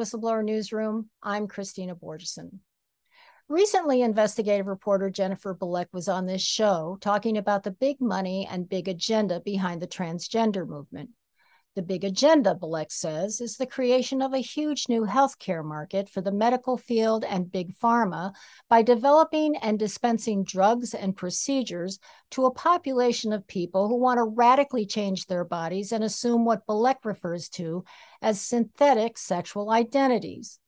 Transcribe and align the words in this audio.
Whistleblower 0.00 0.42
Newsroom. 0.42 1.10
I'm 1.22 1.46
Christina 1.46 1.94
Borgeson. 1.94 2.60
Recently, 3.50 4.00
investigative 4.00 4.66
reporter 4.66 5.10
Jennifer 5.10 5.54
Bilek 5.54 5.88
was 5.92 6.08
on 6.08 6.24
this 6.24 6.40
show 6.40 6.96
talking 7.02 7.36
about 7.36 7.64
the 7.64 7.70
big 7.70 8.00
money 8.00 8.48
and 8.50 8.66
big 8.66 8.88
agenda 8.88 9.40
behind 9.40 9.82
the 9.82 9.86
transgender 9.86 10.66
movement. 10.66 11.10
The 11.76 11.82
big 11.82 12.02
agenda, 12.02 12.54
Bilek 12.54 12.90
says, 12.90 13.42
is 13.42 13.58
the 13.58 13.66
creation 13.66 14.22
of 14.22 14.32
a 14.32 14.38
huge 14.38 14.88
new 14.88 15.04
healthcare 15.04 15.62
market 15.62 16.08
for 16.08 16.22
the 16.22 16.32
medical 16.32 16.78
field 16.78 17.22
and 17.22 17.52
big 17.52 17.76
pharma 17.76 18.32
by 18.70 18.80
developing 18.80 19.54
and 19.56 19.78
dispensing 19.78 20.44
drugs 20.44 20.94
and 20.94 21.14
procedures 21.14 21.98
to 22.30 22.46
a 22.46 22.50
population 22.50 23.34
of 23.34 23.46
people 23.46 23.86
who 23.86 24.00
want 24.00 24.16
to 24.16 24.24
radically 24.24 24.86
change 24.86 25.26
their 25.26 25.44
bodies 25.44 25.92
and 25.92 26.02
assume 26.02 26.46
what 26.46 26.66
Bilek 26.66 27.04
refers 27.04 27.50
to 27.50 27.84
as 28.22 28.40
synthetic 28.40 29.18
sexual 29.18 29.70
identities. 29.70 30.58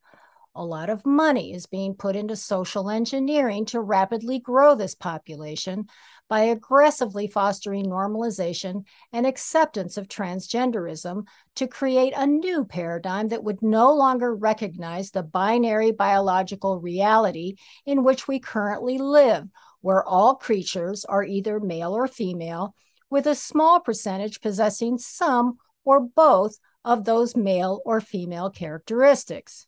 A 0.54 0.64
lot 0.64 0.90
of 0.90 1.06
money 1.06 1.54
is 1.54 1.64
being 1.64 1.94
put 1.94 2.14
into 2.14 2.36
social 2.36 2.90
engineering 2.90 3.64
to 3.66 3.80
rapidly 3.80 4.38
grow 4.38 4.74
this 4.74 4.94
population 4.94 5.86
by 6.28 6.40
aggressively 6.40 7.26
fostering 7.26 7.86
normalization 7.86 8.84
and 9.14 9.26
acceptance 9.26 9.96
of 9.96 10.08
transgenderism 10.08 11.26
to 11.56 11.66
create 11.66 12.12
a 12.14 12.26
new 12.26 12.66
paradigm 12.66 13.28
that 13.28 13.44
would 13.44 13.62
no 13.62 13.94
longer 13.94 14.34
recognize 14.34 15.10
the 15.10 15.22
binary 15.22 15.90
biological 15.90 16.78
reality 16.80 17.56
in 17.86 18.04
which 18.04 18.28
we 18.28 18.38
currently 18.38 18.98
live, 18.98 19.48
where 19.80 20.04
all 20.04 20.34
creatures 20.34 21.06
are 21.06 21.24
either 21.24 21.60
male 21.60 21.94
or 21.94 22.06
female, 22.06 22.74
with 23.08 23.26
a 23.26 23.34
small 23.34 23.80
percentage 23.80 24.42
possessing 24.42 24.98
some 24.98 25.56
or 25.84 26.00
both 26.00 26.58
of 26.84 27.04
those 27.04 27.36
male 27.36 27.80
or 27.84 28.00
female 28.00 28.50
characteristics. 28.50 29.66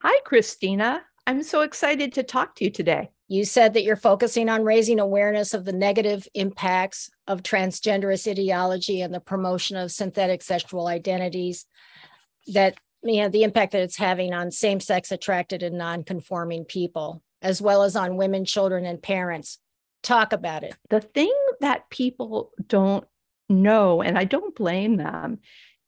Hi, 0.02 0.22
Christina. 0.24 1.02
I'm 1.28 1.44
so 1.44 1.62
excited 1.62 2.14
to 2.14 2.24
talk 2.24 2.56
to 2.56 2.64
you 2.64 2.70
today. 2.70 3.12
You 3.28 3.46
said 3.46 3.74
that 3.74 3.84
you're 3.84 3.96
focusing 3.96 4.50
on 4.50 4.64
raising 4.64 5.00
awareness 5.00 5.54
of 5.54 5.66
the 5.66 5.74
negative 5.74 6.28
impacts 6.34 7.10
of 7.28 7.44
transgenderist 7.44 8.30
ideology 8.30 9.02
and 9.02 9.14
the 9.14 9.20
promotion 9.20 9.78
of 9.78 9.92
synthetic 9.92 10.42
sexual 10.42 10.88
identities, 10.88 11.66
that 12.48 12.76
you 13.04 13.22
know 13.22 13.30
the 13.30 13.44
impact 13.44 13.72
that 13.72 13.82
it's 13.82 13.98
having 13.98 14.34
on 14.34 14.52
same-sex 14.52 15.12
attracted 15.12 15.64
and 15.64 15.78
non-conforming 15.78 16.66
people, 16.66 17.24
as 17.42 17.62
well 17.62 17.84
as 17.84 17.96
on 17.96 18.18
women, 18.18 18.46
children, 18.46 18.86
and 18.86 19.02
parents. 19.02 19.60
Talk 20.04 20.34
about 20.34 20.64
it. 20.64 20.76
The 20.90 21.02
thing 21.02 21.34
that 21.62 21.90
people 21.90 22.52
don't 22.68 23.06
know, 23.48 24.02
and 24.02 24.18
I 24.18 24.24
don't 24.24 24.56
blame 24.56 24.98
them, 24.98 25.40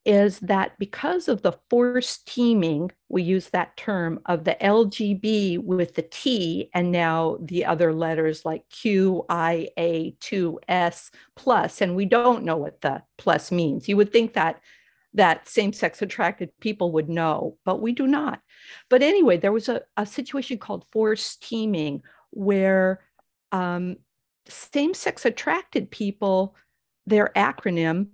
is 0.05 0.39
that 0.39 0.77
because 0.79 1.27
of 1.27 1.41
the 1.41 1.53
forced 1.69 2.27
teaming, 2.27 2.91
we 3.07 3.23
use 3.23 3.49
that 3.49 3.77
term 3.77 4.19
of 4.25 4.43
the 4.43 4.57
LGB 4.59 5.63
with 5.63 5.95
the 5.95 6.01
T 6.01 6.69
and 6.73 6.91
now 6.91 7.37
the 7.41 7.65
other 7.65 7.93
letters 7.93 8.43
like 8.43 8.67
Q, 8.69 9.25
I, 9.29 9.69
A, 9.77 10.15
2, 10.19 10.59
S 10.67 11.09
plus, 11.35 11.79
and 11.79 11.95
we 11.95 12.05
don't 12.05 12.43
know 12.43 12.57
what 12.57 12.81
the 12.81 13.01
plus 13.17 13.51
means. 13.51 13.87
You 13.87 13.95
would 13.97 14.11
think 14.11 14.33
that 14.33 14.59
that 15.13 15.47
same-sex 15.47 16.01
attracted 16.01 16.49
people 16.59 16.91
would 16.91 17.07
know, 17.07 17.57
but 17.63 17.81
we 17.81 17.93
do 17.93 18.07
not. 18.07 18.41
But 18.89 19.03
anyway, 19.03 19.37
there 19.37 19.51
was 19.51 19.69
a, 19.69 19.81
a 19.95 20.05
situation 20.05 20.57
called 20.57 20.85
forced 20.91 21.43
teaming 21.43 22.01
where 22.31 23.01
um, 23.51 23.97
same-sex 24.47 25.25
attracted 25.25 25.91
people, 25.91 26.55
their 27.05 27.31
acronym 27.35 28.07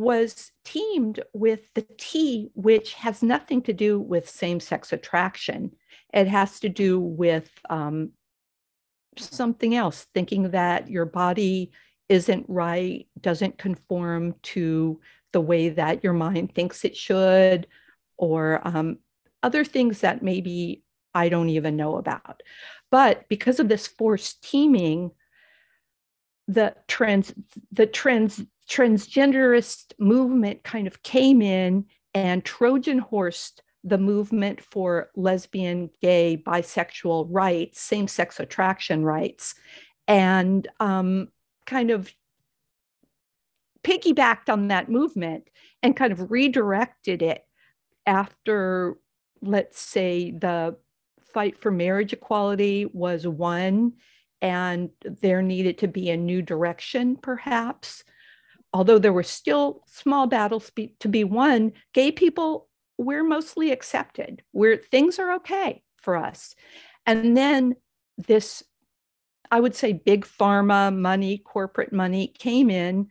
was 0.00 0.50
teamed 0.64 1.20
with 1.34 1.72
the 1.74 1.86
T, 1.98 2.50
which 2.54 2.94
has 2.94 3.22
nothing 3.22 3.60
to 3.62 3.72
do 3.74 4.00
with 4.00 4.28
same 4.28 4.58
sex 4.58 4.92
attraction. 4.92 5.72
It 6.12 6.26
has 6.26 6.58
to 6.60 6.70
do 6.70 6.98
with 6.98 7.50
um, 7.68 8.12
something 9.18 9.74
else, 9.74 10.06
thinking 10.14 10.50
that 10.50 10.88
your 10.88 11.04
body 11.04 11.72
isn't 12.08 12.46
right, 12.48 13.06
doesn't 13.20 13.58
conform 13.58 14.34
to 14.42 15.00
the 15.32 15.40
way 15.40 15.68
that 15.68 16.02
your 16.02 16.14
mind 16.14 16.54
thinks 16.54 16.84
it 16.84 16.96
should, 16.96 17.66
or 18.16 18.66
um, 18.66 18.98
other 19.42 19.64
things 19.64 20.00
that 20.00 20.22
maybe 20.22 20.82
I 21.14 21.28
don't 21.28 21.50
even 21.50 21.76
know 21.76 21.96
about. 21.96 22.42
But 22.90 23.28
because 23.28 23.60
of 23.60 23.68
this 23.68 23.86
forced 23.86 24.42
teaming, 24.42 25.10
the 26.48 26.74
trans 26.88 27.32
the 27.70 27.86
trans 27.86 28.42
transgenderist 28.70 29.92
movement 29.98 30.62
kind 30.62 30.86
of 30.86 31.02
came 31.02 31.42
in 31.42 31.84
and 32.14 32.44
Trojan 32.44 32.98
horsed 32.98 33.62
the 33.82 33.98
movement 33.98 34.60
for 34.60 35.10
lesbian, 35.16 35.90
gay, 36.00 36.40
bisexual 36.46 37.26
rights, 37.30 37.80
same 37.80 38.06
sex 38.06 38.38
attraction 38.38 39.04
rights, 39.04 39.54
and 40.06 40.68
um, 40.78 41.28
kind 41.66 41.90
of 41.90 42.12
piggybacked 43.82 44.48
on 44.48 44.68
that 44.68 44.90
movement 44.90 45.48
and 45.82 45.96
kind 45.96 46.12
of 46.12 46.30
redirected 46.30 47.22
it 47.22 47.44
after, 48.06 48.98
let's 49.40 49.80
say, 49.80 50.30
the 50.30 50.76
fight 51.32 51.58
for 51.58 51.70
marriage 51.70 52.12
equality 52.12 52.86
was 52.92 53.26
won 53.26 53.94
and 54.42 54.90
there 55.04 55.42
needed 55.42 55.78
to 55.78 55.88
be 55.88 56.10
a 56.10 56.16
new 56.16 56.42
direction, 56.42 57.16
perhaps 57.16 58.04
although 58.72 58.98
there 58.98 59.12
were 59.12 59.22
still 59.22 59.82
small 59.86 60.26
battles 60.26 60.70
be, 60.70 60.94
to 61.00 61.08
be 61.08 61.24
won, 61.24 61.72
gay 61.92 62.12
people, 62.12 62.68
we're 62.98 63.24
mostly 63.24 63.72
accepted. 63.72 64.42
Where 64.52 64.76
things 64.76 65.18
are 65.18 65.34
okay 65.36 65.82
for 65.96 66.16
us. 66.16 66.54
And 67.06 67.36
then 67.36 67.76
this, 68.18 68.62
I 69.50 69.60
would 69.60 69.74
say, 69.74 69.92
big 69.92 70.24
pharma 70.24 70.94
money, 70.94 71.38
corporate 71.38 71.92
money 71.92 72.28
came 72.28 72.70
in, 72.70 73.08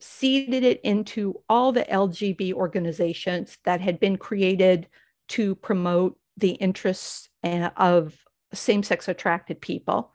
seeded 0.00 0.64
it 0.64 0.80
into 0.82 1.40
all 1.48 1.72
the 1.72 1.84
LGB 1.84 2.52
organizations 2.52 3.58
that 3.64 3.80
had 3.80 4.00
been 4.00 4.16
created 4.16 4.88
to 5.28 5.54
promote 5.56 6.18
the 6.36 6.52
interests 6.52 7.28
eh, 7.42 7.68
of 7.76 8.16
same 8.54 8.82
sex 8.82 9.08
attracted 9.08 9.60
people 9.60 10.12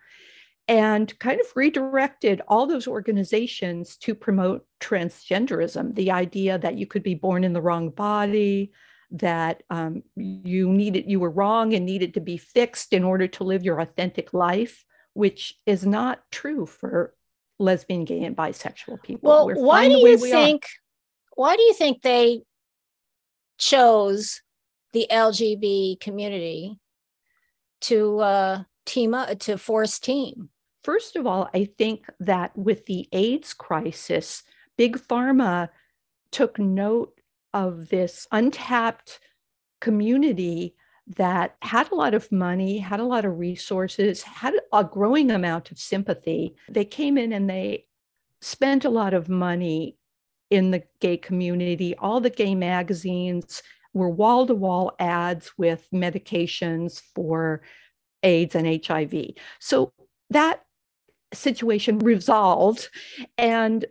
and 0.68 1.18
kind 1.20 1.42
of 1.42 1.48
redirected 1.56 2.42
all 2.48 2.66
those 2.66 2.88
organizations 2.88 3.98
to 3.98 4.16
promote 4.16 4.66
transgenderism 4.80 5.94
the 5.96 6.12
idea 6.12 6.58
that 6.58 6.78
you 6.78 6.88
could 6.88 7.04
be 7.04 7.16
born 7.16 7.44
in 7.44 7.54
the 7.54 7.62
wrong 7.62 7.90
body 7.90 8.72
that 9.12 9.62
um, 9.70 10.04
you 10.16 10.70
needed 10.70 11.10
you 11.10 11.20
were 11.20 11.30
wrong 11.30 11.74
and 11.74 11.86
needed 11.86 12.14
to 12.14 12.22
be 12.22 12.38
fixed 12.38 12.94
in 12.94 13.04
order 13.04 13.28
to 13.28 13.44
live 13.44 13.64
your 13.64 13.80
authentic 13.80 14.34
life 14.34 14.86
which 15.14 15.56
is 15.66 15.86
not 15.86 16.20
true 16.32 16.66
for 16.66 17.14
lesbian 17.60 18.04
gay 18.04 18.24
and 18.24 18.36
bisexual 18.36 19.02
people. 19.04 19.30
Well 19.30 19.48
we're 19.48 19.56
why 19.56 19.88
do 19.88 19.98
you 19.98 20.18
think 20.18 20.66
why 21.36 21.56
do 21.56 21.62
you 21.62 21.74
think 21.74 22.02
they 22.02 22.42
chose 23.58 24.42
the 24.94 25.08
lgb 25.12 26.00
community 26.00 26.80
to 27.82 28.20
uh 28.20 28.64
team 28.86 29.14
up 29.14 29.40
to 29.40 29.58
force 29.58 30.00
team 30.00 30.50
First 30.84 31.16
of 31.16 31.26
all, 31.26 31.50
I 31.54 31.66
think 31.78 32.06
that 32.20 32.56
with 32.58 32.86
the 32.86 33.08
AIDS 33.12 33.54
crisis, 33.54 34.44
Big 34.78 34.98
Pharma 34.98 35.70
took 36.32 36.60
note 36.60 37.20
of 37.54 37.90
this 37.90 38.28
untapped 38.32 39.20
community 39.80 40.76
that 41.16 41.56
had 41.62 41.92
a 41.92 41.96
lot 41.96 42.14
of 42.14 42.32
money, 42.32 42.80
had 42.80 43.00
a 43.00 43.06
lot 43.06 43.26
of 43.26 43.38
resources, 43.38 44.24
had 44.24 44.56
a 44.72 44.84
growing 44.84 45.32
amount 45.32 45.72
of 45.72 45.80
sympathy. 45.80 46.56
They 46.70 46.86
came 46.86 47.18
in 47.18 47.34
and 47.34 47.50
they 47.50 47.86
spent 48.42 48.84
a 48.84 48.90
lot 48.90 49.14
of 49.14 49.30
money 49.30 49.98
in 50.50 50.72
the 50.72 50.84
gay 51.00 51.18
community. 51.18 51.96
All 51.98 52.20
the 52.20 52.30
gay 52.30 52.56
magazines 52.56 53.64
were 53.94 54.10
wall 54.10 54.46
to 54.48 54.56
wall 54.56 54.94
ads 55.00 55.58
with 55.58 55.88
medications 55.94 57.02
for 57.16 57.62
AIDS 58.22 58.56
and 58.56 58.86
HIV. 58.86 59.32
So 59.60 59.94
that 60.30 60.64
situation 61.34 62.00
resolved. 62.00 62.90
And 63.38 63.86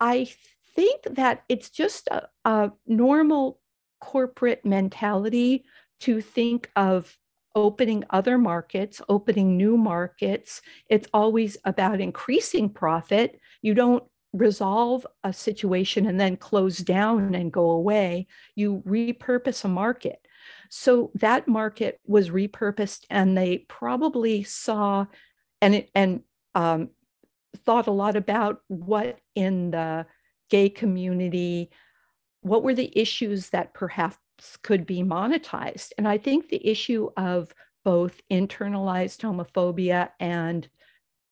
I 0.00 0.30
think 0.74 1.02
that 1.10 1.44
it's 1.48 1.70
just 1.70 2.08
a, 2.08 2.28
a 2.44 2.72
normal 2.86 3.60
corporate 4.00 4.64
mentality 4.64 5.64
to 6.00 6.20
think 6.20 6.70
of 6.76 7.16
opening 7.54 8.04
other 8.10 8.38
markets, 8.38 9.02
opening 9.08 9.56
new 9.56 9.76
markets. 9.76 10.62
It's 10.88 11.08
always 11.12 11.56
about 11.64 12.00
increasing 12.00 12.70
profit. 12.70 13.40
You 13.62 13.74
don't 13.74 14.04
resolve 14.32 15.06
a 15.24 15.32
situation 15.32 16.06
and 16.06 16.20
then 16.20 16.36
close 16.36 16.78
down 16.78 17.34
and 17.34 17.52
go 17.52 17.70
away. 17.70 18.28
You 18.54 18.82
repurpose 18.86 19.64
a 19.64 19.68
market. 19.68 20.20
So 20.70 21.10
that 21.14 21.48
market 21.48 21.98
was 22.06 22.30
repurposed, 22.30 23.04
and 23.10 23.36
they 23.36 23.58
probably 23.68 24.44
saw 24.44 25.06
and 25.60 25.74
it, 25.74 25.90
and 25.94 26.22
um, 26.54 26.90
thought 27.64 27.86
a 27.86 27.92
lot 27.92 28.16
about 28.16 28.60
what 28.68 29.18
in 29.34 29.70
the 29.70 30.06
gay 30.50 30.68
community, 30.68 31.70
what 32.42 32.62
were 32.62 32.74
the 32.74 32.96
issues 32.98 33.50
that 33.50 33.74
perhaps 33.74 34.18
could 34.62 34.86
be 34.86 35.02
monetized. 35.02 35.92
And 35.98 36.06
I 36.06 36.18
think 36.18 36.48
the 36.48 36.66
issue 36.66 37.10
of 37.16 37.52
both 37.84 38.20
internalized 38.30 39.20
homophobia 39.20 40.10
and 40.20 40.68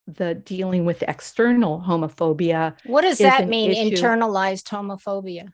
the 0.07 0.35
dealing 0.35 0.85
with 0.85 1.03
external 1.03 1.81
homophobia. 1.81 2.77
What 2.85 3.03
does 3.03 3.19
that 3.19 3.49
mean, 3.49 3.73
issue. 3.73 3.97
internalized 3.97 4.65
homophobia? 4.69 5.53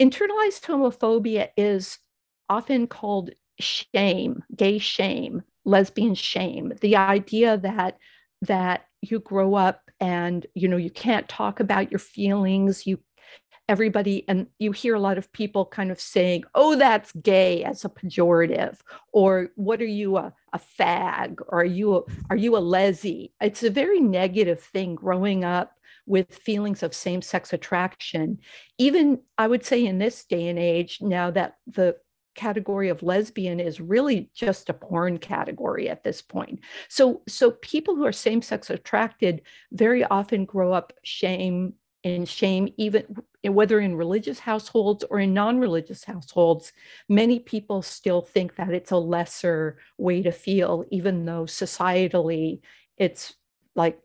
Internalized 0.00 0.62
homophobia 0.62 1.48
is 1.56 1.98
often 2.48 2.86
called 2.86 3.30
shame, 3.58 4.42
gay 4.56 4.78
shame, 4.78 5.42
lesbian 5.64 6.14
shame. 6.14 6.72
The 6.80 6.96
idea 6.96 7.58
that 7.58 7.98
that 8.42 8.86
you 9.02 9.20
grow 9.20 9.54
up 9.54 9.82
and 10.00 10.46
you 10.54 10.68
know 10.68 10.76
you 10.76 10.90
can't 10.90 11.28
talk 11.28 11.60
about 11.60 11.90
your 11.90 11.98
feelings, 11.98 12.86
you 12.86 12.98
everybody 13.70 14.24
and 14.26 14.48
you 14.58 14.72
hear 14.72 14.96
a 14.96 15.00
lot 15.00 15.16
of 15.16 15.32
people 15.32 15.64
kind 15.64 15.92
of 15.92 16.00
saying 16.00 16.42
oh 16.56 16.74
that's 16.74 17.12
gay 17.12 17.62
as 17.62 17.84
a 17.84 17.88
pejorative 17.88 18.80
or 19.12 19.50
what 19.54 19.80
are 19.80 19.86
you 19.86 20.16
a, 20.16 20.34
a 20.52 20.58
fag? 20.58 21.36
Or 21.46 21.60
are 21.60 21.64
you 21.64 21.98
a, 21.98 22.02
are 22.30 22.36
you 22.36 22.56
a 22.56 22.58
lesbian 22.58 23.28
it's 23.40 23.62
a 23.62 23.70
very 23.70 24.00
negative 24.00 24.60
thing 24.60 24.96
growing 24.96 25.44
up 25.44 25.76
with 26.04 26.34
feelings 26.34 26.82
of 26.82 26.92
same-sex 26.92 27.52
attraction. 27.52 28.38
Even 28.78 29.20
i 29.38 29.46
would 29.46 29.64
say 29.64 29.86
in 29.86 29.98
this 29.98 30.24
day 30.24 30.48
and 30.48 30.58
age 30.58 30.98
now 31.00 31.30
that 31.30 31.54
the 31.68 31.96
category 32.34 32.88
of 32.88 33.02
lesbian 33.02 33.60
is 33.60 33.80
really 33.80 34.30
just 34.34 34.68
a 34.68 34.74
porn 34.74 35.18
category 35.18 35.88
at 35.88 36.04
this 36.04 36.22
point 36.22 36.60
so 36.88 37.22
so 37.28 37.50
people 37.50 37.96
who 37.96 38.04
are 38.04 38.12
same-sex 38.12 38.70
attracted 38.70 39.42
very 39.72 40.04
often 40.04 40.44
grow 40.44 40.72
up 40.72 40.92
shame 41.02 41.74
and 42.04 42.28
shame, 42.28 42.72
even 42.76 43.04
whether 43.44 43.80
in 43.80 43.96
religious 43.96 44.38
households 44.38 45.04
or 45.10 45.20
in 45.20 45.34
non 45.34 45.58
religious 45.58 46.04
households, 46.04 46.72
many 47.08 47.38
people 47.38 47.82
still 47.82 48.22
think 48.22 48.56
that 48.56 48.70
it's 48.70 48.90
a 48.90 48.96
lesser 48.96 49.78
way 49.98 50.22
to 50.22 50.32
feel, 50.32 50.84
even 50.90 51.24
though 51.24 51.44
societally 51.44 52.60
it's 52.96 53.34
like 53.76 53.98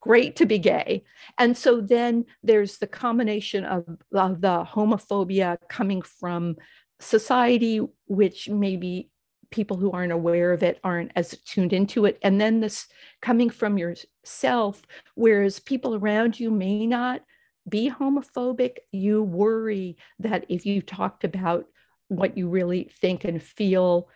great 0.00 0.36
to 0.36 0.46
be 0.46 0.58
gay. 0.58 1.04
And 1.38 1.56
so 1.56 1.80
then 1.80 2.24
there's 2.42 2.78
the 2.78 2.86
combination 2.86 3.64
of 3.64 3.84
the 4.10 4.64
homophobia 4.64 5.58
coming 5.68 6.02
from 6.02 6.56
society, 7.02 7.80
which 8.06 8.48
maybe 8.48 9.10
people 9.50 9.76
who 9.76 9.92
aren't 9.92 10.12
aware 10.12 10.52
of 10.52 10.62
it 10.62 10.80
aren't 10.82 11.12
as 11.14 11.38
tuned 11.44 11.72
into 11.72 12.06
it. 12.06 12.18
And 12.22 12.40
then 12.40 12.60
this 12.60 12.88
coming 13.20 13.50
from 13.50 13.78
yourself 13.78 14.82
whereas 15.14 15.60
people 15.60 15.94
around 15.94 16.40
you 16.40 16.50
may 16.50 16.86
not 16.86 17.22
be 17.68 17.88
homophobic 17.88 18.78
you 18.90 19.22
worry 19.22 19.96
that 20.18 20.44
if 20.48 20.66
you 20.66 20.82
talked 20.82 21.22
about 21.22 21.66
what 22.08 22.36
you 22.36 22.48
really 22.48 22.90
think 23.00 23.24
and 23.24 23.40
feel 23.42 24.08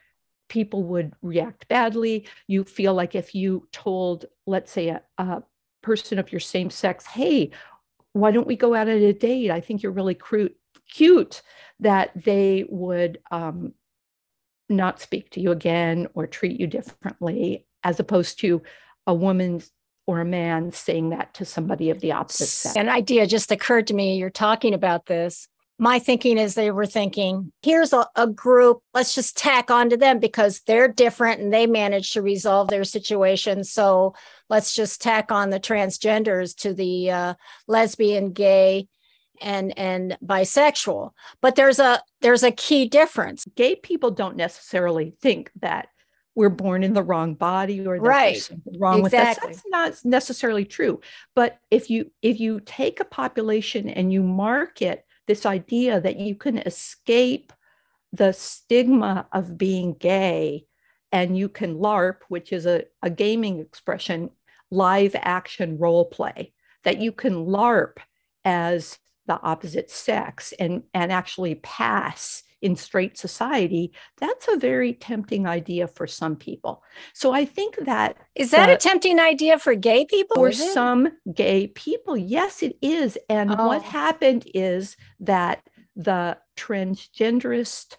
people 0.48 0.82
would 0.84 1.12
react 1.22 1.66
badly. 1.68 2.26
You 2.46 2.64
feel 2.64 2.94
like 2.94 3.14
if 3.14 3.34
you 3.34 3.68
told 3.72 4.24
let's 4.46 4.72
say 4.72 4.88
a, 4.88 5.02
a 5.18 5.42
person 5.82 6.18
of 6.18 6.32
your 6.32 6.40
same 6.40 6.70
sex 6.70 7.06
hey 7.06 7.50
why 8.12 8.30
don't 8.30 8.46
we 8.46 8.56
go 8.56 8.74
out 8.74 8.88
on 8.88 8.96
a 8.96 9.12
date? 9.12 9.50
I 9.50 9.60
think 9.60 9.82
you're 9.82 9.92
really 9.92 10.14
cute 10.14 10.56
cute 10.90 11.42
that 11.80 12.10
they 12.14 12.64
would 12.68 13.18
um, 13.30 13.74
not 14.68 15.00
speak 15.00 15.30
to 15.30 15.40
you 15.40 15.50
again 15.50 16.08
or 16.14 16.26
treat 16.26 16.58
you 16.58 16.66
differently, 16.66 17.66
as 17.84 18.00
opposed 18.00 18.40
to 18.40 18.62
a 19.06 19.14
woman 19.14 19.62
or 20.06 20.20
a 20.20 20.24
man 20.24 20.72
saying 20.72 21.10
that 21.10 21.34
to 21.34 21.44
somebody 21.44 21.90
of 21.90 22.00
the 22.00 22.12
opposite 22.12 22.46
sex. 22.46 22.76
An 22.76 22.88
idea 22.88 23.26
just 23.26 23.50
occurred 23.50 23.88
to 23.88 23.94
me. 23.94 24.16
You're 24.16 24.30
talking 24.30 24.72
about 24.74 25.06
this. 25.06 25.48
My 25.78 25.98
thinking 25.98 26.38
is 26.38 26.54
they 26.54 26.70
were 26.70 26.86
thinking, 26.86 27.52
here's 27.60 27.92
a, 27.92 28.06
a 28.16 28.26
group, 28.26 28.80
let's 28.94 29.14
just 29.14 29.36
tack 29.36 29.70
onto 29.70 29.98
them 29.98 30.20
because 30.20 30.60
they're 30.60 30.88
different 30.88 31.40
and 31.40 31.52
they 31.52 31.66
managed 31.66 32.14
to 32.14 32.22
resolve 32.22 32.68
their 32.68 32.84
situation. 32.84 33.62
So 33.62 34.14
let's 34.48 34.74
just 34.74 35.02
tack 35.02 35.30
on 35.30 35.50
the 35.50 35.60
transgenders 35.60 36.56
to 36.60 36.72
the 36.72 37.10
uh, 37.10 37.34
lesbian, 37.68 38.32
gay, 38.32 38.88
and 39.40 39.76
and 39.78 40.16
bisexual 40.24 41.10
but 41.40 41.56
there's 41.56 41.78
a 41.78 42.00
there's 42.20 42.42
a 42.42 42.52
key 42.52 42.86
difference 42.86 43.44
gay 43.54 43.74
people 43.76 44.10
don't 44.10 44.36
necessarily 44.36 45.14
think 45.20 45.50
that 45.60 45.88
we're 46.36 46.50
born 46.50 46.84
in 46.84 46.92
the 46.92 47.02
wrong 47.02 47.34
body 47.34 47.84
or 47.84 47.96
that 47.98 48.06
right. 48.06 48.32
there's 48.34 48.46
something 48.46 48.78
wrong 48.78 49.04
exactly. 49.06 49.48
with 49.48 49.56
us. 49.56 49.62
That's 49.62 50.02
not 50.04 50.04
necessarily 50.04 50.66
true. 50.66 51.00
But 51.34 51.58
if 51.70 51.88
you 51.88 52.12
if 52.20 52.38
you 52.38 52.60
take 52.60 53.00
a 53.00 53.06
population 53.06 53.88
and 53.88 54.12
you 54.12 54.22
market 54.22 55.06
this 55.26 55.46
idea 55.46 56.00
that 56.00 56.18
you 56.18 56.34
can 56.34 56.58
escape 56.58 57.52
the 58.12 58.32
stigma 58.32 59.26
of 59.32 59.58
being 59.58 59.94
gay 59.94 60.66
and 61.10 61.36
you 61.36 61.48
can 61.48 61.78
LARP, 61.78 62.18
which 62.28 62.52
is 62.52 62.66
a, 62.66 62.84
a 63.02 63.10
gaming 63.10 63.58
expression, 63.58 64.30
live 64.70 65.16
action 65.18 65.78
role 65.78 66.04
play, 66.04 66.52
that 66.84 67.00
you 67.00 67.12
can 67.12 67.46
LARP 67.46 67.96
as 68.44 68.98
the 69.26 69.40
opposite 69.42 69.90
sex 69.90 70.52
and, 70.58 70.82
and 70.94 71.12
actually 71.12 71.56
pass 71.56 72.42
in 72.62 72.74
straight 72.74 73.18
society, 73.18 73.92
that's 74.18 74.48
a 74.48 74.56
very 74.56 74.94
tempting 74.94 75.46
idea 75.46 75.86
for 75.86 76.06
some 76.06 76.36
people. 76.36 76.82
So 77.12 77.32
I 77.32 77.44
think 77.44 77.76
that 77.84 78.16
is 78.34 78.50
that 78.50 78.66
the, 78.66 78.74
a 78.74 78.76
tempting 78.78 79.20
idea 79.20 79.58
for 79.58 79.74
gay 79.74 80.06
people? 80.06 80.36
For 80.36 80.52
some 80.52 81.08
gay 81.34 81.68
people, 81.68 82.16
yes, 82.16 82.62
it 82.62 82.76
is. 82.80 83.18
And 83.28 83.54
oh. 83.56 83.66
what 83.66 83.82
happened 83.82 84.48
is 84.54 84.96
that 85.20 85.62
the 85.94 86.38
transgenderist 86.56 87.96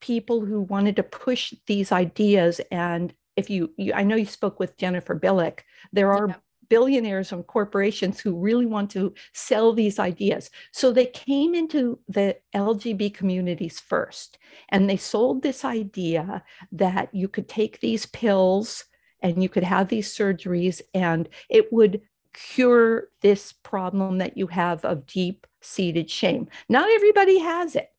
people 0.00 0.44
who 0.44 0.60
wanted 0.60 0.96
to 0.96 1.02
push 1.02 1.54
these 1.66 1.92
ideas 1.92 2.60
and 2.70 3.12
if 3.36 3.48
you, 3.48 3.70
you 3.76 3.92
I 3.92 4.02
know 4.02 4.16
you 4.16 4.26
spoke 4.26 4.58
with 4.58 4.76
Jennifer 4.78 5.14
Bilek 5.14 5.60
there 5.92 6.12
are 6.12 6.28
yeah 6.28 6.34
billionaires 6.70 7.32
and 7.32 7.46
corporations 7.46 8.18
who 8.20 8.34
really 8.34 8.64
want 8.64 8.90
to 8.92 9.12
sell 9.34 9.74
these 9.74 9.98
ideas. 9.98 10.48
So 10.72 10.92
they 10.92 11.06
came 11.06 11.54
into 11.54 11.98
the 12.08 12.38
LGB 12.54 13.12
communities 13.12 13.78
first 13.78 14.38
and 14.70 14.88
they 14.88 14.96
sold 14.96 15.42
this 15.42 15.64
idea 15.64 16.42
that 16.72 17.14
you 17.14 17.28
could 17.28 17.48
take 17.48 17.80
these 17.80 18.06
pills 18.06 18.84
and 19.20 19.42
you 19.42 19.50
could 19.50 19.64
have 19.64 19.88
these 19.88 20.16
surgeries 20.16 20.80
and 20.94 21.28
it 21.50 21.70
would 21.72 22.00
cure 22.32 23.08
this 23.20 23.52
problem 23.52 24.18
that 24.18 24.38
you 24.38 24.46
have 24.46 24.84
of 24.84 25.04
deep 25.04 25.46
seated 25.60 26.08
shame. 26.08 26.48
Not 26.68 26.88
everybody 26.88 27.38
has 27.40 27.76
it 27.76 27.90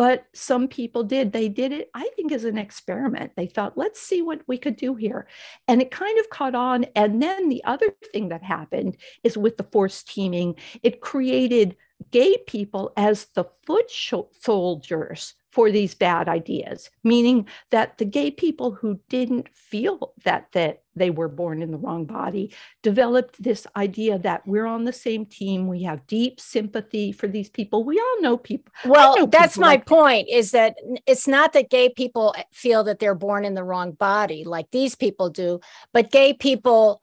but 0.00 0.24
some 0.32 0.66
people 0.66 1.04
did. 1.04 1.30
They 1.30 1.50
did 1.50 1.72
it 1.72 1.90
i 1.94 2.08
think 2.16 2.32
as 2.32 2.44
an 2.44 2.56
experiment. 2.56 3.32
They 3.36 3.46
thought 3.46 3.76
let's 3.76 4.00
see 4.00 4.22
what 4.22 4.40
we 4.46 4.56
could 4.56 4.76
do 4.76 4.94
here. 4.94 5.28
And 5.68 5.82
it 5.82 5.90
kind 5.90 6.18
of 6.18 6.30
caught 6.30 6.54
on. 6.54 6.86
And 6.96 7.22
then 7.22 7.50
the 7.50 7.62
other 7.64 7.94
thing 8.10 8.30
that 8.30 8.42
happened 8.42 8.96
is 9.24 9.36
with 9.36 9.58
the 9.58 9.66
forced 9.70 10.08
teaming 10.08 10.54
it 10.82 11.02
created 11.02 11.76
gay 12.10 12.38
people 12.46 12.94
as 12.96 13.26
the 13.34 13.44
foot 13.66 13.90
soldiers 13.90 15.34
for 15.50 15.70
these 15.70 15.94
bad 15.94 16.28
ideas, 16.28 16.90
meaning 17.02 17.46
that 17.70 17.98
the 17.98 18.04
gay 18.04 18.30
people 18.30 18.70
who 18.70 19.00
didn't 19.08 19.48
feel 19.52 20.14
that 20.24 20.46
that 20.52 20.82
they 20.94 21.10
were 21.10 21.28
born 21.28 21.62
in 21.62 21.70
the 21.70 21.78
wrong 21.78 22.04
body 22.04 22.52
developed 22.82 23.42
this 23.42 23.66
idea 23.76 24.18
that 24.18 24.46
we're 24.46 24.66
on 24.66 24.84
the 24.84 24.92
same 24.92 25.24
team. 25.24 25.66
We 25.66 25.82
have 25.84 26.06
deep 26.06 26.40
sympathy 26.40 27.10
for 27.12 27.26
these 27.26 27.48
people. 27.48 27.84
We 27.84 27.98
all 27.98 28.22
know 28.22 28.36
people. 28.36 28.72
Well, 28.84 29.16
know 29.16 29.26
that's 29.26 29.54
people 29.54 29.68
my 29.68 29.74
like 29.74 29.86
point 29.86 30.28
is 30.28 30.52
that 30.52 30.76
it's 31.06 31.26
not 31.26 31.52
that 31.54 31.70
gay 31.70 31.88
people 31.88 32.34
feel 32.52 32.84
that 32.84 32.98
they're 32.98 33.14
born 33.14 33.44
in 33.44 33.54
the 33.54 33.64
wrong 33.64 33.92
body 33.92 34.44
like 34.44 34.70
these 34.70 34.94
people 34.94 35.30
do, 35.30 35.60
but 35.92 36.10
gay 36.10 36.32
people 36.32 37.02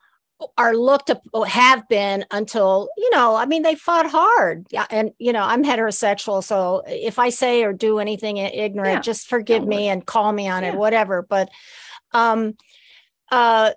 are 0.58 0.76
looked 0.76 1.10
up 1.10 1.22
have 1.48 1.88
been 1.90 2.24
until 2.32 2.90
you 2.98 3.10
know 3.10 3.36
i 3.36 3.46
mean 3.46 3.64
they 3.64 3.74
fought 3.76 4.06
hard. 4.10 4.68
Yeah 4.70 4.86
and 4.92 5.12
you 5.18 5.34
know 5.34 5.42
i'm 5.44 5.64
heterosexual 5.64 6.44
so 6.44 6.84
if 6.88 7.18
i 7.18 7.30
say 7.30 7.64
or 7.64 7.74
do 7.74 7.98
anything 8.00 8.38
ignorant 8.38 8.94
Yeah, 8.98 9.02
just 9.02 9.28
forgive 9.28 9.62
don't 9.62 9.70
me 9.70 9.76
worry. 9.78 9.88
and 9.88 10.06
call 10.06 10.32
me 10.32 10.48
on 10.48 10.64
it 10.64 10.76
whatever 10.76 11.24
but 11.24 11.50
um 12.14 12.56
uh 13.32 13.72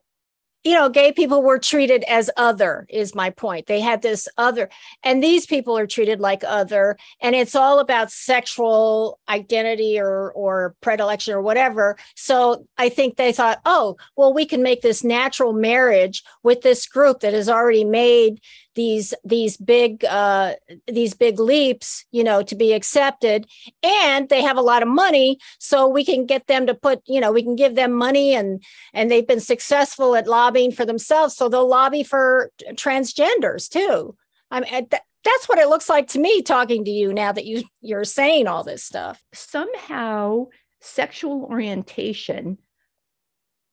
you 0.64 0.74
know 0.74 0.88
gay 0.88 1.12
people 1.12 1.42
were 1.42 1.58
treated 1.58 2.04
as 2.04 2.30
other 2.36 2.86
is 2.88 3.14
my 3.14 3.30
point. 3.30 3.66
They 3.66 3.80
had 3.80 4.02
this 4.02 4.28
other 4.36 4.68
and 5.02 5.22
these 5.22 5.46
people 5.46 5.76
are 5.76 5.86
treated 5.86 6.20
like 6.20 6.42
other 6.44 6.98
and 7.20 7.34
it's 7.34 7.54
all 7.54 7.78
about 7.78 8.10
sexual 8.10 9.18
identity 9.28 9.98
or 9.98 10.32
or 10.32 10.74
predilection 10.80 11.34
or 11.34 11.42
whatever. 11.42 11.96
So 12.14 12.66
i 12.78 12.88
think 12.88 13.16
they 13.16 13.32
thought 13.32 13.60
oh 13.64 13.96
well 14.16 14.32
we 14.32 14.46
can 14.46 14.62
make 14.62 14.82
this 14.82 15.02
natural 15.04 15.52
marriage 15.52 16.22
with 16.42 16.62
this 16.62 16.86
group 16.86 17.20
that 17.20 17.32
has 17.32 17.48
already 17.48 17.84
made 17.84 18.40
these 18.80 19.12
these 19.24 19.58
big 19.58 20.06
uh 20.06 20.54
these 20.86 21.12
big 21.12 21.38
leaps 21.38 22.06
you 22.12 22.24
know 22.24 22.42
to 22.42 22.54
be 22.54 22.72
accepted. 22.72 23.46
And 23.82 24.28
they 24.30 24.42
have 24.42 24.56
a 24.56 24.62
lot 24.62 24.82
of 24.82 24.88
money 24.88 25.38
so 25.58 25.86
we 25.86 26.02
can 26.02 26.24
get 26.24 26.46
them 26.46 26.66
to 26.66 26.74
put 26.74 27.02
you 27.06 27.20
know 27.20 27.30
we 27.30 27.42
can 27.42 27.56
give 27.56 27.74
them 27.74 27.92
money 27.92 28.34
and 28.34 28.62
and 28.94 29.10
they've 29.10 29.26
been 29.26 29.40
successful 29.40 30.16
at 30.16 30.26
lobbying 30.26 30.72
for 30.72 30.86
themselves. 30.86 31.36
So 31.36 31.48
they'll 31.48 31.68
lobby 31.68 32.02
for 32.02 32.50
transgenders 32.72 33.68
too. 33.68 34.16
I 34.50 34.60
mean 34.60 34.88
th- 34.88 35.02
that's 35.24 35.48
what 35.50 35.58
it 35.58 35.68
looks 35.68 35.90
like 35.90 36.08
to 36.08 36.18
me 36.18 36.40
talking 36.40 36.86
to 36.86 36.90
you 36.90 37.12
now 37.12 37.32
that 37.32 37.44
you 37.44 37.64
you're 37.82 38.04
saying 38.04 38.46
all 38.46 38.64
this 38.64 38.82
stuff. 38.82 39.22
Somehow 39.34 40.46
sexual 40.80 41.44
orientation, 41.44 42.56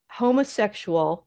homosexual 0.09 1.25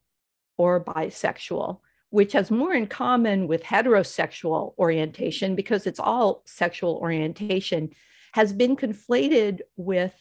or 0.59 0.85
bisexual, 0.85 1.81
which 2.11 2.33
has 2.33 2.51
more 2.51 2.75
in 2.75 2.87
common 2.87 3.47
with 3.49 3.63
heterosexual 3.63 4.75
orientation 4.79 5.55
because 5.55 5.87
it's 5.87 6.01
all 6.01 6.43
sexual 6.45 6.97
orientation, 6.97 7.91
has 8.33 8.53
been 8.53 8.77
conflated 8.77 9.61
with 9.77 10.15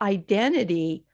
identity 0.00 1.04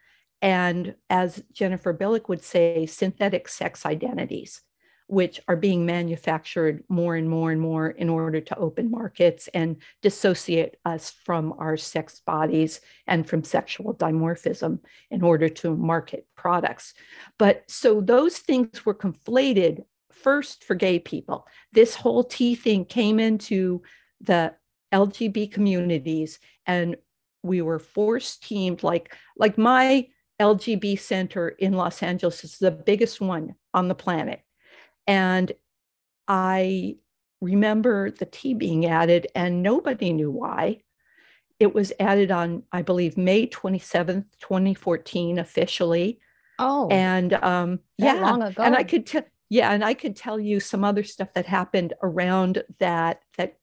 and, 0.40 0.94
as 1.10 1.42
Jennifer 1.52 1.92
Bilek 1.92 2.28
would 2.28 2.44
say, 2.44 2.86
synthetic 2.86 3.48
sex 3.48 3.84
identities 3.86 4.62
which 5.08 5.40
are 5.48 5.56
being 5.56 5.86
manufactured 5.86 6.84
more 6.88 7.16
and 7.16 7.28
more 7.28 7.50
and 7.50 7.60
more 7.60 7.88
in 7.88 8.08
order 8.10 8.40
to 8.40 8.58
open 8.58 8.90
markets 8.90 9.48
and 9.54 9.76
dissociate 10.02 10.76
us 10.84 11.10
from 11.24 11.54
our 11.58 11.76
sex 11.78 12.20
bodies 12.20 12.80
and 13.06 13.26
from 13.26 13.42
sexual 13.42 13.94
dimorphism 13.94 14.78
in 15.10 15.22
order 15.22 15.48
to 15.48 15.74
market 15.74 16.26
products. 16.36 16.92
But 17.38 17.64
so 17.68 18.02
those 18.02 18.38
things 18.38 18.84
were 18.84 18.94
conflated 18.94 19.82
first 20.12 20.62
for 20.62 20.74
gay 20.74 20.98
people. 20.98 21.46
This 21.72 21.94
whole 21.94 22.22
T 22.22 22.54
thing 22.54 22.84
came 22.84 23.18
into 23.18 23.82
the 24.20 24.54
LGB 24.92 25.50
communities 25.52 26.38
and 26.66 26.96
we 27.42 27.62
were 27.62 27.78
forced 27.78 28.42
teamed 28.42 28.82
like 28.82 29.14
like 29.36 29.56
my 29.56 30.06
LGB 30.40 30.98
center 30.98 31.48
in 31.48 31.72
Los 31.72 32.02
Angeles 32.02 32.44
is 32.44 32.58
the 32.58 32.70
biggest 32.70 33.20
one 33.20 33.54
on 33.74 33.88
the 33.88 33.94
planet. 33.94 34.40
And 35.08 35.50
I 36.28 36.96
remember 37.40 38.10
the 38.10 38.26
tea 38.26 38.54
being 38.54 38.86
added, 38.86 39.26
and 39.34 39.62
nobody 39.62 40.12
knew 40.12 40.30
why. 40.30 40.82
It 41.58 41.74
was 41.74 41.92
added 41.98 42.30
on, 42.30 42.62
I 42.70 42.82
believe, 42.82 43.16
May 43.16 43.48
27th, 43.48 44.26
2014, 44.38 45.38
officially. 45.38 46.20
oh 46.58 46.88
And 46.88 47.32
um, 47.32 47.80
yeah, 47.96 48.14
long 48.14 48.42
ago 48.42 48.62
and 48.62 48.76
I 48.76 48.84
could 48.84 49.06
tell, 49.06 49.24
yeah, 49.48 49.72
and 49.72 49.82
I 49.84 49.94
could 49.94 50.14
tell 50.14 50.38
you 50.38 50.60
some 50.60 50.84
other 50.84 51.02
stuff 51.02 51.32
that 51.34 51.46
happened 51.46 51.94
around 52.02 52.62
that, 52.78 53.22
that, 53.38 53.57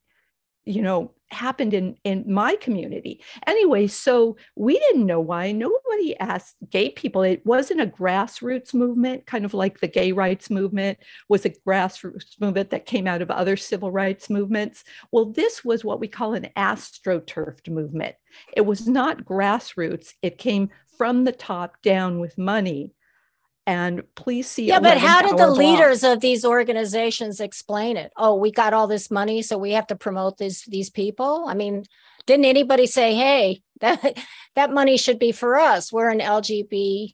you 0.65 0.81
know, 0.81 1.11
happened 1.31 1.73
in 1.73 1.97
in 2.03 2.23
my 2.31 2.55
community. 2.57 3.21
Anyway 3.47 3.87
so 3.87 4.37
we 4.55 4.77
didn't 4.77 5.05
know 5.05 5.19
why. 5.19 5.51
Nobody 5.51 6.17
asked 6.19 6.55
gay 6.69 6.89
people. 6.91 7.23
It 7.23 7.45
wasn't 7.45 7.81
a 7.81 7.87
grassroots 7.87 8.73
movement 8.73 9.25
kind 9.25 9.43
of 9.43 9.53
like 9.53 9.79
the 9.79 9.87
gay 9.87 10.11
rights 10.11 10.49
movement 10.49 10.99
was 11.27 11.45
a 11.45 11.49
grassroots 11.49 12.39
movement 12.39 12.69
that 12.69 12.85
came 12.85 13.07
out 13.07 13.21
of 13.21 13.31
other 13.31 13.57
civil 13.57 13.91
rights 13.91 14.29
movements. 14.29 14.83
Well 15.11 15.25
this 15.25 15.65
was 15.65 15.83
what 15.83 15.99
we 15.99 16.07
call 16.07 16.35
an 16.35 16.49
astroturfed 16.55 17.69
movement. 17.69 18.15
It 18.55 18.61
was 18.61 18.87
not 18.87 19.25
grassroots. 19.25 20.13
It 20.21 20.37
came 20.37 20.69
from 20.97 21.23
the 21.23 21.31
top 21.31 21.81
down 21.81 22.19
with 22.19 22.37
money 22.37 22.93
and 23.67 24.03
please 24.15 24.47
see 24.47 24.67
yeah 24.67 24.79
but 24.79 24.97
how 24.97 25.21
did 25.21 25.31
the 25.31 25.47
blog. 25.47 25.57
leaders 25.57 26.03
of 26.03 26.19
these 26.19 26.45
organizations 26.45 27.39
explain 27.39 27.97
it? 27.97 28.11
Oh 28.15 28.35
we 28.35 28.51
got 28.51 28.73
all 28.73 28.87
this 28.87 29.09
money 29.09 29.41
so 29.41 29.57
we 29.57 29.71
have 29.71 29.87
to 29.87 29.95
promote 29.95 30.37
these 30.37 30.63
these 30.65 30.89
people? 30.89 31.45
I 31.47 31.53
mean 31.53 31.83
didn't 32.25 32.45
anybody 32.45 32.87
say 32.87 33.15
hey 33.15 33.61
that 33.81 34.17
that 34.55 34.71
money 34.71 34.97
should 34.97 35.19
be 35.19 35.31
for 35.31 35.57
us? 35.57 35.91
We're 35.91 36.09
an 36.09 36.19
lgb 36.19 37.13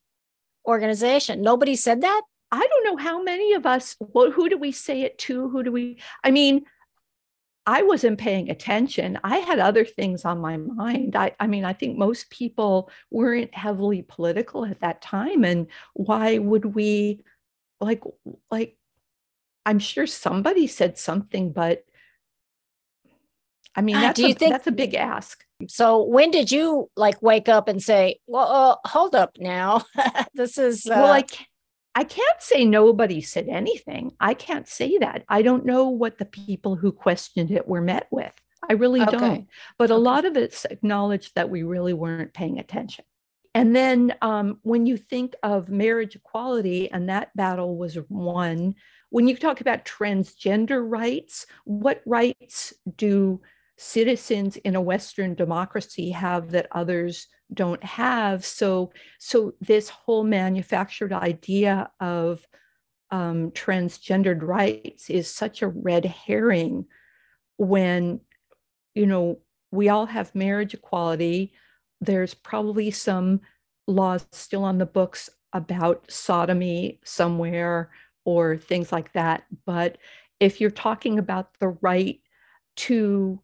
organization. 0.65 1.41
Nobody 1.41 1.75
said 1.75 2.01
that? 2.01 2.21
I 2.51 2.67
don't 2.67 2.83
know 2.83 2.97
how 3.01 3.23
many 3.23 3.53
of 3.53 3.65
us, 3.65 3.95
well, 3.99 4.29
who 4.29 4.49
do 4.49 4.57
we 4.57 4.71
say 4.71 5.03
it 5.03 5.17
to? 5.19 5.49
Who 5.49 5.63
do 5.63 5.71
we, 5.71 5.99
I 6.23 6.31
mean, 6.31 6.65
I 7.65 7.83
wasn't 7.83 8.17
paying 8.19 8.49
attention. 8.49 9.19
I 9.23 9.37
had 9.37 9.59
other 9.59 9.85
things 9.85 10.25
on 10.25 10.39
my 10.39 10.57
mind. 10.57 11.15
I, 11.15 11.35
I 11.39 11.45
mean, 11.47 11.63
I 11.63 11.73
think 11.73 11.97
most 11.97 12.29
people 12.31 12.89
weren't 13.11 13.53
heavily 13.53 14.01
political 14.01 14.65
at 14.65 14.81
that 14.81 15.01
time. 15.01 15.45
And 15.45 15.67
why 15.93 16.39
would 16.39 16.65
we, 16.65 17.21
like, 17.79 18.01
like, 18.49 18.77
I'm 19.65 19.77
sure 19.77 20.07
somebody 20.07 20.65
said 20.65 20.97
something, 20.97 21.51
but 21.51 21.85
I 23.75 23.81
mean, 23.81 23.95
Ah, 23.97 24.01
that's, 24.01 24.17
do 24.17 24.23
you 24.23 24.31
a, 24.31 24.33
think- 24.33 24.51
that's 24.51 24.67
a 24.67 24.71
big 24.71 24.95
ask. 24.95 25.45
so 25.67 26.03
when 26.03 26.31
did 26.31 26.51
you 26.51 26.89
like 26.97 27.21
wake 27.21 27.47
up 27.47 27.67
and 27.67 27.81
say 27.81 28.19
well 28.27 28.49
uh, 28.83 28.87
hold 28.89 29.13
up 29.15 29.37
now 29.39 29.83
this 30.33 30.57
is 30.57 30.87
uh, 30.87 30.93
well, 30.95 31.11
I 31.13 31.21
can't, 31.21 31.47
I 31.93 32.03
can't 32.03 32.41
say 32.41 32.65
nobody 32.65 33.21
said 33.21 33.47
anything. 33.49 34.13
I 34.19 34.33
can't 34.33 34.67
say 34.67 34.97
that. 34.99 35.23
I 35.27 35.41
don't 35.41 35.65
know 35.65 35.89
what 35.89 36.17
the 36.17 36.25
people 36.25 36.75
who 36.75 36.91
questioned 36.91 37.51
it 37.51 37.67
were 37.67 37.81
met 37.81 38.07
with. 38.11 38.33
I 38.69 38.73
really 38.73 39.01
Okay. 39.01 39.11
don't. 39.11 39.47
But 39.77 39.89
a 39.89 39.97
lot 39.97 40.23
of 40.23 40.37
it's 40.37 40.65
acknowledged 40.65 41.35
that 41.35 41.49
we 41.49 41.63
really 41.63 41.93
weren't 41.93 42.33
paying 42.33 42.59
attention. 42.59 43.03
And 43.53 43.75
then 43.75 44.15
um, 44.21 44.59
when 44.61 44.85
you 44.85 44.95
think 44.95 45.35
of 45.43 45.67
marriage 45.67 46.15
equality, 46.15 46.89
and 46.89 47.09
that 47.09 47.35
battle 47.35 47.75
was 47.75 47.97
won, 48.07 48.75
when 49.09 49.27
you 49.27 49.35
talk 49.35 49.59
about 49.59 49.83
transgender 49.83 50.81
rights, 50.89 51.45
what 51.65 52.01
rights 52.05 52.73
do 52.95 53.41
citizens 53.81 54.57
in 54.57 54.75
a 54.75 54.81
Western 54.81 55.33
democracy 55.33 56.11
have 56.11 56.51
that 56.51 56.67
others 56.71 57.27
don't 57.53 57.83
have? 57.83 58.45
So, 58.45 58.91
so 59.19 59.53
this 59.59 59.89
whole 59.89 60.23
manufactured 60.23 61.11
idea 61.11 61.89
of 61.99 62.45
um, 63.09 63.51
transgendered 63.51 64.43
rights 64.43 65.09
is 65.09 65.27
such 65.27 65.61
a 65.61 65.67
red 65.67 66.05
herring 66.05 66.85
when, 67.57 68.21
you 68.93 69.05
know, 69.05 69.39
we 69.71 69.89
all 69.89 70.05
have 70.05 70.35
marriage 70.35 70.73
equality. 70.73 71.53
There's 71.99 72.33
probably 72.33 72.91
some 72.91 73.41
laws 73.87 74.25
still 74.31 74.63
on 74.63 74.77
the 74.77 74.85
books 74.85 75.29
about 75.53 76.09
sodomy 76.09 76.99
somewhere 77.03 77.89
or 78.25 78.57
things 78.57 78.91
like 78.91 79.11
that. 79.13 79.43
But 79.65 79.97
if 80.39 80.61
you're 80.61 80.69
talking 80.69 81.19
about 81.19 81.49
the 81.59 81.69
right 81.81 82.19
to, 82.77 83.41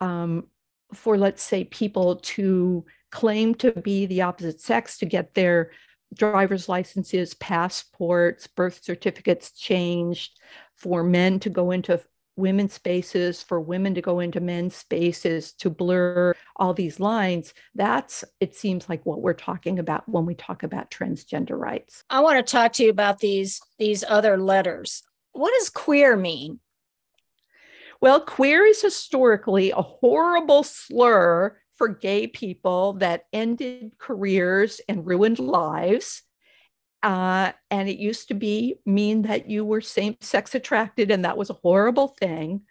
um, 0.00 0.46
for 0.94 1.16
let's 1.16 1.42
say, 1.42 1.64
people 1.64 2.16
to 2.16 2.84
claim 3.10 3.54
to 3.56 3.72
be 3.72 4.06
the 4.06 4.22
opposite 4.22 4.60
sex 4.60 4.98
to 4.98 5.06
get 5.06 5.34
their 5.34 5.70
driver's 6.14 6.68
licenses, 6.68 7.34
passports, 7.34 8.46
birth 8.46 8.80
certificates 8.82 9.52
changed, 9.52 10.38
for 10.74 11.02
men 11.02 11.40
to 11.40 11.50
go 11.50 11.70
into 11.70 12.00
women's 12.36 12.74
spaces, 12.74 13.42
for 13.42 13.60
women 13.60 13.94
to 13.94 14.02
go 14.02 14.20
into 14.20 14.40
men's 14.40 14.76
spaces, 14.76 15.54
to 15.54 15.70
blur 15.70 16.34
all 16.56 16.74
these 16.74 17.00
lines. 17.00 17.54
That's, 17.74 18.24
it 18.40 18.54
seems 18.54 18.88
like 18.88 19.04
what 19.06 19.22
we're 19.22 19.32
talking 19.32 19.78
about 19.78 20.08
when 20.08 20.26
we 20.26 20.34
talk 20.34 20.62
about 20.62 20.90
transgender 20.90 21.58
rights. 21.58 22.04
i 22.10 22.20
want 22.20 22.44
to 22.44 22.50
talk 22.50 22.72
to 22.74 22.84
you 22.84 22.90
about 22.90 23.18
these 23.18 23.60
these 23.78 24.04
other 24.06 24.36
letters 24.36 25.02
what 25.32 25.52
does 25.58 25.70
queer 25.70 26.16
mean 26.16 26.60
Well, 28.00 28.20
queer 28.20 28.64
is 28.64 28.82
historically 28.82 29.70
a 29.70 29.82
horrible 29.82 30.62
slur 30.62 31.58
for 31.76 31.88
gay 31.88 32.26
people 32.26 32.94
that 32.94 33.24
ended 33.32 33.92
careers 33.98 34.80
and 34.88 35.06
ruined 35.06 35.38
lives. 35.38 36.22
Uh, 37.02 37.52
and 37.70 37.88
it 37.88 37.98
used 37.98 38.28
to 38.28 38.34
be 38.34 38.76
mean 38.84 39.22
that 39.22 39.48
you 39.48 39.64
were 39.64 39.80
same 39.80 40.16
sex 40.20 40.54
attracted, 40.54 41.10
and 41.10 41.24
that 41.24 41.36
was 41.36 41.50
a 41.50 41.58
horrible 41.62 42.08
thing. 42.08 42.62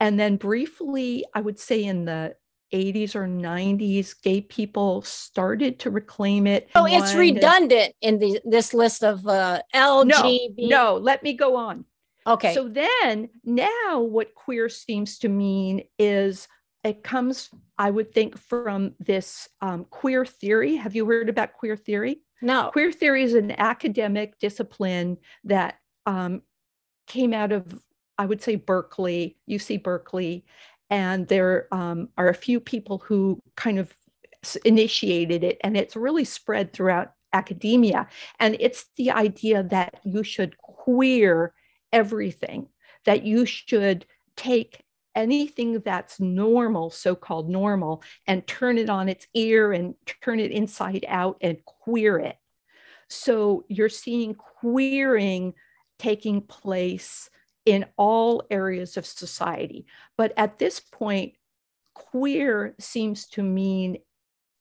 And 0.00 0.18
then 0.18 0.36
briefly, 0.36 1.24
I 1.34 1.40
would 1.40 1.58
say 1.58 1.84
in 1.84 2.04
the 2.04 2.34
80s 2.72 3.14
or 3.14 3.26
90s, 3.26 4.14
gay 4.22 4.40
people 4.40 5.02
started 5.02 5.78
to 5.80 5.90
reclaim 5.90 6.46
it. 6.46 6.68
Oh, 6.74 6.86
it's 6.86 7.14
redundant 7.14 7.94
in 8.00 8.18
the 8.18 8.40
this 8.44 8.72
list 8.74 9.02
of 9.02 9.26
uh, 9.26 9.62
LGBT. 9.74 10.54
No, 10.58 10.94
no, 10.94 10.96
let 10.96 11.22
me 11.22 11.34
go 11.34 11.56
on. 11.56 11.84
Okay. 12.30 12.54
So 12.54 12.68
then 12.68 13.28
now 13.44 14.00
what 14.00 14.34
queer 14.34 14.68
seems 14.68 15.18
to 15.18 15.28
mean 15.28 15.82
is 15.98 16.48
it 16.84 17.02
comes, 17.02 17.50
I 17.78 17.90
would 17.90 18.14
think, 18.14 18.38
from 18.38 18.94
this 18.98 19.48
um, 19.60 19.84
queer 19.90 20.24
theory. 20.24 20.76
Have 20.76 20.94
you 20.94 21.04
heard 21.06 21.28
about 21.28 21.52
queer 21.52 21.76
theory? 21.76 22.22
No. 22.40 22.70
Queer 22.72 22.92
theory 22.92 23.22
is 23.22 23.34
an 23.34 23.58
academic 23.60 24.38
discipline 24.38 25.18
that 25.44 25.78
um, 26.06 26.42
came 27.06 27.34
out 27.34 27.52
of, 27.52 27.82
I 28.16 28.26
would 28.26 28.42
say, 28.42 28.56
Berkeley, 28.56 29.36
UC 29.48 29.82
Berkeley. 29.82 30.46
And 30.88 31.28
there 31.28 31.68
um, 31.72 32.08
are 32.16 32.28
a 32.28 32.34
few 32.34 32.60
people 32.60 32.98
who 32.98 33.40
kind 33.56 33.78
of 33.78 33.94
initiated 34.64 35.44
it, 35.44 35.58
and 35.62 35.76
it's 35.76 35.96
really 35.96 36.24
spread 36.24 36.72
throughout 36.72 37.12
academia. 37.32 38.08
And 38.38 38.56
it's 38.58 38.86
the 38.96 39.10
idea 39.10 39.62
that 39.64 40.00
you 40.04 40.22
should 40.22 40.56
queer 40.58 41.52
everything, 41.92 42.68
that 43.04 43.24
you 43.24 43.44
should 43.46 44.06
take 44.36 44.82
anything 45.14 45.80
that's 45.80 46.20
normal, 46.20 46.90
so 46.90 47.14
called 47.14 47.48
normal, 47.48 48.02
and 48.26 48.46
turn 48.46 48.78
it 48.78 48.88
on 48.88 49.08
its 49.08 49.26
ear 49.34 49.72
and 49.72 49.94
turn 50.22 50.38
it 50.40 50.50
inside 50.50 51.04
out 51.08 51.36
and 51.40 51.64
queer 51.64 52.18
it. 52.18 52.36
So 53.08 53.64
you're 53.68 53.88
seeing 53.88 54.34
queering 54.34 55.54
taking 55.98 56.40
place 56.40 57.28
in 57.66 57.84
all 57.96 58.44
areas 58.50 58.96
of 58.96 59.04
society. 59.04 59.86
But 60.16 60.32
at 60.36 60.58
this 60.58 60.80
point, 60.80 61.34
queer 61.94 62.74
seems 62.78 63.26
to 63.28 63.42
mean 63.42 63.98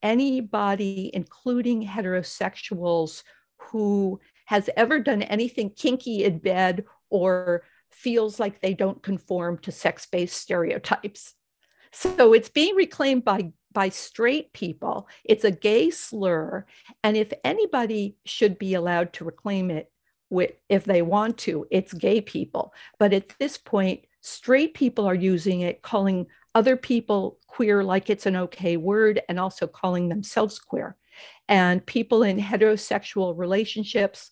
anybody, 0.02 1.12
including 1.14 1.86
heterosexuals, 1.86 3.24
who 3.58 4.20
has 4.46 4.70
ever 4.76 5.00
done 5.00 5.22
anything 5.22 5.70
kinky 5.70 6.24
in 6.24 6.40
bed 6.40 6.86
or 7.10 7.64
feels 7.92 8.40
like 8.40 8.62
they 8.62 8.74
don't 8.74 9.02
conform 9.04 9.58
to 9.60 9.72
sex-based 9.72 10.36
stereotypes. 10.36 11.34
So 11.92 12.34
it's 12.34 12.50
being 12.50 12.76
reclaimed 12.76 13.26
by 13.26 13.52
by 13.72 13.90
straight 13.90 14.52
people. 14.54 15.08
It's 15.24 15.44
a 15.44 15.52
gay 15.52 15.90
slur, 15.92 16.66
and 17.04 17.16
if 17.16 17.32
anybody 17.44 18.18
should 18.26 18.58
be 18.58 18.74
allowed 18.74 19.14
to 19.14 19.26
reclaim 19.26 19.70
it 19.70 19.92
with, 20.30 20.52
if 20.70 20.86
they 20.86 21.02
want 21.02 21.38
to, 21.40 21.68
it's 21.72 21.94
gay 21.94 22.22
people. 22.22 22.74
But 22.98 23.14
at 23.14 23.30
this 23.40 23.58
point, 23.58 24.06
straight 24.22 24.74
people 24.74 25.06
are 25.06 25.16
using 25.16 25.62
it, 25.62 25.82
calling 25.82 26.28
other 26.56 26.76
people 26.76 27.38
queer 27.48 27.84
like 27.84 28.10
it's 28.10 28.26
an 28.26 28.36
okay 28.36 28.78
word, 28.78 29.22
and 29.30 29.40
also 29.40 29.68
calling 29.68 30.10
themselves 30.10 30.60
queer. 30.60 30.98
And 31.48 31.86
people 31.86 32.24
in 32.24 32.38
heterosexual 32.38 33.38
relationships 33.38 34.32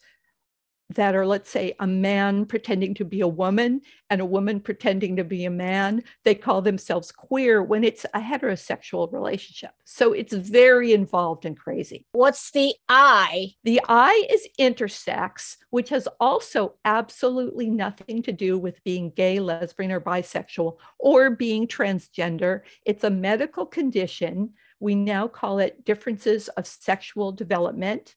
that 0.96 1.15
are, 1.15 1.25
let's 1.25 1.50
say, 1.50 1.75
a 1.79 1.88
man 1.88 2.46
pretending 2.46 2.94
to 2.96 3.06
be 3.06 3.22
a 3.22 3.27
woman 3.27 3.82
and 4.10 4.22
a 4.22 4.25
woman 4.25 4.60
pretending 4.60 5.17
to 5.17 5.24
be 5.24 5.46
a 5.46 5.50
man, 5.50 6.03
they 6.24 6.34
call 6.34 6.62
themselves 6.62 7.12
queer 7.12 7.62
when 7.62 7.84
it's 7.84 8.06
a 8.13 8.20
heterosexual 8.20 9.12
relationship. 9.12 9.72
So 9.84 10.13
it's 10.13 10.34
very 10.34 10.94
involved 10.94 11.46
and 11.46 11.58
crazy. 11.58 12.06
What's 12.13 12.51
the 12.51 12.74
I? 12.88 13.51
The 13.63 13.82
I 13.88 14.27
is 14.29 14.48
intersex, 14.60 15.58
which 15.71 15.89
has 15.89 16.08
also 16.19 16.76
absolutely 16.86 17.69
nothing 17.69 18.23
to 18.23 18.32
do 18.32 18.58
with 18.58 18.84
being 18.86 19.12
gay, 19.12 19.39
lesbian, 19.39 19.91
or 19.91 20.00
bisexual 20.00 20.78
or 21.00 21.32
being 21.32 21.67
transgender. 21.67 22.62
It's 22.86 23.04
a 23.04 23.10
medical 23.10 23.65
condition. 23.65 24.54
We 24.80 24.95
now 24.95 25.28
call 25.28 25.60
it 25.60 25.84
differences 25.84 26.47
of 26.50 26.65
sexual 26.65 27.34
development 27.34 28.15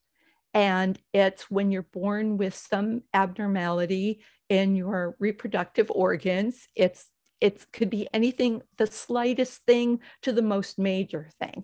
and 0.53 0.99
it's 1.13 1.49
when 1.49 1.71
you're 1.71 1.81
born 1.81 2.37
with 2.37 2.55
some 2.55 3.03
abnormality 3.13 4.21
in 4.49 4.75
your 4.75 5.15
reproductive 5.19 5.89
organs. 5.91 6.67
It's 6.75 7.07
it 7.39 7.65
could 7.73 7.89
be 7.89 8.07
anything, 8.13 8.61
the 8.77 8.85
slightest 8.85 9.65
thing 9.65 9.99
to 10.21 10.31
the 10.31 10.43
most 10.43 10.77
major 10.77 11.29
thing. 11.39 11.63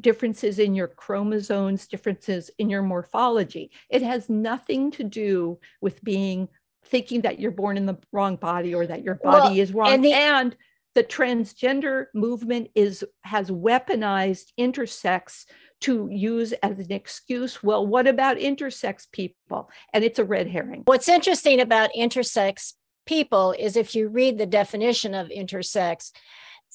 Differences 0.00 0.60
in 0.60 0.74
your 0.74 0.86
chromosomes, 0.86 1.88
differences 1.88 2.50
in 2.58 2.70
your 2.70 2.82
morphology. 2.82 3.72
It 3.90 4.02
has 4.02 4.28
nothing 4.28 4.92
to 4.92 5.02
do 5.02 5.58
with 5.80 6.02
being 6.04 6.48
thinking 6.84 7.22
that 7.22 7.40
you're 7.40 7.50
born 7.50 7.76
in 7.76 7.86
the 7.86 7.98
wrong 8.12 8.36
body 8.36 8.74
or 8.74 8.86
that 8.86 9.02
your 9.02 9.16
body 9.16 9.54
well, 9.54 9.58
is 9.58 9.72
wrong. 9.72 9.92
And 9.92 10.04
the, 10.04 10.12
and 10.12 10.56
the 10.94 11.04
transgender 11.04 12.06
movement 12.14 12.70
is 12.74 13.04
has 13.22 13.50
weaponized 13.50 14.52
intersex 14.58 15.44
to 15.84 16.08
use 16.10 16.52
as 16.62 16.78
an 16.78 16.90
excuse 16.92 17.62
well 17.62 17.86
what 17.86 18.06
about 18.06 18.38
intersex 18.38 19.10
people? 19.10 19.70
And 19.92 20.02
it's 20.02 20.18
a 20.18 20.24
red 20.24 20.48
herring. 20.48 20.82
What's 20.86 21.08
interesting 21.08 21.60
about 21.60 21.90
intersex 21.96 22.74
people 23.06 23.54
is 23.58 23.76
if 23.76 23.94
you 23.94 24.08
read 24.08 24.38
the 24.38 24.46
definition 24.46 25.14
of 25.14 25.28
intersex 25.28 26.10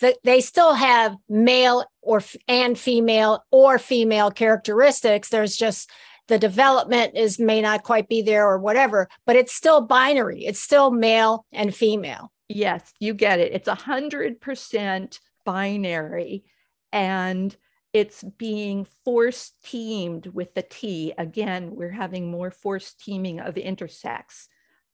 that 0.02 0.18
they 0.24 0.42
still 0.42 0.74
have 0.74 1.16
male 1.28 1.86
or 2.02 2.22
and 2.48 2.78
female 2.78 3.44
or 3.52 3.78
female 3.80 4.32
characteristics. 4.32 5.30
There's 5.30 5.58
just 5.58 5.90
the 6.28 6.38
development 6.38 7.18
is 7.18 7.40
may 7.40 7.62
not 7.62 7.84
quite 7.84 8.08
be 8.08 8.22
there 8.22 8.48
or 8.48 8.60
whatever 8.60 9.10
but 9.26 9.36
it's 9.36 9.54
still 9.54 9.82
binary. 9.82 10.46
It's 10.46 10.60
still 10.60 10.92
male 10.92 11.46
and 11.52 11.74
female. 11.74 12.32
Yes, 12.48 12.94
you 13.00 13.14
get 13.14 13.40
it. 13.40 13.54
It's 13.54 13.68
a 13.68 13.76
hundred 13.76 14.40
percent 14.40 15.20
binary. 15.46 16.44
And 16.92 17.56
it's 17.94 18.24
being 18.24 18.86
force 19.04 19.54
teamed 19.64 20.28
with 20.28 20.54
the 20.54 20.62
T. 20.62 21.14
Again, 21.18 21.72
we're 21.76 21.90
having 21.90 22.30
more 22.30 22.52
force 22.52 22.94
teaming 22.94 23.40
of 23.40 23.56
intersex, 23.56 24.48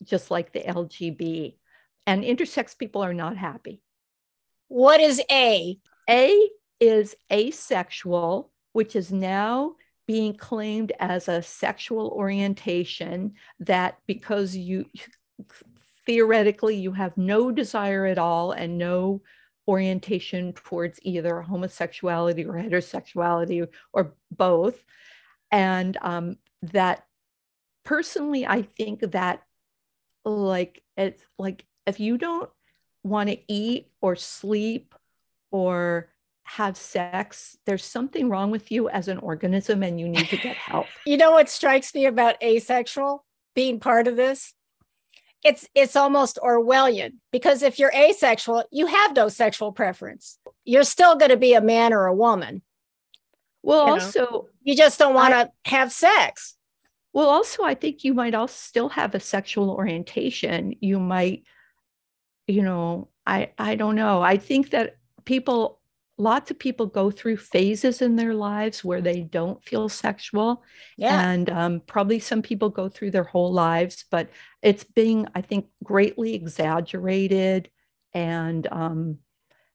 just 0.04 0.32
like 0.32 0.54
the 0.54 0.62
LGB. 0.62 1.58
And 2.08 2.24
intersex 2.24 2.78
people 2.78 3.04
are 3.04 3.14
not 3.14 3.38
happy. 3.38 3.82
What 4.68 5.02
is 5.02 5.22
A? 5.30 5.78
A 6.10 6.50
is 6.80 7.16
asexual, 7.32 8.52
which 8.74 8.96
is 8.96 9.12
now 9.12 9.76
being 10.08 10.36
claimed 10.36 10.94
as 11.00 11.28
a 11.28 11.42
sexual 11.42 12.10
orientation 12.10 13.34
that 13.60 13.98
because 14.06 14.56
you 14.56 14.86
theoretically 16.06 16.76
you 16.76 16.92
have 16.92 17.18
no 17.18 17.52
desire 17.52 18.06
at 18.06 18.20
all 18.20 18.52
and 18.52 18.78
no 18.78 19.22
orientation 19.68 20.54
towards 20.54 21.00
either 21.02 21.42
homosexuality 21.42 22.46
or 22.46 22.54
heterosexuality 22.54 23.68
or 23.94 24.14
both. 24.32 24.84
And 25.52 25.98
um, 26.02 26.38
that 26.62 27.06
personally, 27.84 28.46
I 28.46 28.64
think 28.64 29.12
that 29.12 29.44
like 30.24 30.82
it's 30.98 31.24
like 31.38 31.66
if 31.86 32.00
you 32.00 32.18
don't 32.18 32.50
want 33.04 33.30
to 33.30 33.38
eat 33.48 33.92
or 34.02 34.16
sleep 34.16 34.96
or 35.52 36.10
have 36.44 36.78
sex, 36.78 37.58
there's 37.66 37.84
something 37.84 38.30
wrong 38.30 38.52
with 38.52 38.72
you 38.72 38.90
as 38.90 39.08
an 39.08 39.18
organism 39.20 39.84
and 39.84 40.00
you 40.00 40.08
need 40.08 40.28
to 40.30 40.38
get 40.38 40.56
help. 40.56 40.88
you 41.06 41.18
know 41.18 41.32
what 41.32 41.50
strikes 41.50 41.94
me 41.94 42.06
about 42.06 42.42
asexual 42.42 43.26
being 43.56 43.80
part 43.80 44.08
of 44.08 44.16
this? 44.16 44.54
It's 45.46 45.70
it's 45.76 45.96
almost 45.96 46.40
Orwellian 46.44 47.14
because 47.32 47.62
if 47.62 47.78
you're 47.78 47.94
asexual, 47.94 48.66
you 48.72 48.88
have 48.88 49.16
no 49.16 49.30
sexual 49.30 49.72
preference. 49.72 50.40
You're 50.66 50.84
still 50.84 51.16
going 51.16 51.30
to 51.30 51.38
be 51.38 51.54
a 51.54 51.62
man 51.62 51.94
or 51.94 52.08
a 52.08 52.16
woman. 52.16 52.64
Well, 53.62 53.86
you 53.86 53.94
also 53.94 54.20
know? 54.20 54.48
you 54.64 54.76
just 54.76 54.98
don't 54.98 55.14
want 55.14 55.34
to 55.34 55.52
have 55.72 55.92
sex. 55.92 56.56
Well, 57.14 57.30
also 57.30 57.64
I 57.64 57.76
think 57.76 58.04
you 58.04 58.16
might 58.16 58.34
also 58.34 58.56
still 58.56 58.90
have 58.90 59.14
a 59.14 59.20
sexual 59.20 59.70
orientation. 59.70 60.76
You 60.82 61.00
might, 61.00 61.44
you 62.48 62.64
know, 62.64 63.10
I 63.28 63.52
I 63.60 63.76
don't 63.76 63.96
know. 63.96 64.24
I 64.24 64.38
think 64.38 64.72
that 64.72 64.98
people 65.26 65.80
lots 66.18 66.50
of 66.50 66.58
people 66.58 66.86
go 66.86 67.12
through 67.12 67.38
phases 67.38 68.02
in 68.02 68.16
their 68.16 68.34
lives 68.34 68.84
where 68.84 69.02
they 69.02 69.22
don't 69.22 69.64
feel 69.64 69.90
sexual. 69.90 70.64
Yeah. 70.98 71.30
And 71.30 71.50
um, 71.50 71.82
probably 71.86 72.20
some 72.20 72.42
people 72.42 72.70
go 72.70 72.88
through 72.88 73.12
their 73.12 73.24
whole 73.24 73.52
lives, 73.52 74.06
but 74.10 74.30
it's 74.62 74.84
being, 74.84 75.28
I 75.36 75.42
think, 75.42 75.68
greatly 75.84 76.34
exaggerated. 76.34 77.70
And 78.14 78.66
um, 78.72 79.18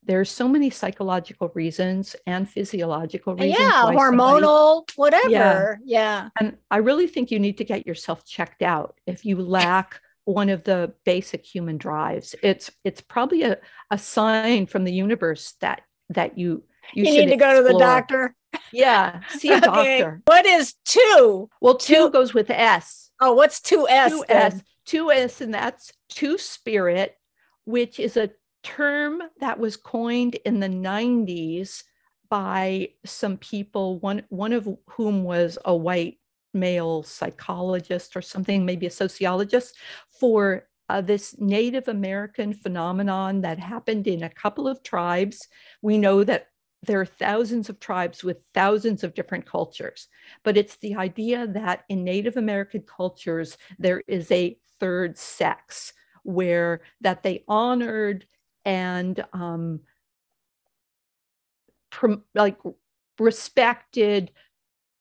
there's 0.02 0.30
so 0.30 0.48
many 0.48 0.70
psychological 0.70 1.50
reasons 1.54 2.16
and 2.26 2.48
physiological 2.48 3.34
reasons. 3.34 3.58
Yeah, 3.58 3.82
hormonal, 3.84 4.84
somebody, 4.90 4.92
whatever. 4.96 5.78
Yeah. 5.84 6.00
yeah. 6.00 6.28
And 6.40 6.56
I 6.70 6.78
really 6.78 7.06
think 7.06 7.30
you 7.30 7.38
need 7.38 7.58
to 7.58 7.64
get 7.64 7.86
yourself 7.86 8.24
checked 8.24 8.62
out 8.62 8.98
if 9.06 9.26
you 9.26 9.36
lack 9.36 10.00
one 10.24 10.48
of 10.48 10.64
the 10.64 10.94
basic 11.04 11.44
human 11.44 11.76
drives. 11.76 12.34
It's 12.42 12.70
it's 12.84 13.00
probably 13.00 13.42
a, 13.42 13.58
a 13.90 13.98
sign 13.98 14.66
from 14.66 14.84
the 14.84 14.92
universe 14.92 15.54
that 15.60 15.82
that 16.10 16.38
you 16.38 16.62
you, 16.94 17.04
you 17.04 17.10
need 17.12 17.30
to 17.30 17.36
go 17.36 17.56
to 17.56 17.72
the 17.72 17.78
doctor. 17.78 18.34
Yeah, 18.72 19.20
see 19.30 19.50
a 19.50 19.56
okay. 19.56 20.00
doctor. 20.00 20.22
What 20.24 20.46
is 20.46 20.74
two? 20.84 21.48
Well, 21.60 21.76
two, 21.76 21.94
two 21.94 22.10
goes 22.10 22.34
with 22.34 22.50
S. 22.50 23.10
Oh, 23.20 23.32
what's 23.32 23.60
two 23.60 23.86
S? 23.88 24.12
Two 24.12 24.24
S. 24.28 24.62
Two 24.86 25.10
S, 25.10 25.40
and 25.40 25.54
that's 25.54 25.92
two 26.08 26.36
spirit, 26.38 27.16
which 27.64 28.00
is 28.00 28.16
a 28.16 28.30
term 28.62 29.22
that 29.40 29.58
was 29.58 29.76
coined 29.76 30.34
in 30.44 30.60
the 30.60 30.68
90s 30.68 31.84
by 32.28 32.88
some 33.04 33.36
people, 33.36 33.98
one, 33.98 34.22
one 34.28 34.52
of 34.52 34.68
whom 34.88 35.24
was 35.24 35.58
a 35.64 35.74
white 35.74 36.18
male 36.54 37.02
psychologist 37.02 38.16
or 38.16 38.22
something, 38.22 38.64
maybe 38.64 38.86
a 38.86 38.90
sociologist, 38.90 39.76
for 40.18 40.64
uh, 40.90 41.00
this 41.00 41.36
Native 41.38 41.86
American 41.86 42.52
phenomenon 42.52 43.42
that 43.42 43.60
happened 43.60 44.08
in 44.08 44.24
a 44.24 44.28
couple 44.28 44.66
of 44.66 44.82
tribes. 44.82 45.46
We 45.82 45.98
know 45.98 46.24
that 46.24 46.48
there 46.82 47.00
are 47.00 47.06
thousands 47.06 47.68
of 47.68 47.78
tribes 47.78 48.24
with 48.24 48.38
thousands 48.54 49.04
of 49.04 49.14
different 49.14 49.46
cultures, 49.46 50.08
but 50.42 50.56
it's 50.56 50.76
the 50.76 50.96
idea 50.96 51.46
that 51.46 51.84
in 51.88 52.02
Native 52.02 52.36
American 52.36 52.82
cultures, 52.82 53.56
there 53.78 54.02
is 54.08 54.32
a 54.32 54.58
third 54.80 55.16
sex 55.16 55.92
where 56.24 56.80
that 57.02 57.22
they 57.22 57.44
honored 57.46 58.26
and 58.64 59.24
um, 59.32 59.80
prom- 61.90 62.24
like 62.34 62.58
respected 63.20 64.32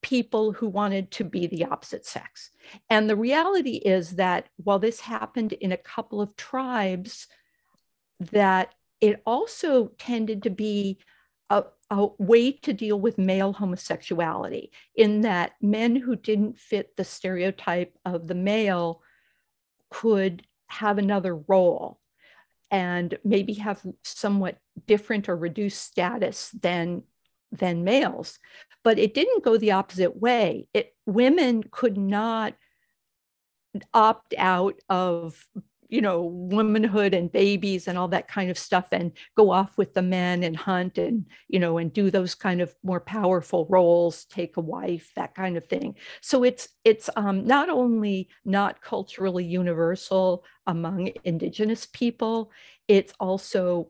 people 0.01 0.53
who 0.53 0.67
wanted 0.67 1.11
to 1.11 1.23
be 1.23 1.47
the 1.47 1.65
opposite 1.65 2.05
sex. 2.05 2.51
And 2.89 3.09
the 3.09 3.15
reality 3.15 3.77
is 3.77 4.11
that 4.11 4.47
while 4.57 4.79
this 4.79 5.01
happened 5.01 5.53
in 5.53 5.71
a 5.71 5.77
couple 5.77 6.21
of 6.21 6.35
tribes, 6.35 7.27
that 8.19 8.73
it 9.01 9.21
also 9.25 9.87
tended 9.97 10.43
to 10.43 10.49
be 10.49 10.99
a, 11.49 11.63
a, 11.89 12.07
way 12.17 12.51
to 12.51 12.73
deal 12.73 12.99
with 12.99 13.17
male 13.17 13.53
homosexuality, 13.53 14.71
in 14.95 15.21
that 15.21 15.53
men 15.61 15.95
who 15.95 16.15
didn't 16.15 16.57
fit 16.57 16.95
the 16.95 17.03
stereotype 17.03 17.97
of 18.05 18.27
the 18.27 18.35
male 18.35 19.01
could 19.89 20.45
have 20.67 20.97
another 20.97 21.35
role 21.35 21.99
and 22.71 23.17
maybe 23.23 23.53
have 23.53 23.81
somewhat 24.03 24.57
different 24.85 25.27
or 25.27 25.35
reduced 25.35 25.81
status 25.81 26.51
than 26.61 27.03
than 27.51 27.83
males. 27.83 28.39
But 28.83 28.99
it 28.99 29.13
didn't 29.13 29.43
go 29.43 29.57
the 29.57 29.71
opposite 29.71 30.17
way. 30.17 30.67
It 30.73 30.93
women 31.05 31.63
could 31.71 31.97
not 31.97 32.55
opt 33.93 34.33
out 34.37 34.79
of 34.89 35.45
you 35.89 36.01
know 36.01 36.21
womanhood 36.21 37.13
and 37.13 37.31
babies 37.31 37.87
and 37.87 37.97
all 37.97 38.07
that 38.07 38.27
kind 38.27 38.49
of 38.49 38.57
stuff 38.57 38.87
and 38.91 39.11
go 39.35 39.49
off 39.49 39.77
with 39.77 39.93
the 39.95 40.01
men 40.01 40.43
and 40.43 40.55
hunt 40.55 40.97
and 40.97 41.25
you 41.47 41.59
know 41.59 41.79
and 41.79 41.91
do 41.91 42.11
those 42.11 42.35
kind 42.35 42.61
of 42.61 42.73
more 42.83 42.99
powerful 42.99 43.65
roles 43.69 44.25
take 44.25 44.55
a 44.57 44.61
wife 44.61 45.11
that 45.15 45.35
kind 45.35 45.57
of 45.57 45.65
thing. 45.65 45.95
So 46.21 46.43
it's 46.43 46.69
it's 46.85 47.09
um, 47.15 47.45
not 47.45 47.69
only 47.69 48.29
not 48.45 48.81
culturally 48.81 49.43
universal 49.43 50.45
among 50.67 51.11
indigenous 51.23 51.87
people 51.87 52.51
it's 52.87 53.13
also 53.19 53.89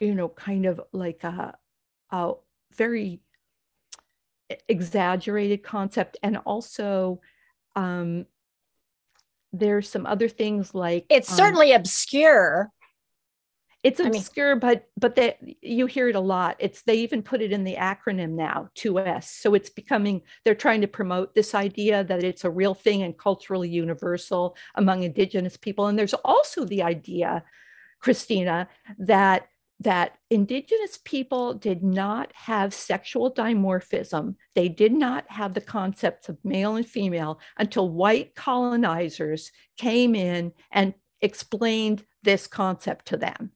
you 0.00 0.14
know 0.14 0.28
kind 0.28 0.66
of 0.66 0.80
like 0.92 1.22
a, 1.24 1.54
a 2.10 2.32
very 2.76 3.20
exaggerated 4.68 5.62
concept. 5.62 6.16
And 6.22 6.38
also 6.38 7.20
um, 7.76 8.26
there's 9.52 9.88
some 9.88 10.06
other 10.06 10.28
things 10.28 10.74
like 10.74 11.06
it's 11.08 11.30
um, 11.30 11.36
certainly 11.36 11.72
obscure. 11.72 12.70
It's 13.82 14.00
obscure 14.00 14.52
I 14.52 14.54
mean, 14.54 14.60
but 14.60 14.88
but 14.98 15.14
that 15.16 15.38
you 15.62 15.86
hear 15.86 16.08
it 16.08 16.16
a 16.16 16.20
lot. 16.20 16.56
It's 16.58 16.82
they 16.82 16.94
even 16.96 17.22
put 17.22 17.42
it 17.42 17.52
in 17.52 17.64
the 17.64 17.74
acronym 17.74 18.30
now 18.30 18.70
2s 18.76 19.24
so 19.24 19.52
it's 19.52 19.68
becoming 19.68 20.22
they're 20.42 20.54
trying 20.54 20.80
to 20.80 20.86
promote 20.88 21.34
this 21.34 21.54
idea 21.54 22.02
that 22.04 22.24
it's 22.24 22.44
a 22.44 22.50
real 22.50 22.74
thing 22.74 23.02
and 23.02 23.18
culturally 23.18 23.68
universal 23.68 24.56
among 24.74 25.02
indigenous 25.02 25.58
people. 25.58 25.86
And 25.86 25.98
there's 25.98 26.14
also 26.14 26.64
the 26.64 26.82
idea 26.82 27.44
christina 28.00 28.68
that 28.98 29.48
that 29.84 30.16
indigenous 30.30 30.98
people 31.04 31.54
did 31.54 31.82
not 31.82 32.32
have 32.34 32.74
sexual 32.74 33.32
dimorphism. 33.32 34.34
They 34.54 34.68
did 34.68 34.92
not 34.92 35.30
have 35.30 35.54
the 35.54 35.60
concepts 35.60 36.28
of 36.28 36.38
male 36.42 36.76
and 36.76 36.86
female 36.86 37.38
until 37.58 37.88
white 37.90 38.34
colonizers 38.34 39.52
came 39.76 40.14
in 40.14 40.52
and 40.72 40.94
explained 41.20 42.04
this 42.22 42.46
concept 42.46 43.06
to 43.06 43.16
them. 43.16 43.52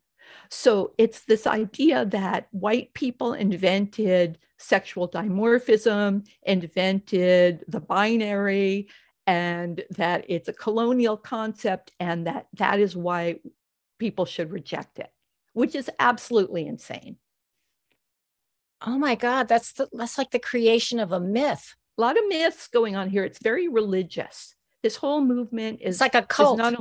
So 0.51 0.93
it's 0.99 1.21
this 1.21 1.47
idea 1.47 2.05
that 2.07 2.49
white 2.51 2.93
people 2.95 3.33
invented 3.33 4.39
sexual 4.59 5.09
dimorphism, 5.09 6.27
invented 6.43 7.65
the 7.69 7.81
binary, 7.81 8.89
and 9.27 9.83
that 9.91 10.25
it's 10.29 10.49
a 10.49 10.55
colonial 10.55 11.17
concept, 11.17 11.93
and 12.01 12.27
that 12.27 12.49
that 12.55 12.81
is 12.81 12.97
why 12.97 13.41
people 13.99 14.25
should 14.25 14.51
reject 14.51 14.99
it 14.99 15.11
which 15.59 15.75
is 15.75 15.91
absolutely 15.99 16.65
insane. 16.69 17.17
Oh 18.81 18.97
my 18.97 19.17
God, 19.17 19.49
that's 19.49 19.73
the, 19.73 19.89
that's 19.93 20.17
like 20.17 20.31
the 20.31 20.39
creation 20.39 21.01
of 21.01 21.11
a 21.11 21.19
myth. 21.19 21.75
A 21.99 22.01
lot 22.01 22.17
of 22.17 22.23
myths 22.29 22.69
going 22.69 22.95
on 22.95 23.11
here. 23.11 23.25
It's 23.25 23.43
very 23.43 23.67
religious. 23.67 24.55
This 24.85 24.95
whole 24.95 25.21
movement 25.21 25.81
is 25.83 25.97
it's 25.97 26.01
like 26.01 26.15
a 26.15 26.23
cult. 26.23 26.59
Not, 26.59 26.77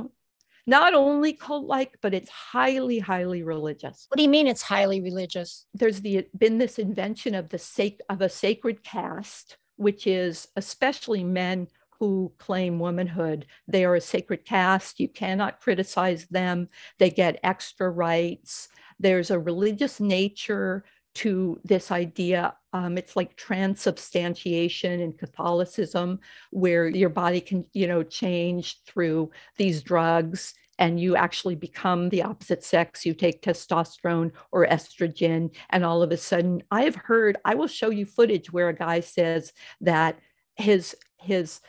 not 0.68 0.94
only 0.94 1.32
cult-like, 1.32 1.96
but 2.00 2.14
it's 2.14 2.30
highly, 2.30 3.00
highly 3.00 3.42
religious. 3.42 4.06
What 4.10 4.16
do 4.16 4.22
you 4.22 4.28
mean 4.28 4.46
it's 4.46 4.62
highly 4.62 5.00
religious? 5.00 5.66
There's 5.74 6.00
the, 6.00 6.28
been 6.38 6.58
this 6.58 6.78
invention 6.78 7.34
of 7.34 7.48
the 7.48 7.58
sac- 7.58 8.06
of 8.08 8.20
a 8.20 8.28
sacred 8.28 8.84
caste, 8.84 9.56
which 9.74 10.06
is 10.06 10.46
especially 10.54 11.24
men 11.24 11.66
who 11.98 12.32
claim 12.38 12.78
womanhood. 12.78 13.46
They 13.66 13.84
are 13.84 13.96
a 13.96 14.00
sacred 14.00 14.44
caste. 14.44 15.00
You 15.00 15.08
cannot 15.08 15.60
criticize 15.60 16.26
them. 16.26 16.68
They 16.98 17.10
get 17.10 17.40
extra 17.42 17.90
rights. 17.90 18.68
There's 19.00 19.30
a 19.30 19.38
religious 19.38 20.00
nature 20.00 20.84
to 21.16 21.60
this 21.64 21.90
idea. 21.90 22.54
Um, 22.72 22.96
it's 22.96 23.16
like 23.16 23.36
transubstantiation 23.36 25.00
in 25.00 25.12
Catholicism, 25.14 26.20
where 26.50 26.86
your 26.88 27.08
body 27.08 27.40
can, 27.40 27.64
you 27.72 27.88
know, 27.88 28.02
change 28.02 28.80
through 28.86 29.30
these 29.56 29.82
drugs 29.82 30.54
and 30.78 31.00
you 31.00 31.16
actually 31.16 31.56
become 31.56 32.08
the 32.08 32.22
opposite 32.22 32.62
sex. 32.62 33.04
You 33.04 33.14
take 33.14 33.42
testosterone 33.42 34.30
or 34.52 34.66
estrogen, 34.66 35.54
and 35.70 35.84
all 35.84 36.02
of 36.02 36.12
a 36.12 36.16
sudden, 36.16 36.62
I 36.70 36.82
have 36.82 36.94
heard, 36.94 37.36
I 37.44 37.56
will 37.56 37.66
show 37.66 37.90
you 37.90 38.06
footage 38.06 38.52
where 38.52 38.68
a 38.68 38.76
guy 38.76 39.00
says 39.00 39.52
that 39.80 40.20
his 40.54 40.96
his 41.20 41.60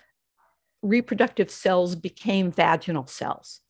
reproductive 0.81 1.51
cells 1.51 1.95
became 1.95 2.51
vaginal 2.51 3.07
cells. 3.07 3.61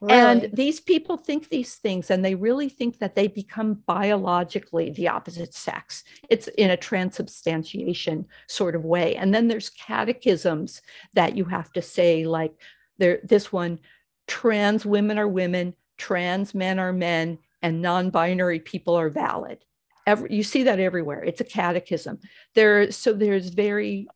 Really? 0.00 0.14
And 0.14 0.50
these 0.52 0.80
people 0.80 1.16
think 1.16 1.48
these 1.48 1.76
things 1.76 2.10
and 2.10 2.24
they 2.24 2.34
really 2.34 2.68
think 2.68 2.98
that 2.98 3.14
they 3.14 3.28
become 3.28 3.82
biologically 3.86 4.90
the 4.90 5.08
opposite 5.08 5.54
sex. 5.54 6.04
It's 6.28 6.48
in 6.48 6.70
a 6.70 6.76
transubstantiation 6.76 8.26
sort 8.46 8.74
of 8.74 8.84
way. 8.84 9.16
And 9.16 9.34
then 9.34 9.48
there's 9.48 9.70
catechisms 9.70 10.82
that 11.14 11.36
you 11.36 11.44
have 11.46 11.72
to 11.72 11.82
say, 11.82 12.24
like 12.26 12.52
there, 12.98 13.20
this 13.24 13.52
one 13.52 13.78
trans 14.26 14.84
women 14.84 15.18
are 15.18 15.28
women, 15.28 15.74
trans 15.96 16.54
men 16.54 16.78
are 16.78 16.92
men, 16.92 17.38
and 17.62 17.80
non 17.80 18.10
binary 18.10 18.60
people 18.60 18.94
are 18.94 19.10
valid. 19.10 19.64
Every, 20.06 20.32
you 20.32 20.42
see 20.42 20.64
that 20.64 20.78
everywhere. 20.78 21.24
It's 21.24 21.40
a 21.40 21.44
catechism. 21.44 22.20
There, 22.54 22.92
so 22.92 23.12
there's 23.12 23.48
very 23.48 24.08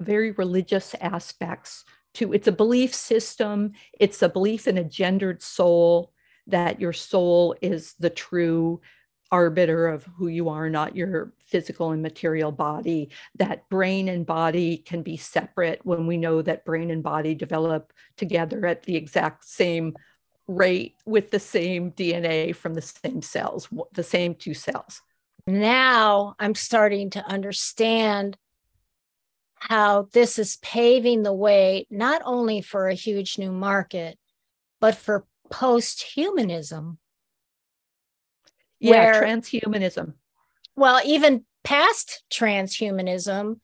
very 0.00 0.32
religious 0.32 0.94
aspects 1.00 1.84
to 2.14 2.32
it's 2.32 2.48
a 2.48 2.52
belief 2.52 2.94
system 2.94 3.72
it's 3.98 4.22
a 4.22 4.28
belief 4.28 4.66
in 4.66 4.78
a 4.78 4.84
gendered 4.84 5.42
soul 5.42 6.12
that 6.46 6.80
your 6.80 6.92
soul 6.92 7.54
is 7.60 7.94
the 7.98 8.10
true 8.10 8.80
arbiter 9.30 9.88
of 9.88 10.04
who 10.16 10.28
you 10.28 10.48
are 10.48 10.70
not 10.70 10.96
your 10.96 11.32
physical 11.46 11.90
and 11.90 12.02
material 12.02 12.52
body. 12.52 13.10
That 13.36 13.68
brain 13.68 14.08
and 14.08 14.24
body 14.24 14.78
can 14.78 15.02
be 15.02 15.16
separate 15.16 15.84
when 15.84 16.06
we 16.06 16.16
know 16.16 16.42
that 16.42 16.64
brain 16.64 16.90
and 16.90 17.02
body 17.02 17.34
develop 17.34 17.92
together 18.16 18.66
at 18.66 18.82
the 18.82 18.96
exact 18.96 19.44
same 19.44 19.94
rate 20.46 20.94
with 21.04 21.30
the 21.30 21.38
same 21.38 21.92
dna 21.92 22.56
from 22.56 22.72
the 22.72 22.80
same 22.80 23.20
cells 23.20 23.68
the 23.92 24.02
same 24.02 24.34
two 24.34 24.54
cells. 24.54 25.02
Now 25.46 26.36
i'm 26.38 26.54
starting 26.54 27.10
to 27.10 27.26
understand 27.26 28.38
how 29.60 30.08
this 30.12 30.38
is 30.38 30.56
paving 30.56 31.22
the 31.22 31.32
way 31.32 31.86
not 31.90 32.22
only 32.24 32.60
for 32.60 32.88
a 32.88 32.94
huge 32.94 33.38
new 33.38 33.52
market, 33.52 34.18
but 34.80 34.94
for 34.94 35.26
post 35.50 36.02
humanism. 36.02 36.98
Yeah, 38.80 39.20
transhumanism. 39.20 40.14
Well, 40.76 41.00
even 41.04 41.44
past 41.64 42.22
transhumanism 42.30 43.58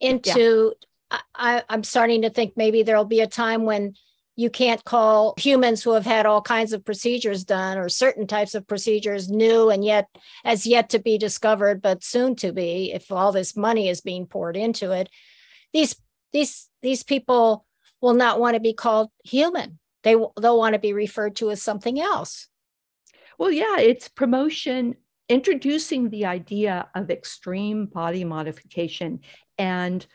into, 0.00 0.74
yeah. 1.10 1.18
I, 1.34 1.62
I'm 1.68 1.84
starting 1.84 2.22
to 2.22 2.30
think 2.30 2.52
maybe 2.56 2.82
there'll 2.82 3.04
be 3.04 3.20
a 3.20 3.26
time 3.26 3.64
when 3.64 3.94
you 4.38 4.50
can't 4.50 4.84
call 4.84 5.34
humans 5.36 5.82
who 5.82 5.94
have 5.94 6.04
had 6.04 6.24
all 6.24 6.40
kinds 6.40 6.72
of 6.72 6.84
procedures 6.84 7.42
done 7.42 7.76
or 7.76 7.88
certain 7.88 8.28
types 8.28 8.54
of 8.54 8.68
procedures 8.68 9.28
new 9.28 9.68
and 9.68 9.84
yet 9.84 10.06
as 10.44 10.64
yet 10.64 10.90
to 10.90 11.00
be 11.00 11.18
discovered 11.18 11.82
but 11.82 12.04
soon 12.04 12.36
to 12.36 12.52
be 12.52 12.92
if 12.92 13.10
all 13.10 13.32
this 13.32 13.56
money 13.56 13.88
is 13.88 14.00
being 14.00 14.26
poured 14.26 14.56
into 14.56 14.92
it 14.92 15.08
these 15.72 15.96
these 16.32 16.68
these 16.82 17.02
people 17.02 17.66
will 18.00 18.14
not 18.14 18.40
want 18.40 18.54
to 18.54 18.60
be 18.60 18.72
called 18.72 19.10
human 19.24 19.78
they 20.02 20.14
they'll 20.40 20.58
want 20.58 20.74
to 20.74 20.78
be 20.78 20.92
referred 20.92 21.36
to 21.36 21.50
as 21.50 21.62
something 21.62 22.00
else 22.00 22.48
well 23.38 23.50
yeah 23.50 23.78
it's 23.78 24.08
promotion 24.08 24.94
introducing 25.28 26.08
the 26.08 26.24
idea 26.24 26.88
of 26.94 27.10
extreme 27.10 27.86
body 27.86 28.24
modification 28.24 29.20
and 29.58 30.06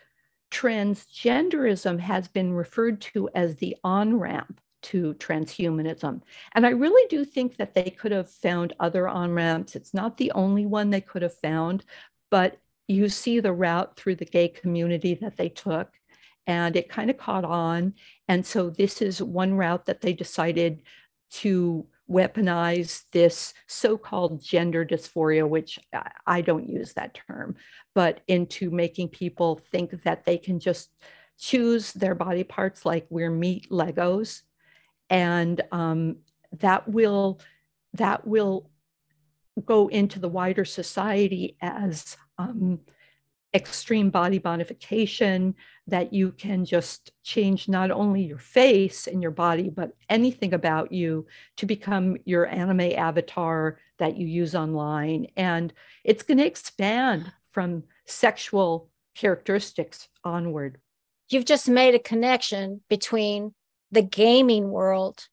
transgenderism 0.50 1.98
has 1.98 2.28
been 2.28 2.52
referred 2.52 3.00
to 3.00 3.28
as 3.34 3.56
the 3.56 3.76
on 3.82 4.18
ramp 4.18 4.60
to 4.82 5.14
transhumanism. 5.14 6.20
And 6.52 6.66
I 6.66 6.70
really 6.70 7.06
do 7.08 7.24
think 7.24 7.56
that 7.56 7.74
they 7.74 7.90
could 7.90 8.12
have 8.12 8.30
found 8.30 8.74
other 8.78 9.08
on 9.08 9.32
ramps. 9.32 9.74
It's 9.74 9.94
not 9.94 10.16
the 10.16 10.30
only 10.32 10.66
one 10.66 10.90
they 10.90 11.00
could 11.00 11.22
have 11.22 11.36
found, 11.38 11.84
but 12.30 12.58
you 12.88 13.08
see 13.08 13.40
the 13.40 13.52
route 13.52 13.96
through 13.96 14.16
the 14.16 14.24
gay 14.24 14.48
community 14.48 15.14
that 15.14 15.36
they 15.36 15.48
took, 15.48 15.88
and 16.46 16.76
it 16.76 16.88
kind 16.88 17.10
of 17.10 17.16
caught 17.16 17.44
on. 17.44 17.94
And 18.28 18.44
so 18.44 18.70
this 18.70 19.00
is 19.00 19.22
one 19.22 19.54
route 19.54 19.86
that 19.86 20.00
they 20.00 20.12
decided 20.12 20.82
to 21.30 21.86
weaponize 22.08 23.04
this 23.12 23.54
so-called 23.66 24.42
gender 24.42 24.84
dysphoria 24.84 25.48
which 25.48 25.78
i 26.26 26.42
don't 26.42 26.68
use 26.68 26.92
that 26.92 27.14
term 27.14 27.56
but 27.94 28.20
into 28.28 28.70
making 28.70 29.08
people 29.08 29.58
think 29.72 30.02
that 30.02 30.22
they 30.26 30.36
can 30.36 30.60
just 30.60 30.90
choose 31.38 31.94
their 31.94 32.14
body 32.14 32.44
parts 32.44 32.84
like 32.84 33.06
we're 33.08 33.30
meat 33.30 33.66
legos 33.70 34.42
and 35.08 35.62
um, 35.72 36.16
that 36.52 36.86
will 36.86 37.40
that 37.94 38.26
will 38.26 38.70
go 39.64 39.88
into 39.88 40.18
the 40.18 40.28
wider 40.28 40.64
society 40.64 41.56
as 41.62 42.16
um, 42.38 42.80
extreme 43.54 44.10
body 44.10 44.40
modification 44.42 45.54
that 45.86 46.12
you 46.12 46.32
can 46.32 46.64
just 46.64 47.12
change 47.22 47.68
not 47.68 47.90
only 47.90 48.22
your 48.22 48.38
face 48.38 49.06
and 49.06 49.22
your 49.22 49.30
body, 49.30 49.70
but 49.70 49.92
anything 50.08 50.54
about 50.54 50.90
you 50.90 51.26
to 51.56 51.66
become 51.66 52.16
your 52.24 52.46
anime 52.46 52.80
avatar 52.80 53.78
that 53.98 54.16
you 54.16 54.26
use 54.26 54.54
online. 54.54 55.28
And 55.36 55.72
it's 56.02 56.24
going 56.24 56.38
to 56.38 56.46
expand 56.46 57.32
from 57.52 57.84
sexual 58.06 58.90
characteristics 59.14 60.08
onward. 60.24 60.78
You've 61.28 61.44
just 61.44 61.68
made 61.68 61.94
a 61.94 62.00
connection 62.00 62.80
between 62.88 63.54
the 63.92 64.02
gaming 64.02 64.70
world 64.70 65.28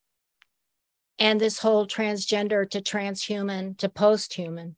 and 1.17 1.41
this 1.41 1.59
whole 1.59 1.87
transgender 1.87 2.69
to 2.69 2.81
transhuman 2.81 3.77
to 3.79 3.89
posthuman 3.89 4.75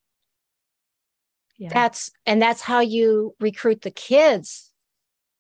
yeah. 1.58 1.70
that's 1.72 2.12
and 2.26 2.42
that's 2.42 2.62
how 2.62 2.80
you 2.80 3.36
recruit 3.40 3.82
the 3.82 3.92
kids. 3.92 4.72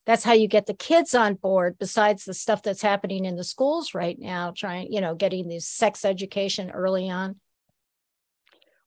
That's 0.05 0.23
how 0.23 0.33
you 0.33 0.47
get 0.47 0.65
the 0.65 0.73
kids 0.73 1.15
on 1.15 1.35
board 1.35 1.77
besides 1.79 2.25
the 2.25 2.33
stuff 2.33 2.61
that's 2.61 2.81
happening 2.81 3.23
in 3.23 3.37
the 3.37 3.43
schools 3.43 3.93
right 3.93 4.17
now 4.19 4.53
trying 4.55 4.91
you 4.91 5.01
know 5.01 5.15
getting 5.15 5.47
this 5.47 5.67
sex 5.67 6.05
education 6.05 6.71
early 6.71 7.09
on. 7.09 7.37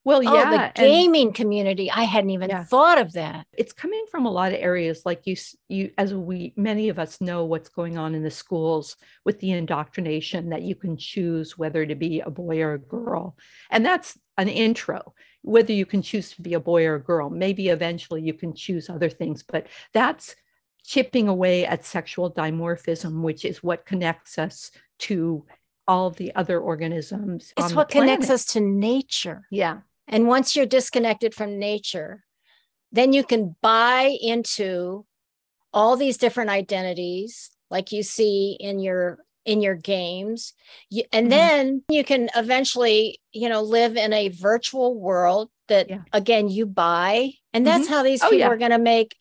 Well 0.04 0.22
yeah 0.22 0.44
oh, 0.46 0.50
the 0.50 0.72
gaming 0.88 1.28
and, 1.28 1.34
community 1.34 1.90
i 1.90 2.04
hadn't 2.04 2.30
even 2.30 2.48
yeah. 2.48 2.62
thought 2.62 2.98
of 2.98 3.14
that. 3.14 3.46
It's 3.52 3.72
coming 3.72 4.04
from 4.08 4.24
a 4.24 4.30
lot 4.30 4.52
of 4.52 4.58
areas 4.60 5.02
like 5.04 5.22
you 5.24 5.36
you 5.68 5.90
as 5.98 6.14
we 6.14 6.52
many 6.56 6.90
of 6.90 6.98
us 6.98 7.20
know 7.20 7.44
what's 7.44 7.70
going 7.70 7.98
on 7.98 8.14
in 8.14 8.22
the 8.22 8.30
schools 8.30 8.96
with 9.24 9.40
the 9.40 9.50
indoctrination 9.50 10.50
that 10.50 10.62
you 10.62 10.76
can 10.76 10.96
choose 10.96 11.58
whether 11.58 11.84
to 11.84 11.96
be 11.96 12.20
a 12.20 12.30
boy 12.30 12.60
or 12.60 12.74
a 12.74 12.78
girl. 12.78 13.36
And 13.68 13.84
that's 13.84 14.16
an 14.38 14.48
intro 14.48 15.14
whether 15.46 15.72
you 15.72 15.86
can 15.86 16.02
choose 16.02 16.32
to 16.32 16.42
be 16.42 16.54
a 16.54 16.60
boy 16.60 16.84
or 16.84 16.96
a 16.96 17.02
girl. 17.02 17.30
Maybe 17.30 17.68
eventually 17.68 18.20
you 18.20 18.34
can 18.34 18.52
choose 18.52 18.90
other 18.90 19.08
things, 19.08 19.44
but 19.44 19.68
that's 19.92 20.34
chipping 20.84 21.28
away 21.28 21.64
at 21.64 21.84
sexual 21.84 22.32
dimorphism, 22.32 23.22
which 23.22 23.44
is 23.44 23.62
what 23.62 23.86
connects 23.86 24.38
us 24.38 24.72
to 24.98 25.46
all 25.86 26.10
the 26.10 26.34
other 26.34 26.58
organisms. 26.58 27.52
It's 27.56 27.74
what 27.74 27.88
connects 27.88 28.28
us 28.28 28.44
to 28.46 28.60
nature. 28.60 29.46
Yeah. 29.52 29.78
And 30.08 30.26
once 30.26 30.56
you're 30.56 30.66
disconnected 30.66 31.32
from 31.32 31.60
nature, 31.60 32.24
then 32.90 33.12
you 33.12 33.22
can 33.22 33.54
buy 33.62 34.16
into 34.20 35.06
all 35.72 35.96
these 35.96 36.16
different 36.16 36.50
identities 36.50 37.50
like 37.70 37.92
you 37.92 38.02
see 38.02 38.56
in 38.58 38.80
your 38.80 39.18
in 39.46 39.62
your 39.62 39.74
games 39.74 40.52
you, 40.90 41.04
and 41.12 41.26
mm-hmm. 41.26 41.30
then 41.30 41.82
you 41.88 42.04
can 42.04 42.28
eventually 42.36 43.20
you 43.32 43.48
know 43.48 43.62
live 43.62 43.96
in 43.96 44.12
a 44.12 44.28
virtual 44.28 44.98
world 44.98 45.48
that 45.68 45.88
yeah. 45.88 46.00
again 46.12 46.48
you 46.48 46.66
buy 46.66 47.30
and 47.54 47.66
that's 47.66 47.84
mm-hmm. 47.84 47.94
how 47.94 48.02
these 48.02 48.22
oh, 48.22 48.26
people 48.26 48.40
yeah. 48.40 48.48
are 48.48 48.58
going 48.58 48.72
to 48.72 48.78
make 48.78 49.16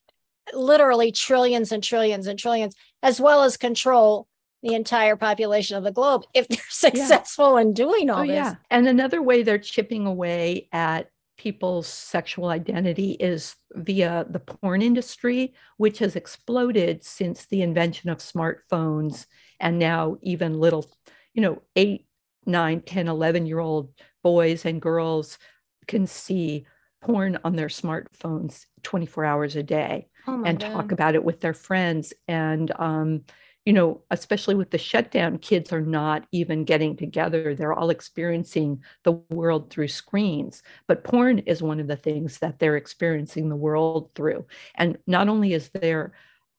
literally 0.54 1.12
trillions 1.12 1.72
and 1.72 1.84
trillions 1.84 2.28
and 2.28 2.38
trillions 2.38 2.76
as 3.04 3.22
well 3.22 3.44
as 3.44 3.56
control 3.56 4.28
the 4.64 4.74
entire 4.74 5.16
population 5.16 5.78
of 5.78 5.84
the 5.84 5.92
globe 5.92 6.24
if 6.34 6.48
they're 6.48 6.60
successful 6.70 7.56
yeah. 7.56 7.62
in 7.62 7.74
doing 7.74 8.10
all 8.10 8.24
oh, 8.24 8.28
this 8.28 8.36
yeah. 8.36 8.56
and 8.72 8.88
another 8.88 9.22
way 9.22 9.44
they're 9.44 9.58
chipping 9.60 10.06
away 10.06 10.68
at 10.72 11.10
people's 11.38 11.88
sexual 11.88 12.50
identity 12.50 13.12
is 13.12 13.56
via 13.74 14.26
the 14.30 14.40
porn 14.40 14.82
industry, 14.82 15.54
which 15.78 16.00
has 16.00 16.16
exploded 16.16 17.04
since 17.04 17.46
the 17.46 17.62
invention 17.62 18.10
of 18.10 18.20
smartphones 18.20 19.26
and 19.66 19.80
now 19.80 20.16
even 20.22 20.60
little, 20.60 20.86
you 21.34 21.42
know, 21.42 21.60
eight, 21.76 22.06
nine, 22.46 22.82
10, 22.82 23.08
11 23.08 23.48
year 23.48 23.60
old 23.60 23.92
boys 24.24 24.64
and 24.64 24.80
girls 24.80 25.40
can 25.88 26.06
see 26.06 26.68
porn 27.02 27.40
on 27.44 27.56
their 27.56 27.68
smartphones 27.68 28.66
24 28.84 29.26
hours 29.26 29.56
a 29.56 29.64
day 29.64 30.08
oh 30.28 30.44
and 30.46 30.60
God. 30.60 30.72
talk 30.72 30.92
about 30.92 31.16
it 31.16 31.24
with 31.24 31.42
their 31.42 31.56
friends. 31.56 32.14
And, 32.28 32.72
um, 32.80 33.24
you 33.66 33.74
know, 33.74 34.04
especially 34.12 34.54
with 34.54 34.70
the 34.70 34.78
shutdown, 34.78 35.40
kids 35.40 35.74
are 35.74 35.82
not 35.82 36.28
even 36.32 36.64
getting 36.64 36.96
together. 36.96 37.56
They're 37.56 37.74
all 37.74 37.90
experiencing 37.90 38.84
the 39.04 39.14
world 39.32 39.72
through 39.72 39.88
screens. 39.88 40.62
But 40.88 41.04
porn 41.04 41.40
is 41.40 41.64
one 41.64 41.80
of 41.80 41.88
the 41.88 41.96
things 41.96 42.38
that 42.38 42.60
they're 42.60 42.78
experiencing 42.78 43.50
the 43.50 43.56
world 43.56 44.12
through. 44.14 44.46
And 44.76 45.00
not 45.08 45.28
only 45.28 45.54
is 45.54 45.70
there 45.70 46.14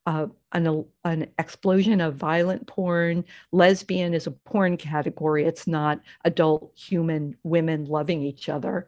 uh, 0.07 0.29
an, 0.53 0.85
an 1.05 1.27
explosion 1.38 2.01
of 2.01 2.14
violent 2.14 2.66
porn. 2.66 3.25
Lesbian 3.53 4.14
is 4.14 4.27
a 4.27 4.31
porn 4.31 4.77
category. 4.77 5.45
It's 5.45 5.66
not 5.66 6.01
adult 6.25 6.73
human 6.77 7.37
women 7.42 7.85
loving 7.87 8.23
each 8.23 8.49
other. 8.49 8.87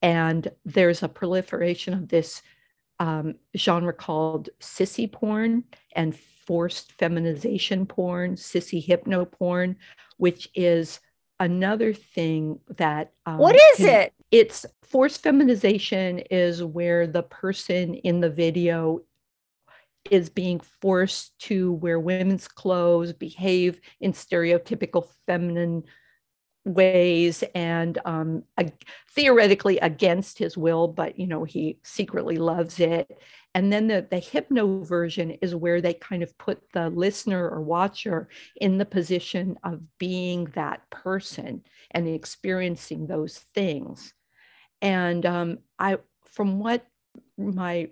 And 0.00 0.48
there's 0.64 1.02
a 1.02 1.08
proliferation 1.08 1.92
of 1.92 2.08
this 2.08 2.42
um, 3.00 3.34
genre 3.56 3.92
called 3.92 4.50
sissy 4.60 5.10
porn 5.10 5.64
and 5.96 6.16
forced 6.46 6.92
feminization 6.92 7.86
porn, 7.86 8.36
sissy 8.36 8.82
hypno 8.84 9.24
porn, 9.24 9.76
which 10.18 10.48
is 10.54 11.00
another 11.38 11.92
thing 11.92 12.60
that. 12.76 13.12
Um, 13.26 13.38
what 13.38 13.56
is 13.56 13.78
can, 13.78 13.88
it? 13.88 14.12
It's 14.30 14.66
forced 14.82 15.22
feminization 15.22 16.20
is 16.30 16.62
where 16.62 17.06
the 17.06 17.22
person 17.22 17.94
in 17.94 18.20
the 18.20 18.30
video 18.30 19.00
is 20.08 20.30
being 20.30 20.60
forced 20.80 21.38
to 21.40 21.72
wear 21.74 21.98
women's 21.98 22.48
clothes, 22.48 23.12
behave 23.12 23.80
in 24.00 24.12
stereotypical 24.12 25.06
feminine 25.26 25.84
ways, 26.64 27.42
and 27.54 27.98
um, 28.04 28.44
theoretically 29.14 29.78
against 29.78 30.38
his 30.38 30.56
will, 30.56 30.88
but 30.88 31.18
you 31.18 31.26
know 31.26 31.44
he 31.44 31.78
secretly 31.82 32.38
loves 32.38 32.80
it. 32.80 33.18
And 33.54 33.72
then 33.72 33.88
the, 33.88 34.06
the 34.08 34.18
hypno 34.18 34.84
version 34.84 35.32
is 35.42 35.54
where 35.56 35.80
they 35.80 35.94
kind 35.94 36.22
of 36.22 36.36
put 36.38 36.62
the 36.72 36.88
listener 36.88 37.48
or 37.48 37.60
watcher 37.60 38.28
in 38.56 38.78
the 38.78 38.84
position 38.84 39.58
of 39.64 39.80
being 39.98 40.44
that 40.54 40.88
person 40.90 41.62
and 41.90 42.06
experiencing 42.06 43.06
those 43.06 43.38
things. 43.54 44.14
And 44.80 45.26
um, 45.26 45.58
I, 45.78 45.98
from 46.30 46.60
what 46.60 46.86
my 47.36 47.90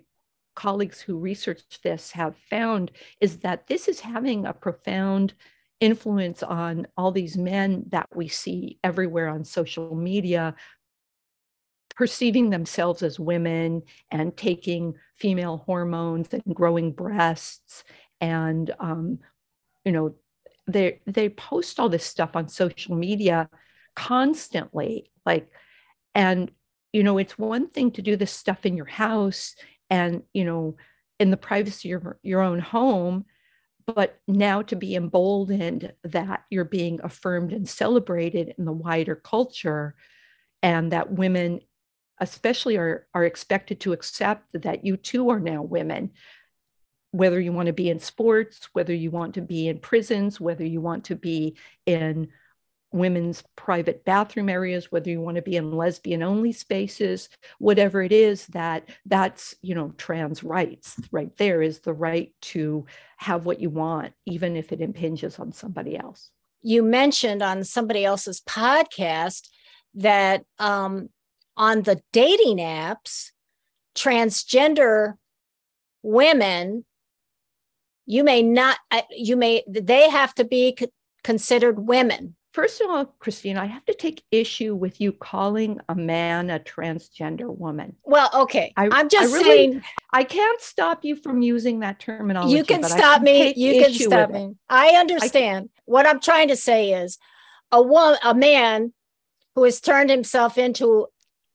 colleagues 0.55 0.99
who 0.99 1.17
researched 1.17 1.83
this 1.83 2.11
have 2.11 2.35
found 2.49 2.91
is 3.21 3.37
that 3.37 3.67
this 3.67 3.87
is 3.87 3.99
having 3.99 4.45
a 4.45 4.53
profound 4.53 5.33
influence 5.79 6.43
on 6.43 6.87
all 6.97 7.11
these 7.11 7.37
men 7.37 7.85
that 7.89 8.07
we 8.13 8.27
see 8.27 8.77
everywhere 8.83 9.29
on 9.29 9.43
social 9.45 9.95
media 9.95 10.55
perceiving 11.95 12.49
themselves 12.49 13.03
as 13.03 13.19
women 13.19 13.81
and 14.11 14.35
taking 14.37 14.93
female 15.17 15.63
hormones 15.65 16.29
and 16.31 16.55
growing 16.55 16.91
breasts 16.91 17.83
and 18.21 18.71
um, 18.79 19.19
you 19.83 19.91
know 19.91 20.15
they 20.67 21.01
they 21.05 21.29
post 21.29 21.79
all 21.79 21.89
this 21.89 22.05
stuff 22.05 22.35
on 22.35 22.47
social 22.47 22.95
media 22.95 23.49
constantly 23.95 25.11
like 25.25 25.49
and 26.15 26.51
you 26.93 27.03
know 27.03 27.17
it's 27.17 27.37
one 27.37 27.67
thing 27.67 27.91
to 27.91 28.01
do 28.01 28.15
this 28.15 28.31
stuff 28.31 28.65
in 28.65 28.77
your 28.77 28.85
house 28.85 29.55
and 29.89 30.23
you 30.33 30.45
know 30.45 30.75
in 31.19 31.31
the 31.31 31.37
privacy 31.37 31.91
of 31.91 32.05
your 32.23 32.41
own 32.41 32.59
home 32.59 33.25
but 33.95 34.19
now 34.27 34.61
to 34.61 34.75
be 34.75 34.95
emboldened 34.95 35.91
that 36.03 36.43
you're 36.49 36.63
being 36.63 36.99
affirmed 37.03 37.51
and 37.51 37.67
celebrated 37.67 38.53
in 38.57 38.65
the 38.65 38.71
wider 38.71 39.15
culture 39.15 39.95
and 40.61 40.91
that 40.91 41.11
women 41.11 41.59
especially 42.19 42.77
are, 42.77 43.07
are 43.13 43.23
expected 43.23 43.79
to 43.79 43.93
accept 43.93 44.45
that 44.53 44.85
you 44.85 44.97
too 44.97 45.29
are 45.29 45.39
now 45.39 45.61
women. 45.61 46.11
Whether 47.11 47.39
you 47.39 47.51
want 47.51 47.67
to 47.67 47.73
be 47.73 47.89
in 47.89 47.99
sports 47.99 48.69
whether 48.73 48.93
you 48.93 49.09
want 49.09 49.33
to 49.33 49.41
be 49.41 49.67
in 49.67 49.79
prisons 49.79 50.39
whether 50.39 50.63
you 50.63 50.79
want 50.79 51.05
to 51.05 51.15
be 51.15 51.57
in 51.87 52.27
women's 52.91 53.43
private 53.55 54.03
bathroom 54.03 54.49
areas 54.49 54.91
whether 54.91 55.09
you 55.09 55.21
want 55.21 55.35
to 55.35 55.41
be 55.41 55.55
in 55.55 55.71
lesbian 55.71 56.23
only 56.23 56.51
spaces 56.51 57.29
whatever 57.59 58.01
it 58.01 58.11
is 58.11 58.47
that 58.47 58.89
that's 59.05 59.55
you 59.61 59.75
know 59.75 59.93
trans 59.97 60.43
rights 60.43 60.99
right 61.11 61.37
there 61.37 61.61
is 61.61 61.79
the 61.81 61.93
right 61.93 62.33
to 62.41 62.85
have 63.19 63.45
what 63.45 63.59
you 63.59 63.69
want 63.69 64.13
even 64.25 64.55
if 64.55 64.71
it 64.71 64.79
impinges 64.79 65.39
on 65.39 65.51
somebody 65.51 65.97
else. 65.97 66.31
You 66.61 66.83
mentioned 66.83 67.41
on 67.41 67.63
somebody 67.63 68.05
else's 68.05 68.41
podcast 68.41 69.49
that 69.95 70.43
um, 70.57 71.09
on 71.57 71.81
the 71.81 72.01
dating 72.13 72.57
apps 72.57 73.31
transgender 73.95 75.15
women 76.01 76.85
you 78.05 78.23
may 78.23 78.41
not 78.41 78.77
uh, 78.91 79.01
you 79.11 79.35
may 79.35 79.63
they 79.67 80.09
have 80.09 80.33
to 80.35 80.45
be 80.45 80.77
considered 81.23 81.87
women 81.87 82.35
First 82.51 82.81
of 82.81 82.89
all, 82.89 83.05
Christine, 83.19 83.57
I 83.57 83.67
have 83.67 83.85
to 83.85 83.93
take 83.93 84.23
issue 84.31 84.73
with 84.75 84.99
you 84.99 85.11
calling 85.11 85.79
a 85.87 85.93
man 85.93 86.49
a 86.49 86.59
transgender 86.59 87.55
woman. 87.55 87.95
Well, 88.03 88.29
okay. 88.33 88.73
I, 88.75 88.85
am 88.99 89.07
just 89.07 89.33
really, 89.33 89.43
saying. 89.43 89.83
I 90.11 90.23
can't 90.23 90.59
stop 90.59 91.05
you 91.05 91.15
from 91.15 91.43
using 91.43 91.81
that 91.81 91.99
terminology. 91.99 92.55
You 92.55 92.63
can 92.63 92.83
stop 92.83 93.21
me. 93.21 93.53
You 93.55 93.83
can 93.83 93.93
stop 93.93 94.31
me. 94.31 94.55
I 94.67 94.89
understand. 94.89 95.69
I, 95.71 95.81
what 95.85 96.07
I'm 96.07 96.19
trying 96.19 96.47
to 96.47 96.55
say 96.55 96.93
is 96.93 97.19
a 97.71 97.81
woman, 97.81 98.17
a 98.23 98.33
man 98.33 98.93
who 99.53 99.63
has 99.63 99.79
turned 99.79 100.09
himself 100.09 100.57
into 100.57 101.05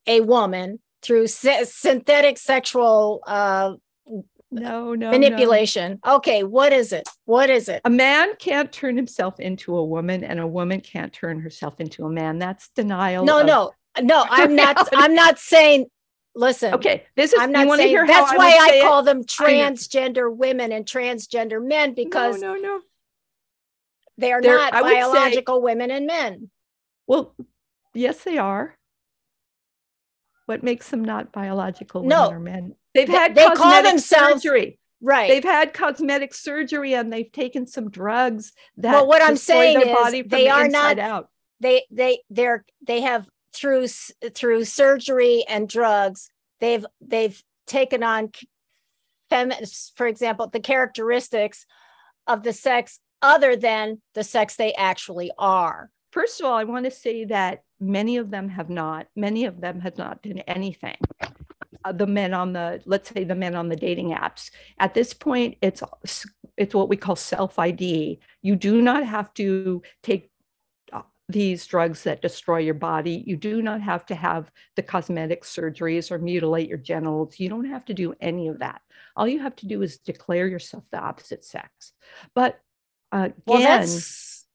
a 0.07 0.21
woman 0.21 0.79
through 1.03 1.27
se- 1.27 1.65
synthetic 1.65 2.39
sexual 2.39 3.21
uh, 3.27 3.73
no, 4.55 4.95
no 4.95 5.11
manipulation. 5.11 6.01
No. 6.05 6.17
Okay, 6.17 6.45
what 6.45 6.73
is 6.73 6.93
it? 6.93 7.09
What 7.25 7.51
is 7.51 7.69
it? 7.69 7.83
A 7.85 7.91
man 7.91 8.37
can't 8.37 8.71
turn 8.71 8.97
himself 8.97 9.41
into 9.41 9.77
a 9.77 9.85
woman, 9.85 10.23
and 10.25 10.39
a 10.39 10.47
woman 10.47 10.81
can't 10.81 11.13
turn 11.13 11.41
herself 11.41 11.81
into 11.81 12.05
a 12.05 12.11
man. 12.11 12.39
That's 12.39 12.69
denial. 12.71 13.25
No, 13.25 13.41
of- 13.41 13.47
no, 13.47 13.73
no. 14.01 14.25
I'm 14.31 14.55
not. 14.55 14.89
I'm 14.95 15.15
not 15.15 15.39
saying. 15.39 15.87
Listen. 16.37 16.75
Okay, 16.75 17.05
this 17.17 17.33
is. 17.33 17.41
I'm 17.41 17.53
not 17.53 17.69
saying. 17.77 17.89
hear 17.89 18.07
that's 18.07 18.33
I 18.33 18.37
why 18.37 18.59
I, 18.61 18.81
call 18.83 19.01
it? 19.01 19.05
them 19.05 19.25
transgender 19.25 20.35
women 20.35 20.73
and 20.73 20.87
transgender 20.87 21.65
men 21.65 21.95
because 21.95 22.41
no, 22.41 22.55
no, 22.55 22.61
no. 22.61 22.81
They 24.19 24.33
are 24.33 24.41
They're, 24.41 24.57
not 24.57 24.73
biological 24.73 25.59
say, 25.59 25.63
women 25.63 25.91
and 25.91 26.07
men. 26.07 26.51
Well, 27.07 27.35
yes, 27.93 28.23
they 28.23 28.39
are. 28.39 28.77
What 30.47 30.63
makes 30.63 30.91
them 30.91 31.05
not 31.05 31.33
biological 31.33 32.03
women 32.03 32.17
no. 32.17 32.31
or 32.31 32.39
men? 32.39 32.75
They've 32.95 33.09
had 33.09 33.35
they 33.35 33.51
call 33.51 33.83
themselves 33.83 34.43
surgery. 34.43 34.79
Right. 35.01 35.29
They've 35.29 35.45
had 35.45 35.75
cosmetic 35.75 36.33
surgery 36.33 36.95
and 36.95 37.13
they've 37.13 37.31
taken 37.31 37.67
some 37.67 37.91
drugs 37.91 38.53
that 38.79 38.93
well, 38.93 39.07
what 39.07 39.21
I'm 39.21 39.37
saying 39.37 39.79
their 39.79 39.89
is 39.89 39.95
body 39.95 40.23
from 40.23 40.29
they 40.31 40.45
the 40.45 40.51
are 40.51 40.65
inside 40.65 40.97
not, 40.97 41.05
out. 41.05 41.29
They 41.61 41.85
they 41.91 42.21
they're 42.31 42.65
they 42.87 43.03
have 43.03 43.29
through 43.55 43.89
through 44.35 44.65
surgery 44.65 45.45
and 45.49 45.69
drugs 45.69 46.31
they've 46.61 46.87
they've 47.01 47.41
taken 47.67 48.03
on 48.03 48.31
fem, 49.29 49.53
for 49.95 50.07
example 50.07 50.47
the 50.47 50.61
characteristics 50.61 51.67
of 52.27 52.43
the 52.43 52.53
sex 52.53 53.01
other 53.21 53.57
than 53.57 54.01
the 54.15 54.25
sex 54.25 54.57
they 54.57 54.73
actually 54.75 55.31
are. 55.39 55.91
First 56.13 56.41
of 56.41 56.47
all, 56.47 56.55
I 56.55 56.65
want 56.65 56.85
to 56.85 56.91
say 56.91 57.25
that 57.27 57.65
many 57.81 58.19
of 58.19 58.31
them 58.31 58.49
have 58.49 58.71
not. 58.71 59.09
Many 59.17 59.47
of 59.47 59.61
them 59.61 59.81
have 59.81 59.99
not 59.99 60.23
done 60.23 60.39
anything 60.47 60.97
the 61.93 62.07
men 62.07 62.35
on 62.35 62.53
the 62.53 62.81
let's 62.87 63.11
say 63.11 63.25
the 63.25 63.35
men 63.35 63.55
on 63.55 63.69
the 63.69 63.77
dating 63.77 64.11
apps. 64.11 64.51
At 64.79 64.95
this 64.95 65.13
point 65.13 65.57
it's 65.61 65.83
it's 66.57 66.75
what 66.75 66.89
we 66.89 66.97
call 66.97 67.17
self 67.17 67.59
id 67.59 68.21
you 68.43 68.57
do 68.57 68.81
not 68.81 69.05
have 69.05 69.33
to 69.35 69.83
take 70.03 70.31
uh, 70.93 71.03
these 71.29 71.67
drugs 71.67 72.05
that 72.05 72.23
destroy 72.23 72.59
your 72.59 72.75
body. 72.75 73.23
You 73.27 73.37
do 73.37 73.63
not 73.63 73.81
have 73.81 74.07
to 74.07 74.15
have 74.15 74.51
the 74.77 74.83
cosmetic 74.83 75.45
surgeries 75.45 76.11
or 76.11 76.19
mutilate 76.19 76.69
your 76.69 76.79
genitals. 76.79 77.39
You 77.39 77.49
don't 77.49 77.67
have 77.67 77.85
to 77.87 77.95
do 77.95 78.15
any 78.21 78.49
of 78.49 78.61
that. 78.61 78.83
All 79.17 79.29
you 79.29 79.41
have 79.41 79.57
to 79.57 79.67
do 79.67 79.83
is 79.83 79.99
declare 79.99 80.47
yourself 80.47 80.85
the 80.91 80.99
opposite 80.99 81.45
sex. 81.45 81.93
But 82.35 82.61
uh, 83.13 83.29
again 83.31 83.35
well 83.47 83.61
that's, 83.61 84.47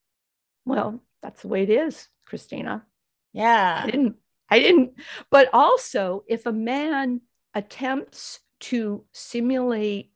well, 0.66 1.04
that's 1.22 1.42
the 1.42 1.48
way 1.48 1.64
it 1.64 1.70
is 1.70 2.08
christina. 2.26 2.86
Yeah. 3.34 3.82
I 3.84 3.90
didn't 3.90 4.16
I 4.50 4.60
didn't. 4.60 4.94
But 5.30 5.50
also, 5.54 6.24
if 6.28 6.46
a 6.46 6.52
man 6.52 7.22
attempts 7.54 8.40
to 8.62 9.06
simulate 9.12 10.12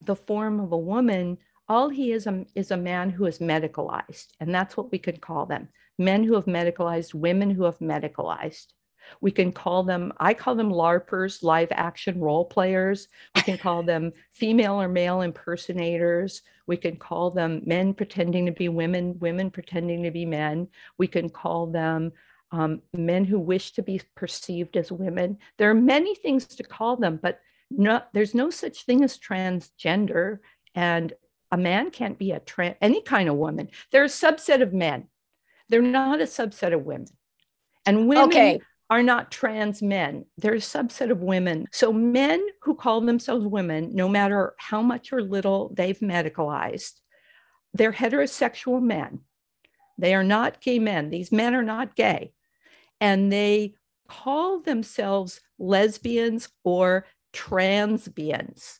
the 0.00 0.16
form 0.16 0.60
of 0.60 0.72
a 0.72 0.78
woman, 0.78 1.38
all 1.68 1.88
he 1.88 2.12
is 2.12 2.26
a, 2.26 2.46
is 2.54 2.70
a 2.70 2.76
man 2.76 3.10
who 3.10 3.26
is 3.26 3.38
medicalized. 3.40 4.28
And 4.40 4.54
that's 4.54 4.76
what 4.76 4.90
we 4.90 4.98
could 4.98 5.20
call 5.20 5.46
them 5.46 5.68
men 5.98 6.22
who 6.22 6.34
have 6.34 6.44
medicalized, 6.44 7.14
women 7.14 7.50
who 7.50 7.64
have 7.64 7.78
medicalized. 7.78 8.66
We 9.20 9.30
can 9.30 9.52
call 9.52 9.84
them, 9.84 10.12
I 10.18 10.34
call 10.34 10.54
them 10.54 10.70
LARPers, 10.70 11.42
live 11.42 11.68
action 11.70 12.20
role 12.20 12.44
players. 12.44 13.08
We 13.34 13.42
can 13.42 13.58
call 13.58 13.82
them 13.82 14.12
female 14.32 14.80
or 14.80 14.88
male 14.88 15.22
impersonators. 15.22 16.42
We 16.66 16.76
can 16.76 16.96
call 16.96 17.30
them 17.30 17.62
men 17.64 17.94
pretending 17.94 18.46
to 18.46 18.52
be 18.52 18.68
women, 18.68 19.18
women 19.18 19.50
pretending 19.50 20.02
to 20.02 20.10
be 20.10 20.26
men. 20.26 20.68
We 20.98 21.06
can 21.06 21.30
call 21.30 21.66
them 21.68 22.12
um, 22.50 22.82
men 22.92 23.24
who 23.24 23.38
wish 23.38 23.72
to 23.72 23.82
be 23.82 24.00
perceived 24.14 24.76
as 24.76 24.90
women. 24.90 25.38
There 25.58 25.70
are 25.70 25.74
many 25.74 26.14
things 26.14 26.46
to 26.46 26.62
call 26.62 26.96
them, 26.96 27.18
but 27.22 27.40
no, 27.70 28.02
there's 28.14 28.34
no 28.34 28.50
such 28.50 28.84
thing 28.84 29.04
as 29.04 29.18
transgender. 29.18 30.38
And 30.74 31.12
a 31.50 31.56
man 31.56 31.90
can't 31.90 32.18
be 32.18 32.32
a 32.32 32.40
trans, 32.40 32.76
any 32.80 33.02
kind 33.02 33.28
of 33.28 33.36
woman. 33.36 33.68
They're 33.92 34.04
a 34.04 34.08
subset 34.08 34.62
of 34.62 34.72
men. 34.72 35.08
They're 35.68 35.82
not 35.82 36.20
a 36.20 36.24
subset 36.24 36.72
of 36.72 36.84
women. 36.84 37.08
And 37.84 38.08
women 38.08 38.24
okay. 38.24 38.60
are 38.88 39.02
not 39.02 39.30
trans 39.30 39.82
men. 39.82 40.24
They're 40.38 40.54
a 40.54 40.58
subset 40.58 41.10
of 41.10 41.20
women. 41.20 41.66
So 41.72 41.92
men 41.92 42.44
who 42.62 42.74
call 42.74 43.02
themselves 43.02 43.46
women, 43.46 43.94
no 43.94 44.08
matter 44.08 44.54
how 44.58 44.80
much 44.80 45.12
or 45.12 45.22
little 45.22 45.72
they've 45.74 45.98
medicalized, 46.00 46.94
they're 47.74 47.92
heterosexual 47.92 48.82
men. 48.82 49.20
They 49.98 50.14
are 50.14 50.24
not 50.24 50.60
gay 50.60 50.78
men. 50.78 51.10
These 51.10 51.32
men 51.32 51.54
are 51.54 51.62
not 51.62 51.94
gay 51.96 52.32
and 53.00 53.32
they 53.32 53.74
call 54.08 54.60
themselves 54.60 55.40
lesbians 55.58 56.48
or 56.64 57.06
transbians. 57.32 58.78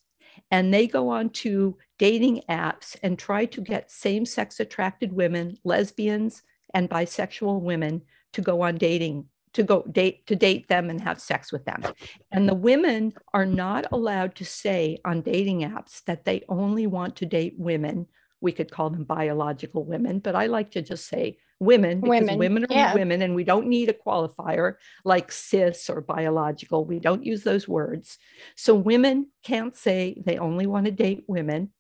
And 0.51 0.73
they 0.73 0.87
go 0.87 1.09
on 1.11 1.31
to 1.31 1.77
dating 1.99 2.43
apps 2.49 2.97
and 3.03 3.19
try 3.19 3.45
to 3.47 3.61
get 3.61 3.91
same 3.91 4.25
sex 4.25 4.61
attracted 4.61 5.13
women, 5.13 5.59
lesbians, 5.65 6.43
and 6.73 6.89
bisexual 6.89 7.61
women 7.61 8.03
to 8.33 8.41
go 8.41 8.63
on 8.63 8.77
dating 8.77 9.27
to 9.55 9.63
go 9.63 9.83
date 9.91 10.27
to 10.27 10.37
date 10.37 10.69
them 10.69 10.91
and 10.91 11.01
have 11.01 11.21
sex 11.21 11.53
with 11.53 11.65
them. 11.65 11.83
And 12.31 12.49
the 12.49 12.55
women 12.55 13.13
are 13.35 13.47
not 13.47 13.87
allowed 13.93 14.35
to 14.37 14.45
say 14.45 14.99
on 15.05 15.23
dating 15.23 15.63
apps 15.63 16.05
that 16.05 16.25
they 16.25 16.45
only 16.49 16.87
want 16.87 17.17
to 17.17 17.27
date 17.27 17.55
women. 17.57 18.07
We 18.41 18.53
could 18.53 18.71
call 18.71 18.91
them 18.91 19.05
biological 19.05 19.85
women, 19.85 20.21
but 20.21 20.37
I 20.37 20.47
like 20.47 20.71
to 20.73 20.83
just 20.83 21.09
say 21.09 21.39
women 21.61 22.01
because 22.01 22.21
women, 22.21 22.39
women 22.39 22.65
are 22.65 22.75
yeah. 22.75 22.95
women 22.95 23.23
and 23.23 23.35
we 23.35 23.45
don't 23.45 23.67
need 23.67 23.89
a 23.89 23.93
qualifier 23.93 24.75
like 25.05 25.33
cis 25.33 25.91
or 25.91 26.01
biological. 26.01 26.85
We 26.85 27.01
don't 27.01 27.25
use 27.25 27.43
those 27.43 27.67
words. 27.67 28.19
So 28.57 28.75
women 28.75 29.29
can't 29.43 29.77
say 29.77 30.23
they 30.25 30.39
only 30.39 30.67
want 30.67 30.87
to 30.87 30.93
date 30.93 31.25
women. 31.27 31.71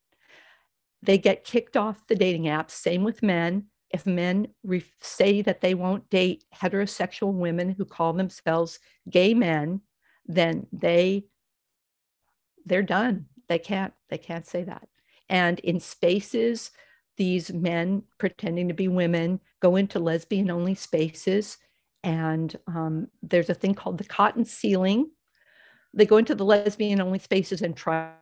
They 1.02 1.18
get 1.18 1.44
kicked 1.44 1.76
off 1.76 2.06
the 2.08 2.16
dating 2.16 2.44
apps. 2.44 2.72
Same 2.72 3.04
with 3.04 3.22
men. 3.22 3.66
If 3.90 4.04
men 4.04 4.48
re- 4.64 4.84
say 5.00 5.42
that 5.42 5.60
they 5.60 5.74
won't 5.74 6.10
date 6.10 6.44
heterosexual 6.54 7.32
women 7.32 7.70
who 7.70 7.84
call 7.84 8.12
themselves 8.12 8.80
gay 9.08 9.32
men, 9.32 9.80
then 10.26 10.66
they 10.72 11.24
they're 12.66 12.82
done. 12.82 13.26
They 13.48 13.58
can't 13.58 13.94
they 14.10 14.18
can't 14.18 14.46
say 14.46 14.64
that. 14.64 14.88
And 15.30 15.58
in 15.60 15.78
spaces 15.80 16.70
these 17.18 17.52
men 17.52 18.02
pretending 18.18 18.68
to 18.68 18.74
be 18.74 18.88
women 18.88 19.40
go 19.60 19.76
into 19.76 19.98
lesbian 19.98 20.50
only 20.50 20.74
spaces. 20.74 21.58
And 22.02 22.56
um, 22.66 23.08
there's 23.22 23.50
a 23.50 23.54
thing 23.54 23.74
called 23.74 23.98
the 23.98 24.04
cotton 24.04 24.44
ceiling. 24.44 25.10
They 25.92 26.06
go 26.06 26.16
into 26.16 26.34
the 26.34 26.44
lesbian 26.44 27.00
only 27.00 27.18
spaces 27.18 27.60
and 27.60 27.76
try, 27.76 28.12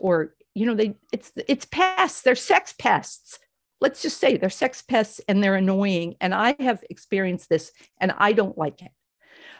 or, 0.00 0.34
you 0.54 0.66
know, 0.66 0.74
they 0.74 0.96
it's 1.12 1.32
it's 1.46 1.66
pests, 1.66 2.22
they're 2.22 2.34
sex 2.34 2.74
pests. 2.78 3.38
Let's 3.80 4.00
just 4.00 4.18
say 4.18 4.36
they're 4.36 4.48
sex 4.48 4.82
pests 4.82 5.20
and 5.28 5.44
they're 5.44 5.56
annoying. 5.56 6.16
And 6.20 6.34
I 6.34 6.56
have 6.60 6.82
experienced 6.88 7.50
this 7.50 7.70
and 8.00 8.12
I 8.16 8.32
don't 8.32 8.56
like 8.56 8.80
it. 8.82 8.90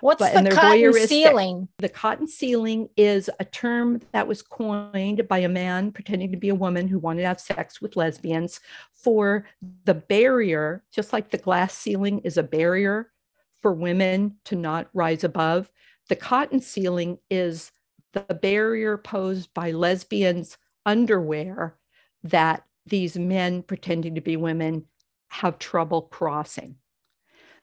What's 0.00 0.20
but, 0.20 0.44
the 0.44 0.50
cotton 0.50 1.06
ceiling? 1.06 1.68
The 1.78 1.88
cotton 1.88 2.28
ceiling 2.28 2.88
is 2.96 3.30
a 3.40 3.44
term 3.44 4.00
that 4.12 4.28
was 4.28 4.42
coined 4.42 5.26
by 5.28 5.38
a 5.38 5.48
man 5.48 5.92
pretending 5.92 6.30
to 6.32 6.36
be 6.36 6.48
a 6.50 6.54
woman 6.54 6.88
who 6.88 6.98
wanted 6.98 7.22
to 7.22 7.28
have 7.28 7.40
sex 7.40 7.80
with 7.80 7.96
lesbians 7.96 8.60
for 8.92 9.46
the 9.84 9.94
barrier, 9.94 10.82
just 10.92 11.12
like 11.12 11.30
the 11.30 11.38
glass 11.38 11.74
ceiling 11.74 12.20
is 12.20 12.36
a 12.36 12.42
barrier 12.42 13.10
for 13.62 13.72
women 13.72 14.36
to 14.44 14.56
not 14.56 14.88
rise 14.92 15.24
above. 15.24 15.70
The 16.08 16.16
cotton 16.16 16.60
ceiling 16.60 17.18
is 17.30 17.72
the 18.12 18.34
barrier 18.34 18.96
posed 18.96 19.52
by 19.54 19.72
lesbians' 19.72 20.56
underwear 20.84 21.76
that 22.22 22.64
these 22.86 23.18
men 23.18 23.62
pretending 23.62 24.14
to 24.14 24.20
be 24.20 24.36
women 24.36 24.84
have 25.28 25.58
trouble 25.58 26.02
crossing. 26.02 26.76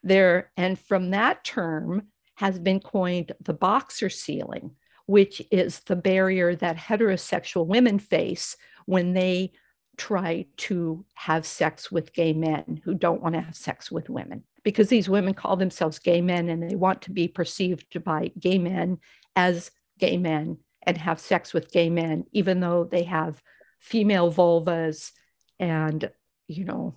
There, 0.04 0.52
and 0.58 0.78
from 0.78 1.12
that 1.12 1.44
term 1.46 2.08
has 2.36 2.60
been 2.60 2.80
coined 2.80 3.32
the 3.42 3.54
boxer 3.54 4.10
ceiling, 4.10 4.72
which 5.06 5.42
is 5.52 5.80
the 5.82 5.96
barrier 5.96 6.56
that 6.56 6.78
heterosexual 6.78 7.66
women 7.66 8.00
face 8.00 8.58
when 8.86 9.14
they 9.14 9.52
try 9.98 10.46
to 10.58 11.06
have 11.14 11.46
sex 11.46 11.92
with 11.92 12.14
gay 12.14 12.34
men 12.34 12.82
who 12.84 12.94
don't 12.94 13.22
want 13.22 13.36
to 13.36 13.42
have 13.42 13.56
sex 13.56 13.92
with 13.92 14.10
women. 14.10 14.44
Because 14.64 14.88
these 14.88 15.10
women 15.10 15.34
call 15.34 15.58
themselves 15.58 16.00
gay 16.00 16.22
men 16.22 16.50
and 16.50 16.68
they 16.68 16.76
want 16.76 17.02
to 17.04 17.12
be 17.12 17.28
perceived 17.28 18.04
by 18.04 18.32
gay 18.40 18.58
men 18.58 18.98
as 19.36 19.72
gay 20.00 20.18
men 20.18 20.58
and 20.84 20.98
have 20.98 21.20
sex 21.20 21.54
with 21.54 21.72
gay 21.72 21.90
men, 21.90 22.26
even 22.32 22.60
though 22.60 22.84
they 22.86 23.04
have 23.04 23.42
female 23.80 24.32
vulvas 24.32 25.12
and, 25.60 26.10
you 26.48 26.66
know, 26.66 26.96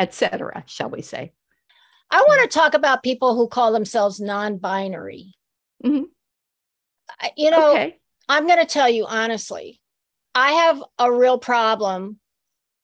etc., 0.00 0.64
shall 0.66 0.90
we 0.90 1.02
say. 1.02 1.32
I 2.14 2.20
want 2.28 2.48
to 2.48 2.58
talk 2.58 2.74
about 2.74 3.02
people 3.02 3.34
who 3.34 3.48
call 3.48 3.72
themselves 3.72 4.20
non 4.20 4.58
binary. 4.58 5.34
Mm-hmm. 5.84 6.04
You 7.36 7.50
know, 7.50 7.72
okay. 7.72 7.98
I'm 8.28 8.46
going 8.46 8.60
to 8.60 8.66
tell 8.66 8.88
you 8.88 9.04
honestly, 9.04 9.80
I 10.32 10.52
have 10.52 10.80
a 10.96 11.12
real 11.12 11.38
problem 11.38 12.20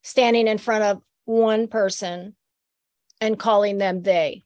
standing 0.03 0.49
in 0.49 0.59
front 0.59 0.83
of 0.83 1.03
one 1.27 1.69
person 1.69 2.35
and 3.21 3.39
calling 3.39 3.79
them 3.79 4.03
they. 4.03 4.43